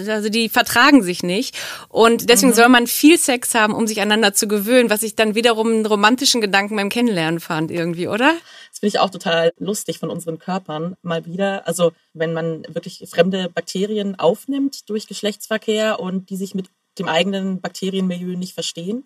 also 0.09 0.29
die 0.29 0.49
vertragen 0.49 1.03
sich 1.03 1.23
nicht. 1.23 1.57
Und 1.89 2.29
deswegen 2.29 2.51
mhm. 2.51 2.55
soll 2.55 2.69
man 2.69 2.87
viel 2.87 3.17
Sex 3.17 3.53
haben, 3.55 3.73
um 3.73 3.87
sich 3.87 4.01
aneinander 4.01 4.33
zu 4.33 4.47
gewöhnen, 4.47 4.89
was 4.89 5.03
ich 5.03 5.15
dann 5.15 5.35
wiederum 5.35 5.67
einen 5.67 5.85
romantischen 5.85 6.41
Gedanken 6.41 6.75
beim 6.75 6.89
Kennenlernen 6.89 7.39
fand, 7.39 7.71
irgendwie, 7.71 8.07
oder? 8.07 8.35
Das 8.69 8.79
finde 8.79 8.95
ich 8.95 8.99
auch 8.99 9.09
total 9.09 9.53
lustig 9.57 9.99
von 9.99 10.09
unseren 10.09 10.39
Körpern 10.39 10.95
mal 11.01 11.25
wieder. 11.25 11.67
Also 11.67 11.93
wenn 12.13 12.33
man 12.33 12.63
wirklich 12.69 13.03
fremde 13.09 13.49
Bakterien 13.49 14.19
aufnimmt 14.19 14.89
durch 14.89 15.07
Geschlechtsverkehr 15.07 15.99
und 15.99 16.29
die 16.29 16.35
sich 16.35 16.53
mit 16.53 16.67
dem 16.99 17.07
eigenen 17.07 17.61
Bakterienmilieu 17.61 18.37
nicht 18.37 18.53
verstehen 18.53 19.05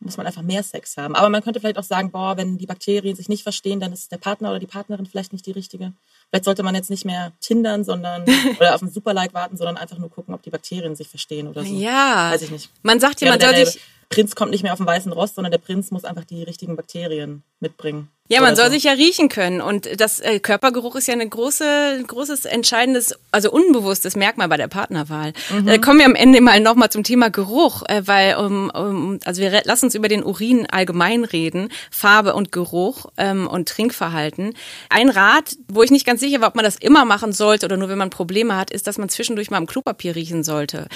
muss 0.00 0.16
man 0.16 0.26
einfach 0.26 0.42
mehr 0.42 0.62
Sex 0.62 0.96
haben. 0.96 1.14
Aber 1.14 1.28
man 1.28 1.42
könnte 1.42 1.60
vielleicht 1.60 1.78
auch 1.78 1.84
sagen, 1.84 2.10
boah, 2.10 2.36
wenn 2.36 2.56
die 2.56 2.66
Bakterien 2.66 3.14
sich 3.14 3.28
nicht 3.28 3.42
verstehen, 3.42 3.80
dann 3.80 3.92
ist 3.92 4.10
der 4.10 4.16
Partner 4.16 4.50
oder 4.50 4.58
die 4.58 4.66
Partnerin 4.66 5.06
vielleicht 5.06 5.32
nicht 5.32 5.44
die 5.44 5.52
richtige. 5.52 5.92
Vielleicht 6.30 6.44
sollte 6.44 6.62
man 6.62 6.74
jetzt 6.74 6.90
nicht 6.90 7.04
mehr 7.04 7.32
tindern, 7.40 7.84
sondern 7.84 8.24
oder 8.58 8.74
auf 8.74 8.82
ein 8.82 8.90
Superlight 8.90 9.34
warten, 9.34 9.56
sondern 9.56 9.76
einfach 9.76 9.98
nur 9.98 10.10
gucken, 10.10 10.34
ob 10.34 10.42
die 10.42 10.50
Bakterien 10.50 10.96
sich 10.96 11.08
verstehen 11.08 11.48
oder 11.48 11.64
so. 11.64 11.74
Ja. 11.74 12.30
Weiß 12.32 12.42
ich 12.42 12.50
nicht. 12.50 12.70
Man 12.82 12.98
sagt 12.98 13.20
ja, 13.20 13.30
man 13.30 13.40
soll 13.40 13.54
sich 13.54 13.80
Prinz 14.10 14.34
kommt 14.34 14.50
nicht 14.50 14.64
mehr 14.64 14.72
auf 14.72 14.78
den 14.78 14.86
weißen 14.86 15.12
Rost, 15.12 15.36
sondern 15.36 15.52
der 15.52 15.58
Prinz 15.58 15.92
muss 15.92 16.04
einfach 16.04 16.24
die 16.24 16.42
richtigen 16.42 16.74
Bakterien 16.74 17.44
mitbringen. 17.60 18.08
Ja, 18.28 18.40
man 18.40 18.56
soll 18.56 18.66
so. 18.66 18.72
sich 18.72 18.84
ja 18.84 18.92
riechen 18.92 19.28
können. 19.28 19.60
Und 19.60 20.00
das 20.00 20.18
äh, 20.18 20.40
Körpergeruch 20.40 20.96
ist 20.96 21.06
ja 21.06 21.14
ein 21.14 21.30
große, 21.30 22.02
großes, 22.06 22.44
entscheidendes, 22.44 23.14
also 23.30 23.52
unbewusstes 23.52 24.16
Merkmal 24.16 24.48
bei 24.48 24.56
der 24.56 24.66
Partnerwahl. 24.66 25.32
Mhm. 25.50 25.68
Äh, 25.68 25.78
kommen 25.78 26.00
wir 26.00 26.06
am 26.06 26.16
Ende 26.16 26.40
mal 26.40 26.58
nochmal 26.58 26.90
zum 26.90 27.04
Thema 27.04 27.30
Geruch, 27.30 27.82
äh, 27.88 28.02
weil, 28.06 28.36
um, 28.36 28.70
um, 28.70 29.18
also 29.24 29.42
wir 29.42 29.62
lassen 29.64 29.86
uns 29.86 29.94
über 29.94 30.08
den 30.08 30.24
Urin 30.24 30.66
allgemein 30.70 31.22
reden, 31.22 31.70
Farbe 31.92 32.34
und 32.34 32.50
Geruch 32.50 33.06
ähm, 33.16 33.46
und 33.46 33.68
Trinkverhalten. 33.68 34.54
Ein 34.88 35.10
Rat, 35.10 35.56
wo 35.68 35.84
ich 35.84 35.92
nicht 35.92 36.06
ganz 36.06 36.20
sicher 36.20 36.40
war, 36.40 36.48
ob 36.48 36.56
man 36.56 36.64
das 36.64 36.76
immer 36.76 37.04
machen 37.04 37.32
sollte 37.32 37.66
oder 37.66 37.76
nur 37.76 37.88
wenn 37.88 37.98
man 37.98 38.10
Probleme 38.10 38.56
hat, 38.56 38.72
ist, 38.72 38.88
dass 38.88 38.98
man 38.98 39.08
zwischendurch 39.08 39.50
mal 39.50 39.56
am 39.56 39.66
Klopapier 39.66 40.16
riechen 40.16 40.42
sollte. 40.42 40.88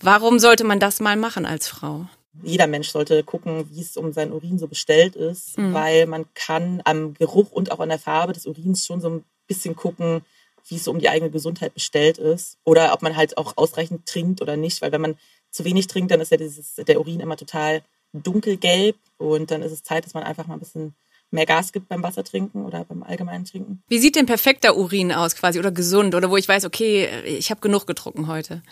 Warum 0.00 0.38
sollte 0.38 0.64
man 0.64 0.80
das 0.80 1.00
mal 1.00 1.16
machen 1.16 1.46
als 1.46 1.68
Frau? 1.68 2.06
Jeder 2.42 2.66
Mensch 2.66 2.90
sollte 2.90 3.22
gucken, 3.24 3.68
wie 3.70 3.80
es 3.80 3.96
um 3.96 4.12
sein 4.12 4.32
Urin 4.32 4.58
so 4.58 4.68
bestellt 4.68 5.16
ist, 5.16 5.58
mhm. 5.58 5.74
weil 5.74 6.06
man 6.06 6.26
kann 6.34 6.80
am 6.84 7.14
Geruch 7.14 7.50
und 7.50 7.72
auch 7.72 7.80
an 7.80 7.88
der 7.88 7.98
Farbe 7.98 8.32
des 8.32 8.46
Urins 8.46 8.86
schon 8.86 9.00
so 9.00 9.08
ein 9.10 9.24
bisschen 9.46 9.76
gucken, 9.76 10.22
wie 10.68 10.76
es 10.76 10.88
um 10.88 10.98
die 10.98 11.08
eigene 11.08 11.30
Gesundheit 11.30 11.74
bestellt 11.74 12.18
ist 12.18 12.58
oder 12.64 12.92
ob 12.92 13.02
man 13.02 13.16
halt 13.16 13.38
auch 13.38 13.56
ausreichend 13.56 14.06
trinkt 14.06 14.42
oder 14.42 14.56
nicht, 14.56 14.82
weil 14.82 14.92
wenn 14.92 15.00
man 15.00 15.16
zu 15.50 15.64
wenig 15.64 15.86
trinkt, 15.86 16.10
dann 16.10 16.20
ist 16.20 16.30
ja 16.30 16.36
dieses, 16.36 16.74
der 16.74 17.00
Urin 17.00 17.20
immer 17.20 17.36
total 17.36 17.82
dunkelgelb 18.12 18.96
und 19.16 19.50
dann 19.50 19.62
ist 19.62 19.72
es 19.72 19.82
Zeit, 19.82 20.04
dass 20.04 20.14
man 20.14 20.22
einfach 20.22 20.46
mal 20.46 20.54
ein 20.54 20.60
bisschen 20.60 20.94
mehr 21.30 21.46
Gas 21.46 21.72
gibt 21.72 21.88
beim 21.88 22.02
Wassertrinken 22.02 22.64
oder 22.64 22.84
beim 22.84 23.02
allgemeinen 23.02 23.44
Trinken. 23.44 23.82
Wie 23.88 23.98
sieht 23.98 24.16
denn 24.16 24.26
perfekter 24.26 24.76
Urin 24.76 25.12
aus 25.12 25.36
quasi 25.36 25.58
oder 25.58 25.70
gesund 25.70 26.14
oder 26.14 26.30
wo 26.30 26.36
ich 26.36 26.48
weiß, 26.48 26.64
okay, 26.64 27.08
ich 27.24 27.50
habe 27.50 27.60
genug 27.60 27.86
getrunken 27.86 28.28
heute? 28.28 28.62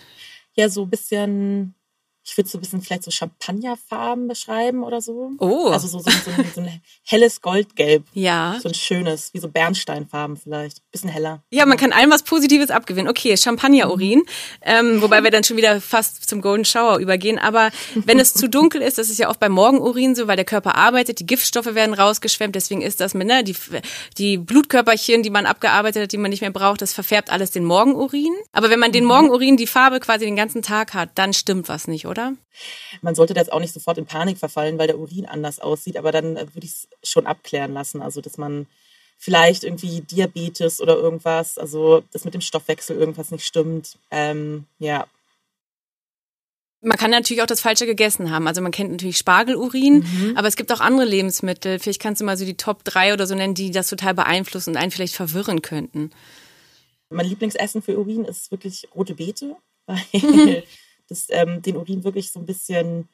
Ja, 0.54 0.68
so 0.68 0.82
ein 0.82 0.90
bisschen 0.90 1.74
ich 2.28 2.36
würde 2.36 2.50
so 2.50 2.58
ein 2.58 2.60
bisschen 2.60 2.82
vielleicht 2.82 3.04
so 3.04 3.12
Champagnerfarben 3.12 4.26
beschreiben 4.26 4.82
oder 4.82 5.00
so. 5.00 5.30
Oh. 5.38 5.68
Also 5.68 5.86
so, 5.86 6.00
so, 6.00 6.10
so, 6.10 6.30
ein, 6.32 6.50
so 6.52 6.60
ein 6.60 6.82
helles 7.04 7.40
Goldgelb. 7.40 8.02
Ja. 8.14 8.58
So 8.60 8.68
ein 8.68 8.74
schönes, 8.74 9.32
wie 9.32 9.38
so 9.38 9.48
Bernsteinfarben 9.48 10.36
vielleicht. 10.36 10.82
Bisschen 10.90 11.08
heller. 11.08 11.44
Ja, 11.50 11.66
man 11.66 11.78
kann 11.78 11.92
allem 11.92 12.10
was 12.10 12.24
Positives 12.24 12.70
abgewinnen. 12.70 13.08
Okay, 13.08 13.36
Champagnerurin. 13.36 14.24
Ähm, 14.62 15.02
wobei 15.02 15.22
wir 15.22 15.30
dann 15.30 15.44
schon 15.44 15.56
wieder 15.56 15.80
fast 15.80 16.28
zum 16.28 16.40
Golden 16.40 16.64
Shower 16.64 16.98
übergehen. 16.98 17.38
Aber 17.38 17.70
wenn 17.94 18.18
es 18.18 18.34
zu 18.34 18.48
dunkel 18.48 18.82
ist, 18.82 18.98
das 18.98 19.08
ist 19.08 19.18
ja 19.18 19.30
oft 19.30 19.38
beim 19.38 19.52
Morgenurin 19.52 20.16
so, 20.16 20.26
weil 20.26 20.36
der 20.36 20.44
Körper 20.44 20.74
arbeitet, 20.74 21.20
die 21.20 21.26
Giftstoffe 21.26 21.74
werden 21.76 21.94
rausgeschwemmt. 21.94 22.56
Deswegen 22.56 22.82
ist 22.82 23.00
das 23.00 23.14
mit, 23.14 23.28
ne, 23.28 23.44
die, 23.44 23.54
die 24.18 24.36
Blutkörperchen, 24.36 25.22
die 25.22 25.30
man 25.30 25.46
abgearbeitet 25.46 26.02
hat, 26.02 26.12
die 26.12 26.18
man 26.18 26.30
nicht 26.30 26.40
mehr 26.40 26.50
braucht, 26.50 26.82
das 26.82 26.92
verfärbt 26.92 27.30
alles 27.30 27.52
den 27.52 27.64
Morgenurin. 27.64 28.34
Aber 28.50 28.68
wenn 28.68 28.80
man 28.80 28.90
den 28.90 29.04
mhm. 29.04 29.10
Morgenurin 29.10 29.56
die 29.56 29.68
Farbe 29.68 30.00
quasi 30.00 30.24
den 30.24 30.34
ganzen 30.34 30.62
Tag 30.62 30.92
hat, 30.92 31.10
dann 31.14 31.32
stimmt 31.32 31.68
was 31.68 31.86
nicht, 31.86 32.06
oder? 32.06 32.15
Oder? 32.16 32.34
Man 33.02 33.14
sollte 33.14 33.34
da 33.34 33.40
jetzt 33.40 33.52
auch 33.52 33.60
nicht 33.60 33.74
sofort 33.74 33.98
in 33.98 34.06
Panik 34.06 34.38
verfallen, 34.38 34.78
weil 34.78 34.86
der 34.86 34.98
Urin 34.98 35.26
anders 35.26 35.60
aussieht, 35.60 35.96
aber 35.96 36.12
dann 36.12 36.36
äh, 36.36 36.46
würde 36.54 36.66
ich 36.66 36.72
es 36.72 36.88
schon 37.02 37.26
abklären 37.26 37.72
lassen. 37.72 38.02
Also, 38.02 38.20
dass 38.20 38.38
man 38.38 38.66
vielleicht 39.18 39.64
irgendwie 39.64 40.00
Diabetes 40.00 40.80
oder 40.80 40.96
irgendwas, 40.96 41.58
also 41.58 42.02
dass 42.12 42.24
mit 42.24 42.34
dem 42.34 42.40
Stoffwechsel 42.40 42.96
irgendwas 42.96 43.30
nicht 43.30 43.44
stimmt. 43.44 43.98
Ähm, 44.10 44.64
ja. 44.78 45.06
Man 46.82 46.98
kann 46.98 47.10
natürlich 47.10 47.42
auch 47.42 47.46
das 47.46 47.62
Falsche 47.62 47.86
gegessen 47.86 48.30
haben. 48.30 48.46
Also 48.46 48.60
man 48.60 48.72
kennt 48.72 48.92
natürlich 48.92 49.16
Spargelurin, 49.16 50.04
mhm. 50.04 50.36
aber 50.36 50.46
es 50.46 50.56
gibt 50.56 50.70
auch 50.70 50.80
andere 50.80 51.06
Lebensmittel. 51.06 51.78
Vielleicht 51.78 52.00
kannst 52.00 52.20
du 52.20 52.24
mal 52.24 52.36
so 52.36 52.44
die 52.44 52.56
Top 52.56 52.84
3 52.84 53.14
oder 53.14 53.26
so 53.26 53.34
nennen, 53.34 53.54
die 53.54 53.70
das 53.70 53.88
total 53.88 54.14
beeinflussen 54.14 54.70
und 54.70 54.76
einen 54.76 54.90
vielleicht 54.90 55.14
verwirren 55.14 55.62
könnten. 55.62 56.10
Mein 57.08 57.26
Lieblingsessen 57.26 57.82
für 57.82 57.98
Urin 57.98 58.24
ist 58.24 58.50
wirklich 58.50 58.88
rote 58.94 59.14
Beete, 59.14 59.56
weil 59.86 60.02
das 61.08 61.26
ähm, 61.30 61.62
den 61.62 61.76
Urin 61.76 62.04
wirklich 62.04 62.30
so 62.32 62.40
ein 62.40 62.46
bisschen, 62.46 63.08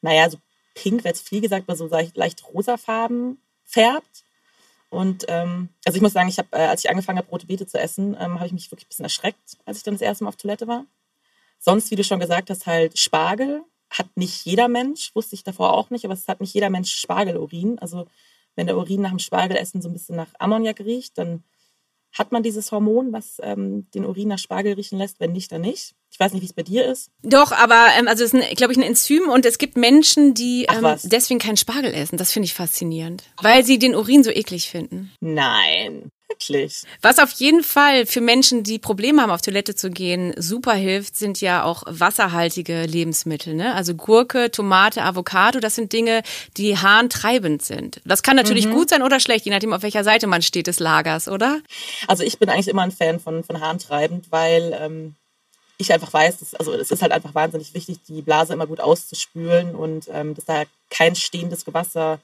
naja, 0.00 0.28
so 0.30 0.38
pink, 0.74 1.04
wäre 1.04 1.14
jetzt 1.14 1.28
viel 1.28 1.40
gesagt, 1.40 1.64
aber 1.68 1.76
so 1.76 1.86
leicht, 1.86 2.44
rosafarben 2.52 3.40
färbt. 3.64 4.24
Und 4.90 5.26
ähm, 5.28 5.68
also 5.84 5.96
ich 5.96 6.02
muss 6.02 6.12
sagen, 6.12 6.28
ich 6.28 6.38
habe, 6.38 6.48
äh, 6.52 6.66
als 6.66 6.84
ich 6.84 6.90
angefangen 6.90 7.18
habe, 7.18 7.28
rote 7.28 7.46
Beete 7.46 7.66
zu 7.66 7.78
essen, 7.78 8.16
ähm, 8.18 8.36
habe 8.36 8.46
ich 8.46 8.52
mich 8.52 8.70
wirklich 8.70 8.86
ein 8.86 8.88
bisschen 8.88 9.04
erschreckt, 9.04 9.58
als 9.66 9.78
ich 9.78 9.82
dann 9.82 9.94
das 9.94 10.00
erste 10.00 10.24
Mal 10.24 10.28
auf 10.28 10.36
Toilette 10.36 10.66
war. 10.66 10.86
Sonst, 11.58 11.90
wie 11.90 11.96
du 11.96 12.04
schon 12.04 12.20
gesagt 12.20 12.50
hast, 12.50 12.66
halt 12.66 12.98
Spargel 12.98 13.62
hat 13.90 14.08
nicht 14.16 14.44
jeder 14.44 14.68
Mensch, 14.68 15.14
wusste 15.14 15.34
ich 15.34 15.44
davor 15.44 15.74
auch 15.74 15.90
nicht, 15.90 16.04
aber 16.04 16.14
es 16.14 16.28
hat 16.28 16.40
nicht 16.40 16.54
jeder 16.54 16.70
Mensch 16.70 16.94
Spargelurin. 16.94 17.78
Also 17.78 18.06
wenn 18.54 18.66
der 18.66 18.76
Urin 18.76 19.02
nach 19.02 19.10
dem 19.10 19.18
Spargelessen 19.18 19.82
so 19.82 19.88
ein 19.88 19.92
bisschen 19.92 20.16
nach 20.16 20.28
Ammoniak 20.38 20.80
riecht, 20.80 21.18
dann 21.18 21.42
hat 22.12 22.32
man 22.32 22.42
dieses 22.42 22.72
Hormon, 22.72 23.12
was 23.12 23.38
ähm, 23.42 23.86
den 23.94 24.04
Urin 24.04 24.28
nach 24.28 24.38
Spargel 24.38 24.74
riechen 24.74 24.98
lässt? 24.98 25.20
Wenn 25.20 25.32
nicht, 25.32 25.52
dann 25.52 25.60
nicht. 25.62 25.94
Ich 26.10 26.18
weiß 26.18 26.32
nicht, 26.32 26.42
wie 26.42 26.46
es 26.46 26.52
bei 26.52 26.62
dir 26.62 26.86
ist. 26.86 27.10
Doch, 27.22 27.52
aber 27.52 27.88
ähm, 27.98 28.08
also 28.08 28.24
es 28.24 28.32
ist, 28.32 28.56
glaube 28.56 28.72
ich, 28.72 28.78
ein 28.78 28.82
Enzym 28.82 29.28
und 29.28 29.44
es 29.44 29.58
gibt 29.58 29.76
Menschen, 29.76 30.34
die 30.34 30.66
ähm, 30.70 30.96
deswegen 31.04 31.38
keinen 31.38 31.56
Spargel 31.56 31.92
essen. 31.92 32.16
Das 32.16 32.32
finde 32.32 32.46
ich 32.46 32.54
faszinierend, 32.54 33.24
weil 33.42 33.64
sie 33.64 33.78
den 33.78 33.94
Urin 33.94 34.24
so 34.24 34.30
eklig 34.30 34.70
finden. 34.70 35.12
Nein. 35.20 36.10
Wirklich. 36.28 36.82
Was 37.00 37.18
auf 37.18 37.30
jeden 37.32 37.62
Fall 37.62 38.04
für 38.04 38.20
Menschen, 38.20 38.62
die 38.62 38.78
Probleme 38.78 39.22
haben, 39.22 39.30
auf 39.30 39.40
Toilette 39.40 39.74
zu 39.74 39.90
gehen, 39.90 40.34
super 40.36 40.74
hilft, 40.74 41.16
sind 41.16 41.40
ja 41.40 41.64
auch 41.64 41.84
wasserhaltige 41.86 42.84
Lebensmittel. 42.84 43.54
Ne? 43.54 43.74
Also 43.74 43.94
Gurke, 43.94 44.50
Tomate, 44.50 45.02
Avocado, 45.02 45.58
das 45.58 45.74
sind 45.74 45.92
Dinge, 45.92 46.22
die 46.58 46.76
harntreibend 46.76 47.62
sind. 47.62 48.02
Das 48.04 48.22
kann 48.22 48.36
natürlich 48.36 48.66
mhm. 48.66 48.72
gut 48.72 48.90
sein 48.90 49.02
oder 49.02 49.20
schlecht, 49.20 49.46
je 49.46 49.50
nachdem, 49.50 49.72
auf 49.72 49.82
welcher 49.82 50.04
Seite 50.04 50.26
man 50.26 50.42
steht 50.42 50.66
des 50.66 50.80
Lagers, 50.80 51.28
oder? 51.28 51.60
Also 52.06 52.24
ich 52.24 52.38
bin 52.38 52.50
eigentlich 52.50 52.68
immer 52.68 52.82
ein 52.82 52.92
Fan 52.92 53.20
von, 53.20 53.42
von 53.42 53.60
harntreibend, 53.60 54.26
weil 54.30 54.78
ähm, 54.78 55.14
ich 55.78 55.92
einfach 55.92 56.12
weiß, 56.12 56.38
dass, 56.40 56.54
also 56.54 56.74
es 56.74 56.90
ist 56.90 57.00
halt 57.00 57.12
einfach 57.12 57.34
wahnsinnig 57.34 57.72
wichtig, 57.72 58.00
die 58.06 58.20
Blase 58.20 58.52
immer 58.52 58.66
gut 58.66 58.80
auszuspülen 58.80 59.74
und 59.74 60.08
ähm, 60.12 60.34
dass 60.34 60.44
da 60.44 60.64
kein 60.90 61.16
stehendes 61.16 61.64
Gewasser 61.64 62.20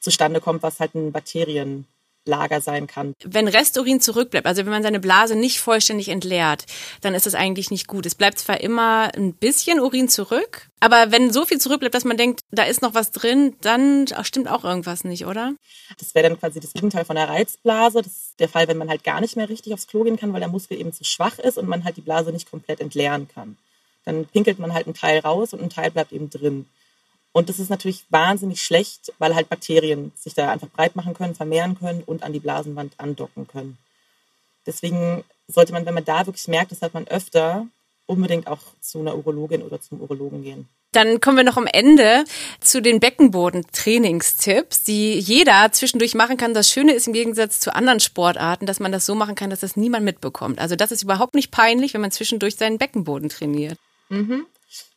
zustande 0.00 0.40
kommt, 0.40 0.62
was 0.62 0.80
halt 0.80 0.94
ein 0.94 1.12
Bakterien 1.12 1.86
Lager 2.24 2.60
sein 2.60 2.86
kann. 2.86 3.14
Wenn 3.24 3.48
Resturin 3.48 4.00
zurückbleibt, 4.00 4.46
also 4.46 4.64
wenn 4.64 4.70
man 4.70 4.82
seine 4.82 5.00
Blase 5.00 5.34
nicht 5.34 5.60
vollständig 5.60 6.08
entleert, 6.08 6.66
dann 7.00 7.14
ist 7.14 7.26
das 7.26 7.34
eigentlich 7.34 7.70
nicht 7.70 7.88
gut. 7.88 8.06
Es 8.06 8.14
bleibt 8.14 8.38
zwar 8.38 8.60
immer 8.60 9.10
ein 9.14 9.34
bisschen 9.34 9.80
Urin 9.80 10.08
zurück, 10.08 10.68
aber 10.80 11.10
wenn 11.10 11.32
so 11.32 11.44
viel 11.44 11.58
zurückbleibt, 11.58 11.94
dass 11.94 12.04
man 12.04 12.16
denkt, 12.16 12.42
da 12.50 12.62
ist 12.62 12.82
noch 12.82 12.94
was 12.94 13.10
drin, 13.10 13.56
dann 13.60 14.06
stimmt 14.22 14.48
auch 14.48 14.64
irgendwas 14.64 15.04
nicht, 15.04 15.26
oder? 15.26 15.54
Das 15.98 16.14
wäre 16.14 16.28
dann 16.28 16.38
quasi 16.38 16.60
das 16.60 16.72
Gegenteil 16.72 17.04
von 17.04 17.16
der 17.16 17.28
Reizblase. 17.28 18.02
Das 18.02 18.12
ist 18.12 18.40
der 18.40 18.48
Fall, 18.48 18.68
wenn 18.68 18.78
man 18.78 18.88
halt 18.88 19.04
gar 19.04 19.20
nicht 19.20 19.36
mehr 19.36 19.48
richtig 19.48 19.74
aufs 19.74 19.86
Klo 19.86 20.04
gehen 20.04 20.16
kann, 20.16 20.32
weil 20.32 20.40
der 20.40 20.48
Muskel 20.48 20.78
eben 20.78 20.92
zu 20.92 21.04
schwach 21.04 21.38
ist 21.38 21.58
und 21.58 21.68
man 21.68 21.84
halt 21.84 21.96
die 21.96 22.02
Blase 22.02 22.30
nicht 22.32 22.50
komplett 22.50 22.80
entleeren 22.80 23.28
kann. 23.28 23.56
Dann 24.04 24.26
pinkelt 24.26 24.58
man 24.58 24.74
halt 24.74 24.86
einen 24.86 24.94
Teil 24.94 25.20
raus 25.20 25.52
und 25.52 25.62
ein 25.62 25.70
Teil 25.70 25.90
bleibt 25.90 26.12
eben 26.12 26.30
drin. 26.30 26.66
Und 27.32 27.48
das 27.48 27.58
ist 27.58 27.70
natürlich 27.70 28.04
wahnsinnig 28.10 28.62
schlecht, 28.62 29.12
weil 29.18 29.34
halt 29.34 29.48
Bakterien 29.48 30.12
sich 30.14 30.34
da 30.34 30.50
einfach 30.50 30.68
breit 30.68 30.96
machen 30.96 31.14
können, 31.14 31.34
vermehren 31.34 31.78
können 31.78 32.02
und 32.04 32.22
an 32.22 32.32
die 32.32 32.40
Blasenwand 32.40 32.94
andocken 32.98 33.48
können. 33.48 33.78
Deswegen 34.66 35.24
sollte 35.48 35.72
man, 35.72 35.86
wenn 35.86 35.94
man 35.94 36.04
da 36.04 36.26
wirklich 36.26 36.46
merkt, 36.48 36.72
das 36.72 36.82
hat 36.82 36.94
man 36.94 37.08
öfter, 37.08 37.66
unbedingt 38.06 38.46
auch 38.46 38.60
zu 38.80 39.00
einer 39.00 39.16
Urologin 39.16 39.62
oder 39.62 39.80
zum 39.80 40.00
Urologen 40.00 40.42
gehen. 40.42 40.68
Dann 40.92 41.20
kommen 41.22 41.38
wir 41.38 41.44
noch 41.44 41.56
am 41.56 41.66
Ende 41.66 42.24
zu 42.60 42.82
den 42.82 43.00
Beckenboden-Trainingstipps, 43.00 44.82
die 44.82 45.18
jeder 45.18 45.72
zwischendurch 45.72 46.14
machen 46.14 46.36
kann. 46.36 46.52
Das 46.52 46.68
Schöne 46.70 46.92
ist 46.92 47.06
im 47.06 47.14
Gegensatz 47.14 47.60
zu 47.60 47.74
anderen 47.74 48.00
Sportarten, 48.00 48.66
dass 48.66 48.78
man 48.78 48.92
das 48.92 49.06
so 49.06 49.14
machen 49.14 49.34
kann, 49.34 49.48
dass 49.48 49.60
das 49.60 49.74
niemand 49.74 50.04
mitbekommt. 50.04 50.58
Also 50.58 50.76
das 50.76 50.92
ist 50.92 51.02
überhaupt 51.02 51.34
nicht 51.34 51.50
peinlich, 51.50 51.94
wenn 51.94 52.02
man 52.02 52.10
zwischendurch 52.10 52.56
seinen 52.56 52.76
Beckenboden 52.76 53.30
trainiert. 53.30 53.78
Mhm. 54.10 54.44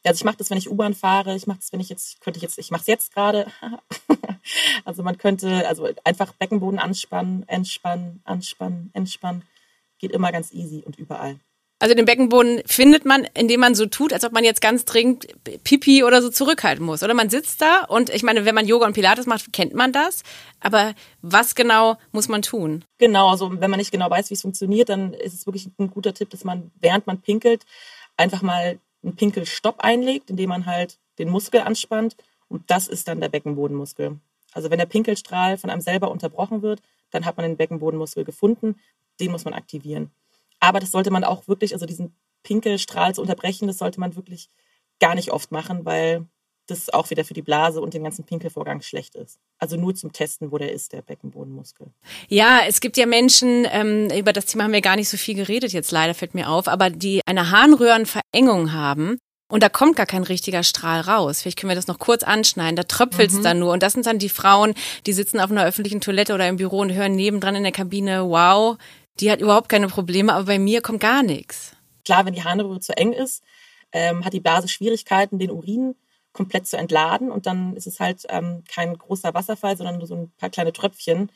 Also 0.04 0.20
ich 0.20 0.24
mache 0.24 0.38
das, 0.38 0.50
wenn 0.50 0.58
ich 0.58 0.70
U-Bahn 0.70 0.94
fahre. 0.94 1.36
Ich 1.36 1.48
mache 1.48 1.60
das, 1.60 1.72
wenn 1.74 1.80
ich 1.80 1.90
jetzt 1.90 2.22
könnte 2.22 2.38
ich 2.38 2.44
jetzt, 2.44 2.58
ich 2.58 2.72
mache 2.72 2.82
es 2.82 2.88
jetzt 2.88 3.14
gerade. 3.14 3.48
also 4.86 5.04
man 5.04 5.18
könnte 5.18 5.68
also 5.68 5.90
einfach 6.04 6.34
Beckenboden 6.34 6.80
anspannen, 6.80 7.48
entspannen, 7.48 8.22
anspannen, 8.24 8.92
entspannen. 8.94 9.44
Geht 9.98 10.12
immer 10.12 10.32
ganz 10.32 10.52
easy 10.54 10.84
und 10.86 10.98
überall. 10.98 11.40
Also 11.80 11.94
den 11.94 12.06
Beckenboden 12.06 12.62
findet 12.66 13.04
man, 13.04 13.28
indem 13.34 13.60
man 13.60 13.76
so 13.76 13.86
tut, 13.86 14.14
als 14.14 14.24
ob 14.24 14.32
man 14.32 14.46
jetzt 14.46 14.62
ganz 14.62 14.86
dringend 14.86 15.28
Pipi 15.66 16.06
oder 16.06 16.22
so 16.22 16.30
zurückhalten 16.30 16.86
muss. 16.86 17.04
Oder 17.04 17.14
man 17.14 17.30
sitzt 17.30 17.62
da 17.62 17.84
und 17.84 18.10
ich 18.10 18.24
meine, 18.24 18.46
wenn 18.46 18.56
man 18.56 18.66
Yoga 18.66 18.86
und 18.86 18.94
Pilates 18.94 19.26
macht, 19.26 19.52
kennt 19.52 19.74
man 19.74 19.92
das. 19.92 20.24
Aber 20.62 20.94
was 21.22 21.54
genau 21.54 21.98
muss 22.14 22.30
man 22.30 22.42
tun? 22.42 22.86
Genau, 22.98 23.30
also 23.30 23.52
wenn 23.60 23.70
man 23.70 23.80
nicht 23.80 23.92
genau 23.92 24.10
weiß, 24.10 24.30
wie 24.30 24.36
es 24.36 24.42
funktioniert, 24.42 24.88
dann 24.88 25.14
ist 25.14 25.34
es 25.34 25.46
wirklich 25.46 25.68
ein 25.78 25.92
guter 25.92 26.14
Tipp, 26.14 26.30
dass 26.30 26.46
man, 26.46 26.72
während 26.80 27.08
man 27.08 27.22
pinkelt, 27.22 27.66
einfach 28.16 28.42
mal 28.42 28.80
einen 29.06 29.16
Pinkelstopp 29.16 29.80
einlegt, 29.80 30.30
indem 30.30 30.50
man 30.50 30.66
halt 30.66 31.00
den 31.20 31.30
Muskel 31.30 31.62
anspannt. 31.62 32.18
Und 32.48 32.70
das 32.70 32.88
ist 32.88 33.08
dann 33.08 33.22
der 33.22 33.30
Beckenbodenmuskel. 33.30 34.20
Also 34.54 34.70
wenn 34.70 34.80
der 34.80 34.86
Pinkelstrahl 34.86 35.58
von 35.58 35.70
einem 35.70 35.82
selber 35.82 36.12
unterbrochen 36.12 36.62
wird, 36.62 36.82
dann 37.12 37.26
hat 37.26 37.38
man 37.38 37.46
den 37.46 37.58
Beckenbodenmuskel 37.58 38.24
gefunden. 38.24 38.80
Den 39.20 39.32
muss 39.32 39.46
man 39.46 39.54
aktivieren. 39.54 40.12
Aber 40.60 40.80
das 40.80 40.92
sollte 40.92 41.12
man 41.12 41.24
auch 41.24 41.48
wirklich, 41.48 41.74
also 41.74 41.86
diesen 41.86 42.16
Pinkelstrahl 42.44 43.14
zu 43.16 43.22
unterbrechen, 43.22 43.68
das 43.68 43.78
sollte 43.78 44.00
man 44.00 44.16
wirklich 44.16 44.50
gar 45.00 45.16
nicht 45.16 45.32
oft 45.32 45.52
machen, 45.52 45.86
weil 45.86 46.26
das 46.68 46.90
auch 46.90 47.10
wieder 47.10 47.24
für 47.24 47.34
die 47.34 47.42
Blase 47.42 47.82
und 47.82 47.94
den 47.94 48.04
ganzen 48.04 48.26
Pinkelvorgang 48.26 48.82
schlecht 48.82 49.16
ist. 49.16 49.40
Also 49.60 49.78
nur 49.78 49.96
zum 49.96 50.12
Testen, 50.12 50.52
wo 50.52 50.58
der 50.58 50.72
ist, 50.72 50.94
der 50.94 51.02
Beckenbodenmuskel. 51.02 51.88
Ja, 52.28 52.62
es 52.68 52.82
gibt 52.82 52.98
ja 52.98 53.06
Menschen, 53.06 53.68
ähm, 53.72 54.10
über 54.10 54.34
das 54.34 54.46
Thema 54.46 54.64
haben 54.64 54.74
wir 54.74 54.82
gar 54.82 54.96
nicht 54.96 55.10
so 55.10 55.18
viel 55.18 55.36
geredet 55.36 55.74
jetzt 55.74 55.92
leider, 55.92 56.14
fällt 56.14 56.34
mir 56.34 56.50
auf, 56.50 56.68
aber 56.68 56.90
die 56.90 57.22
eine 57.26 57.52
Harnröhrenverengung 57.52 58.74
haben. 58.74 59.18
Und 59.48 59.62
da 59.62 59.70
kommt 59.70 59.96
gar 59.96 60.08
kein 60.08 60.24
richtiger 60.24 60.64
Strahl 60.64 61.02
raus. 61.02 61.42
Vielleicht 61.42 61.60
können 61.60 61.70
wir 61.70 61.76
das 61.76 61.86
noch 61.86 62.00
kurz 62.00 62.24
anschneiden. 62.24 62.76
Da 62.76 62.84
tröpfelt 62.84 63.30
es 63.30 63.38
mhm. 63.38 63.44
dann 63.44 63.60
nur. 63.60 63.74
Und 63.74 63.84
das 63.84 63.94
sind 63.94 64.08
dann 64.08 64.18
die 64.18 64.30
Frauen, 64.30 64.74
die 65.06 65.14
sitzen 65.14 65.40
auf 65.40 65.52
einer 65.52 65.64
öffentlichen 65.66 66.02
Toilette 66.02 66.34
oder 66.34 66.48
im 66.48 66.58
Büro 66.58 66.80
und 66.80 66.94
hören 66.94 67.16
nebendran 67.16 67.56
in 67.56 67.62
der 67.62 67.72
Kabine, 67.72 68.28
wow, 68.28 68.78
die 69.20 69.32
hat 69.32 69.42
überhaupt 69.42 69.70
keine 69.70 69.88
Probleme, 69.88 70.34
aber 70.34 70.46
bei 70.46 70.60
mir 70.60 70.82
kommt 70.82 71.00
gar 71.00 71.22
nichts. 71.22 71.74
Klar, 72.04 72.26
wenn 72.26 72.34
die 72.34 72.44
Harnröhre 72.44 72.80
zu 72.80 72.98
eng 72.98 73.14
ist, 73.14 73.44
ähm, 73.92 74.26
hat 74.26 74.34
die 74.34 74.40
Blase 74.40 74.68
Schwierigkeiten, 74.68 75.40
den 75.40 75.52
Urin 75.52 75.96
komplett 76.36 76.68
zu 76.68 76.78
entladen 76.78 77.32
und 77.32 77.46
dann 77.46 77.76
ist 77.76 77.88
es 77.88 78.00
halt 78.00 78.26
ähm, 78.30 78.64
kein 78.68 78.98
großer 78.98 79.34
Wasserfall, 79.34 79.78
sondern 79.78 79.98
nur 79.98 80.08
so 80.08 80.16
ein 80.16 80.32
paar 80.38 80.50
kleine 80.50 80.74
Tröpfchen, 80.74 81.32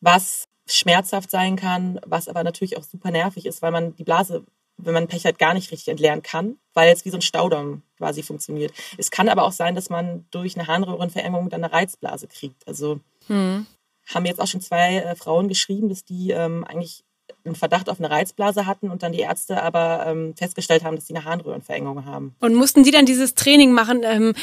was 0.00 0.44
schmerzhaft 0.66 1.30
sein 1.30 1.56
kann, 1.56 2.00
was 2.06 2.26
aber 2.26 2.42
natürlich 2.42 2.78
auch 2.78 2.82
super 2.82 3.10
nervig 3.10 3.44
ist, 3.44 3.60
weil 3.60 3.70
man 3.70 3.94
die 3.96 4.04
Blase, 4.04 4.44
wenn 4.78 4.94
man 4.94 5.08
Pech 5.08 5.26
hat, 5.26 5.38
gar 5.38 5.52
nicht 5.52 5.70
richtig 5.70 5.88
entleeren 5.88 6.22
kann, 6.22 6.56
weil 6.72 6.90
es 6.90 7.04
wie 7.04 7.10
so 7.10 7.18
ein 7.18 7.22
Staudamm 7.22 7.82
quasi 7.98 8.22
funktioniert. 8.22 8.72
Es 8.96 9.10
kann 9.10 9.28
aber 9.28 9.44
auch 9.44 9.52
sein, 9.52 9.74
dass 9.74 9.90
man 9.90 10.26
durch 10.30 10.56
eine 10.56 10.66
Harnröhrenverengung 10.66 11.50
dann 11.50 11.62
eine 11.62 11.72
Reizblase 11.72 12.26
kriegt. 12.26 12.66
Also 12.66 13.00
hm. 13.26 13.66
haben 14.06 14.24
jetzt 14.24 14.40
auch 14.40 14.46
schon 14.46 14.62
zwei 14.62 14.96
äh, 14.96 15.16
Frauen 15.16 15.48
geschrieben, 15.48 15.90
dass 15.90 16.04
die 16.04 16.30
ähm, 16.30 16.64
eigentlich 16.64 17.04
einen 17.44 17.54
Verdacht 17.54 17.88
auf 17.88 17.98
eine 17.98 18.10
Reizblase 18.10 18.66
hatten 18.66 18.90
und 18.90 19.02
dann 19.02 19.12
die 19.12 19.20
Ärzte 19.20 19.62
aber 19.62 20.04
ähm, 20.06 20.34
festgestellt 20.36 20.84
haben, 20.84 20.96
dass 20.96 21.06
sie 21.06 21.14
eine 21.14 21.24
Harnröhrenverengung 21.24 22.04
haben. 22.04 22.34
Und 22.40 22.54
mussten 22.54 22.82
die 22.82 22.90
dann 22.90 23.06
dieses 23.06 23.34
Training 23.34 23.72
machen, 23.72 24.02
ähm, 24.04 24.34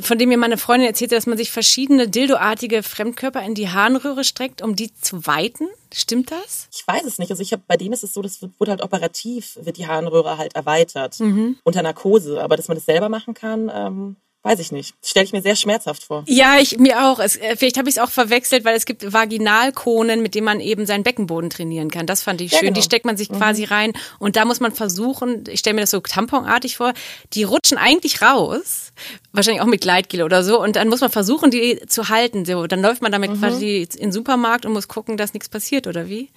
von 0.00 0.18
dem 0.18 0.28
mir 0.28 0.38
meine 0.38 0.58
Freundin 0.58 0.88
erzählte, 0.88 1.14
dass 1.14 1.26
man 1.26 1.38
sich 1.38 1.50
verschiedene 1.50 2.08
dildoartige 2.08 2.82
Fremdkörper 2.82 3.42
in 3.42 3.54
die 3.54 3.68
Harnröhre 3.68 4.24
streckt, 4.24 4.62
um 4.62 4.76
die 4.76 4.92
zu 4.94 5.26
weiten? 5.26 5.68
Stimmt 5.92 6.30
das? 6.30 6.68
Ich 6.72 6.86
weiß 6.86 7.04
es 7.04 7.18
nicht. 7.18 7.30
Also 7.30 7.42
ich 7.42 7.52
habe 7.52 7.62
bei 7.66 7.76
denen 7.76 7.92
ist 7.92 8.04
es 8.04 8.14
so, 8.14 8.22
das 8.22 8.40
wurde 8.58 8.70
halt 8.70 8.82
operativ, 8.82 9.58
wird 9.62 9.76
die 9.76 9.86
Harnröhre 9.86 10.38
halt 10.38 10.54
erweitert 10.54 11.18
mhm. 11.20 11.56
unter 11.64 11.82
Narkose. 11.82 12.40
Aber 12.42 12.56
dass 12.56 12.68
man 12.68 12.76
das 12.76 12.86
selber 12.86 13.08
machen 13.08 13.34
kann, 13.34 13.70
ähm, 13.74 14.16
Weiß 14.42 14.58
ich 14.58 14.72
nicht. 14.72 14.94
Stelle 15.04 15.26
ich 15.26 15.32
mir 15.34 15.42
sehr 15.42 15.54
schmerzhaft 15.54 16.04
vor. 16.04 16.24
Ja, 16.26 16.58
ich 16.58 16.78
mir 16.78 17.04
auch. 17.04 17.18
Es, 17.18 17.36
äh, 17.36 17.56
vielleicht 17.56 17.76
habe 17.76 17.90
ich 17.90 17.96
es 17.96 18.02
auch 18.02 18.08
verwechselt, 18.08 18.64
weil 18.64 18.74
es 18.74 18.86
gibt 18.86 19.12
Vaginalkonen, 19.12 20.22
mit 20.22 20.34
denen 20.34 20.46
man 20.46 20.60
eben 20.60 20.86
seinen 20.86 21.02
Beckenboden 21.02 21.50
trainieren 21.50 21.90
kann. 21.90 22.06
Das 22.06 22.22
fand 22.22 22.40
ich 22.40 22.52
ja, 22.52 22.58
schön. 22.58 22.68
Genau. 22.68 22.80
Die 22.80 22.82
steckt 22.82 23.04
man 23.04 23.18
sich 23.18 23.30
mhm. 23.30 23.36
quasi 23.36 23.64
rein 23.64 23.92
und 24.18 24.36
da 24.36 24.46
muss 24.46 24.60
man 24.60 24.72
versuchen, 24.72 25.44
ich 25.46 25.60
stelle 25.60 25.74
mir 25.74 25.82
das 25.82 25.90
so 25.90 26.00
tamponartig 26.00 26.78
vor, 26.78 26.94
die 27.34 27.42
rutschen 27.42 27.76
eigentlich 27.76 28.22
raus, 28.22 28.92
wahrscheinlich 29.32 29.60
auch 29.60 29.66
mit 29.66 29.82
Gleitgel 29.82 30.22
oder 30.22 30.42
so 30.42 30.62
und 30.62 30.76
dann 30.76 30.88
muss 30.88 31.02
man 31.02 31.10
versuchen, 31.10 31.50
die 31.50 31.78
zu 31.86 32.08
halten. 32.08 32.46
So, 32.46 32.66
dann 32.66 32.80
läuft 32.80 33.02
man 33.02 33.12
damit 33.12 33.32
mhm. 33.32 33.40
quasi 33.40 33.86
in 33.92 34.04
den 34.04 34.12
Supermarkt 34.12 34.64
und 34.64 34.72
muss 34.72 34.88
gucken, 34.88 35.18
dass 35.18 35.34
nichts 35.34 35.50
passiert 35.50 35.86
oder 35.86 36.08
wie? 36.08 36.30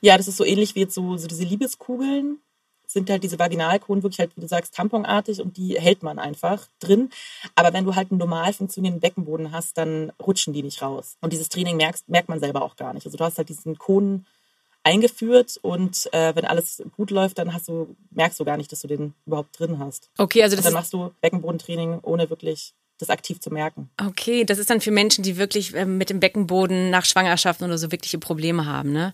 Ja, 0.00 0.16
das 0.16 0.28
ist 0.28 0.38
so 0.38 0.46
ähnlich 0.46 0.76
wie 0.76 0.80
jetzt 0.80 0.94
so, 0.94 1.18
so 1.18 1.28
diese 1.28 1.44
Liebeskugeln 1.44 2.38
sind 2.92 3.10
halt 3.10 3.22
diese 3.22 3.38
Vaginalkonen 3.38 4.02
wirklich 4.02 4.18
halt, 4.18 4.36
wie 4.36 4.40
du 4.40 4.48
sagst, 4.48 4.74
tamponartig 4.74 5.40
und 5.40 5.56
die 5.56 5.78
hält 5.80 6.02
man 6.02 6.18
einfach 6.18 6.66
drin. 6.80 7.10
Aber 7.54 7.72
wenn 7.72 7.84
du 7.84 7.94
halt 7.94 8.10
einen 8.10 8.18
normal 8.18 8.52
funktionierenden 8.52 9.00
Beckenboden 9.00 9.52
hast, 9.52 9.78
dann 9.78 10.12
rutschen 10.20 10.52
die 10.52 10.62
nicht 10.62 10.82
raus. 10.82 11.16
Und 11.20 11.32
dieses 11.32 11.48
Training 11.48 11.76
merkst, 11.76 12.08
merkt 12.08 12.28
man 12.28 12.40
selber 12.40 12.62
auch 12.62 12.76
gar 12.76 12.92
nicht. 12.92 13.06
Also 13.06 13.16
du 13.16 13.24
hast 13.24 13.38
halt 13.38 13.48
diesen 13.48 13.78
Konen 13.78 14.26
eingeführt 14.82 15.58
und 15.62 16.08
äh, 16.12 16.34
wenn 16.34 16.44
alles 16.44 16.82
gut 16.96 17.10
läuft, 17.10 17.38
dann 17.38 17.52
hast 17.52 17.68
du, 17.68 17.94
merkst 18.10 18.40
du 18.40 18.44
gar 18.44 18.56
nicht, 18.56 18.72
dass 18.72 18.80
du 18.80 18.88
den 18.88 19.14
überhaupt 19.26 19.58
drin 19.58 19.78
hast. 19.78 20.10
Okay, 20.16 20.42
also 20.42 20.56
das 20.56 20.64
und 20.64 20.72
dann 20.72 20.80
machst 20.80 20.92
du 20.92 21.10
Beckenbodentraining 21.20 22.00
ohne 22.02 22.30
wirklich 22.30 22.72
das 22.98 23.10
aktiv 23.10 23.40
zu 23.40 23.50
merken. 23.50 23.90
Okay, 24.00 24.44
das 24.44 24.58
ist 24.58 24.70
dann 24.70 24.80
für 24.80 24.90
Menschen, 24.90 25.22
die 25.22 25.36
wirklich 25.36 25.74
äh, 25.74 25.84
mit 25.84 26.10
dem 26.10 26.20
Beckenboden 26.20 26.90
nach 26.90 27.04
Schwangerschaften 27.04 27.66
oder 27.66 27.78
so 27.78 27.92
wirkliche 27.92 28.18
Probleme 28.18 28.66
haben, 28.66 28.92
ne? 28.92 29.12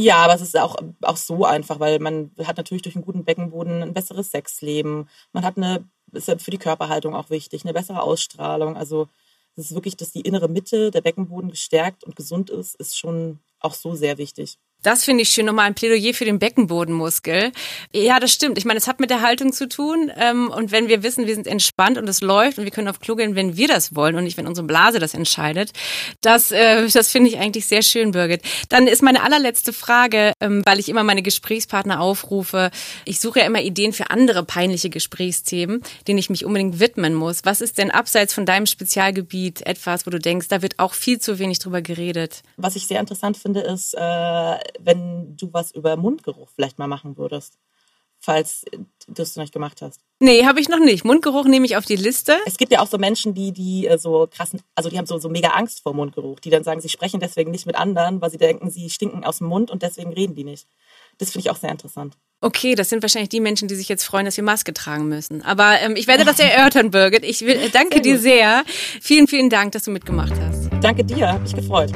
Ja, 0.00 0.18
aber 0.18 0.34
es 0.34 0.42
ist 0.42 0.56
auch, 0.56 0.76
auch 1.02 1.16
so 1.16 1.44
einfach, 1.44 1.80
weil 1.80 1.98
man 1.98 2.30
hat 2.44 2.56
natürlich 2.56 2.82
durch 2.82 2.94
einen 2.94 3.04
guten 3.04 3.24
Beckenboden 3.24 3.82
ein 3.82 3.94
besseres 3.94 4.30
Sexleben. 4.30 5.08
Man 5.32 5.44
hat 5.44 5.56
eine, 5.56 5.88
ist 6.12 6.30
für 6.40 6.52
die 6.52 6.58
Körperhaltung 6.58 7.16
auch 7.16 7.30
wichtig, 7.30 7.64
eine 7.64 7.72
bessere 7.74 8.00
Ausstrahlung. 8.02 8.76
Also 8.76 9.08
es 9.56 9.66
ist 9.66 9.74
wirklich, 9.74 9.96
dass 9.96 10.12
die 10.12 10.20
innere 10.20 10.48
Mitte, 10.48 10.92
der 10.92 11.00
Beckenboden 11.00 11.50
gestärkt 11.50 12.04
und 12.04 12.14
gesund 12.14 12.48
ist, 12.48 12.76
ist 12.76 12.96
schon 12.96 13.40
auch 13.58 13.74
so 13.74 13.96
sehr 13.96 14.18
wichtig. 14.18 14.56
Das 14.82 15.02
finde 15.02 15.22
ich 15.22 15.30
schön. 15.30 15.46
Nochmal 15.46 15.66
ein 15.66 15.74
Plädoyer 15.74 16.14
für 16.14 16.24
den 16.24 16.38
Beckenbodenmuskel. 16.38 17.50
Ja, 17.92 18.20
das 18.20 18.32
stimmt. 18.32 18.58
Ich 18.58 18.64
meine, 18.64 18.78
es 18.78 18.86
hat 18.86 19.00
mit 19.00 19.10
der 19.10 19.22
Haltung 19.22 19.52
zu 19.52 19.68
tun. 19.68 20.12
Ähm, 20.16 20.50
und 20.50 20.70
wenn 20.70 20.86
wir 20.86 21.02
wissen, 21.02 21.26
wir 21.26 21.34
sind 21.34 21.48
entspannt 21.48 21.98
und 21.98 22.08
es 22.08 22.20
läuft 22.20 22.58
und 22.58 22.64
wir 22.64 22.70
können 22.70 22.86
auf 22.86 23.00
Klo 23.00 23.16
gehen, 23.16 23.34
wenn 23.34 23.56
wir 23.56 23.66
das 23.66 23.96
wollen 23.96 24.14
und 24.14 24.22
nicht, 24.22 24.36
wenn 24.36 24.46
unsere 24.46 24.68
Blase 24.68 25.00
das 25.00 25.14
entscheidet, 25.14 25.72
das, 26.20 26.52
äh, 26.52 26.88
das 26.88 27.10
finde 27.10 27.28
ich 27.28 27.38
eigentlich 27.38 27.66
sehr 27.66 27.82
schön, 27.82 28.12
Birgit. 28.12 28.42
Dann 28.68 28.86
ist 28.86 29.02
meine 29.02 29.24
allerletzte 29.24 29.72
Frage, 29.72 30.32
ähm, 30.40 30.62
weil 30.64 30.78
ich 30.78 30.88
immer 30.88 31.02
meine 31.02 31.22
Gesprächspartner 31.22 32.00
aufrufe. 32.00 32.70
Ich 33.04 33.18
suche 33.18 33.40
ja 33.40 33.46
immer 33.46 33.60
Ideen 33.60 33.92
für 33.92 34.10
andere 34.10 34.44
peinliche 34.44 34.90
Gesprächsthemen, 34.90 35.82
denen 36.06 36.18
ich 36.18 36.30
mich 36.30 36.44
unbedingt 36.44 36.78
widmen 36.78 37.14
muss. 37.14 37.40
Was 37.42 37.60
ist 37.60 37.78
denn 37.78 37.90
abseits 37.90 38.32
von 38.32 38.46
deinem 38.46 38.66
Spezialgebiet 38.66 39.66
etwas, 39.66 40.06
wo 40.06 40.10
du 40.10 40.20
denkst, 40.20 40.46
da 40.46 40.62
wird 40.62 40.78
auch 40.78 40.94
viel 40.94 41.18
zu 41.18 41.40
wenig 41.40 41.58
drüber 41.58 41.82
geredet? 41.82 42.42
Was 42.56 42.76
ich 42.76 42.86
sehr 42.86 43.00
interessant 43.00 43.36
finde, 43.36 43.62
ist, 43.62 43.94
äh 43.98 44.67
wenn 44.78 45.36
du 45.36 45.52
was 45.52 45.72
über 45.72 45.96
Mundgeruch 45.96 46.48
vielleicht 46.54 46.78
mal 46.78 46.86
machen 46.86 47.16
würdest, 47.16 47.58
falls 48.20 48.64
du 49.06 49.40
nicht 49.40 49.52
gemacht 49.52 49.80
hast. 49.80 50.00
Nee, 50.20 50.44
habe 50.44 50.60
ich 50.60 50.68
noch 50.68 50.80
nicht. 50.80 51.04
Mundgeruch 51.04 51.44
nehme 51.44 51.64
ich 51.66 51.76
auf 51.76 51.84
die 51.84 51.96
Liste. 51.96 52.36
Es 52.46 52.56
gibt 52.56 52.72
ja 52.72 52.80
auch 52.80 52.88
so 52.88 52.98
Menschen, 52.98 53.34
die, 53.34 53.52
die 53.52 53.86
äh, 53.86 53.98
so 53.98 54.28
krassen, 54.30 54.60
also 54.74 54.90
die 54.90 54.98
haben 54.98 55.06
so, 55.06 55.18
so 55.18 55.28
mega 55.28 55.50
Angst 55.50 55.82
vor 55.82 55.94
Mundgeruch, 55.94 56.40
die 56.40 56.50
dann 56.50 56.64
sagen, 56.64 56.80
sie 56.80 56.88
sprechen 56.88 57.20
deswegen 57.20 57.50
nicht 57.50 57.66
mit 57.66 57.76
anderen, 57.76 58.20
weil 58.20 58.30
sie 58.30 58.38
denken, 58.38 58.70
sie 58.70 58.90
stinken 58.90 59.24
aus 59.24 59.38
dem 59.38 59.46
Mund 59.46 59.70
und 59.70 59.82
deswegen 59.82 60.12
reden 60.12 60.34
die 60.34 60.44
nicht. 60.44 60.66
Das 61.18 61.30
finde 61.30 61.46
ich 61.46 61.50
auch 61.50 61.56
sehr 61.56 61.70
interessant. 61.70 62.16
Okay, 62.40 62.74
das 62.74 62.88
sind 62.88 63.02
wahrscheinlich 63.02 63.30
die 63.30 63.40
Menschen, 63.40 63.68
die 63.68 63.74
sich 63.74 63.88
jetzt 63.88 64.04
freuen, 64.04 64.24
dass 64.24 64.36
wir 64.36 64.44
Maske 64.44 64.72
tragen 64.72 65.08
müssen. 65.08 65.42
Aber 65.42 65.80
ähm, 65.80 65.96
ich 65.96 66.06
werde 66.06 66.24
das 66.24 66.38
erörtern, 66.38 66.90
Birgit. 66.90 67.24
Ich 67.24 67.42
will, 67.42 67.56
äh, 67.56 67.68
danke 67.70 68.00
dir 68.00 68.18
sehr. 68.18 68.64
Vielen, 69.00 69.26
vielen 69.26 69.50
Dank, 69.50 69.72
dass 69.72 69.84
du 69.84 69.90
mitgemacht 69.90 70.34
hast. 70.40 70.68
Danke 70.80 71.04
dir, 71.04 71.32
hat 71.32 71.42
mich 71.42 71.54
gefreut. 71.54 71.92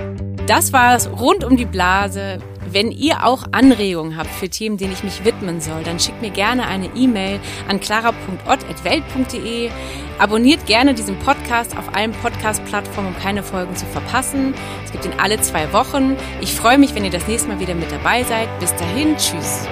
Das 0.47 0.73
war 0.73 0.97
es 0.97 1.09
rund 1.09 1.45
um 1.45 1.57
die 1.57 1.65
Blase. 1.65 2.39
Wenn 2.73 2.91
ihr 2.91 3.27
auch 3.27 3.45
Anregungen 3.53 4.17
habt 4.17 4.31
für 4.31 4.49
Themen, 4.49 4.79
denen 4.79 4.95
ich 4.95 5.05
mich 5.05 5.27
widmen 5.27 5.61
soll, 5.61 5.83
dann 5.83 6.01
schickt 6.01 6.23
mir 6.23 6.31
gerne 6.31 6.67
eine 6.67 6.87
E-Mail 6.97 7.39
an 7.69 7.81
clara.ott.welt.de. 7.81 9.71
Abonniert 10.19 10.65
gerne 10.67 10.95
diesen 10.95 11.19
Podcast 11.19 11.77
auf 11.77 11.95
allen 11.95 12.13
Podcast-Plattformen, 12.13 13.15
um 13.15 13.21
keine 13.21 13.43
Folgen 13.43 13.77
zu 13.77 13.85
verpassen. 13.87 14.55
Es 14.87 14.93
gibt 14.93 15.05
ihn 15.05 15.13
alle 15.19 15.39
zwei 15.43 15.71
Wochen. 15.75 16.17
Ich 16.41 16.55
freue 16.55 16.79
mich, 16.79 16.95
wenn 16.95 17.05
ihr 17.05 17.11
das 17.11 17.29
nächste 17.29 17.49
Mal 17.49 17.61
wieder 17.61 17.75
mit 17.75 17.93
dabei 17.93 18.23
seid. 18.25 18.49
Bis 18.59 18.75
dahin, 18.75 19.17
tschüss. 19.19 19.69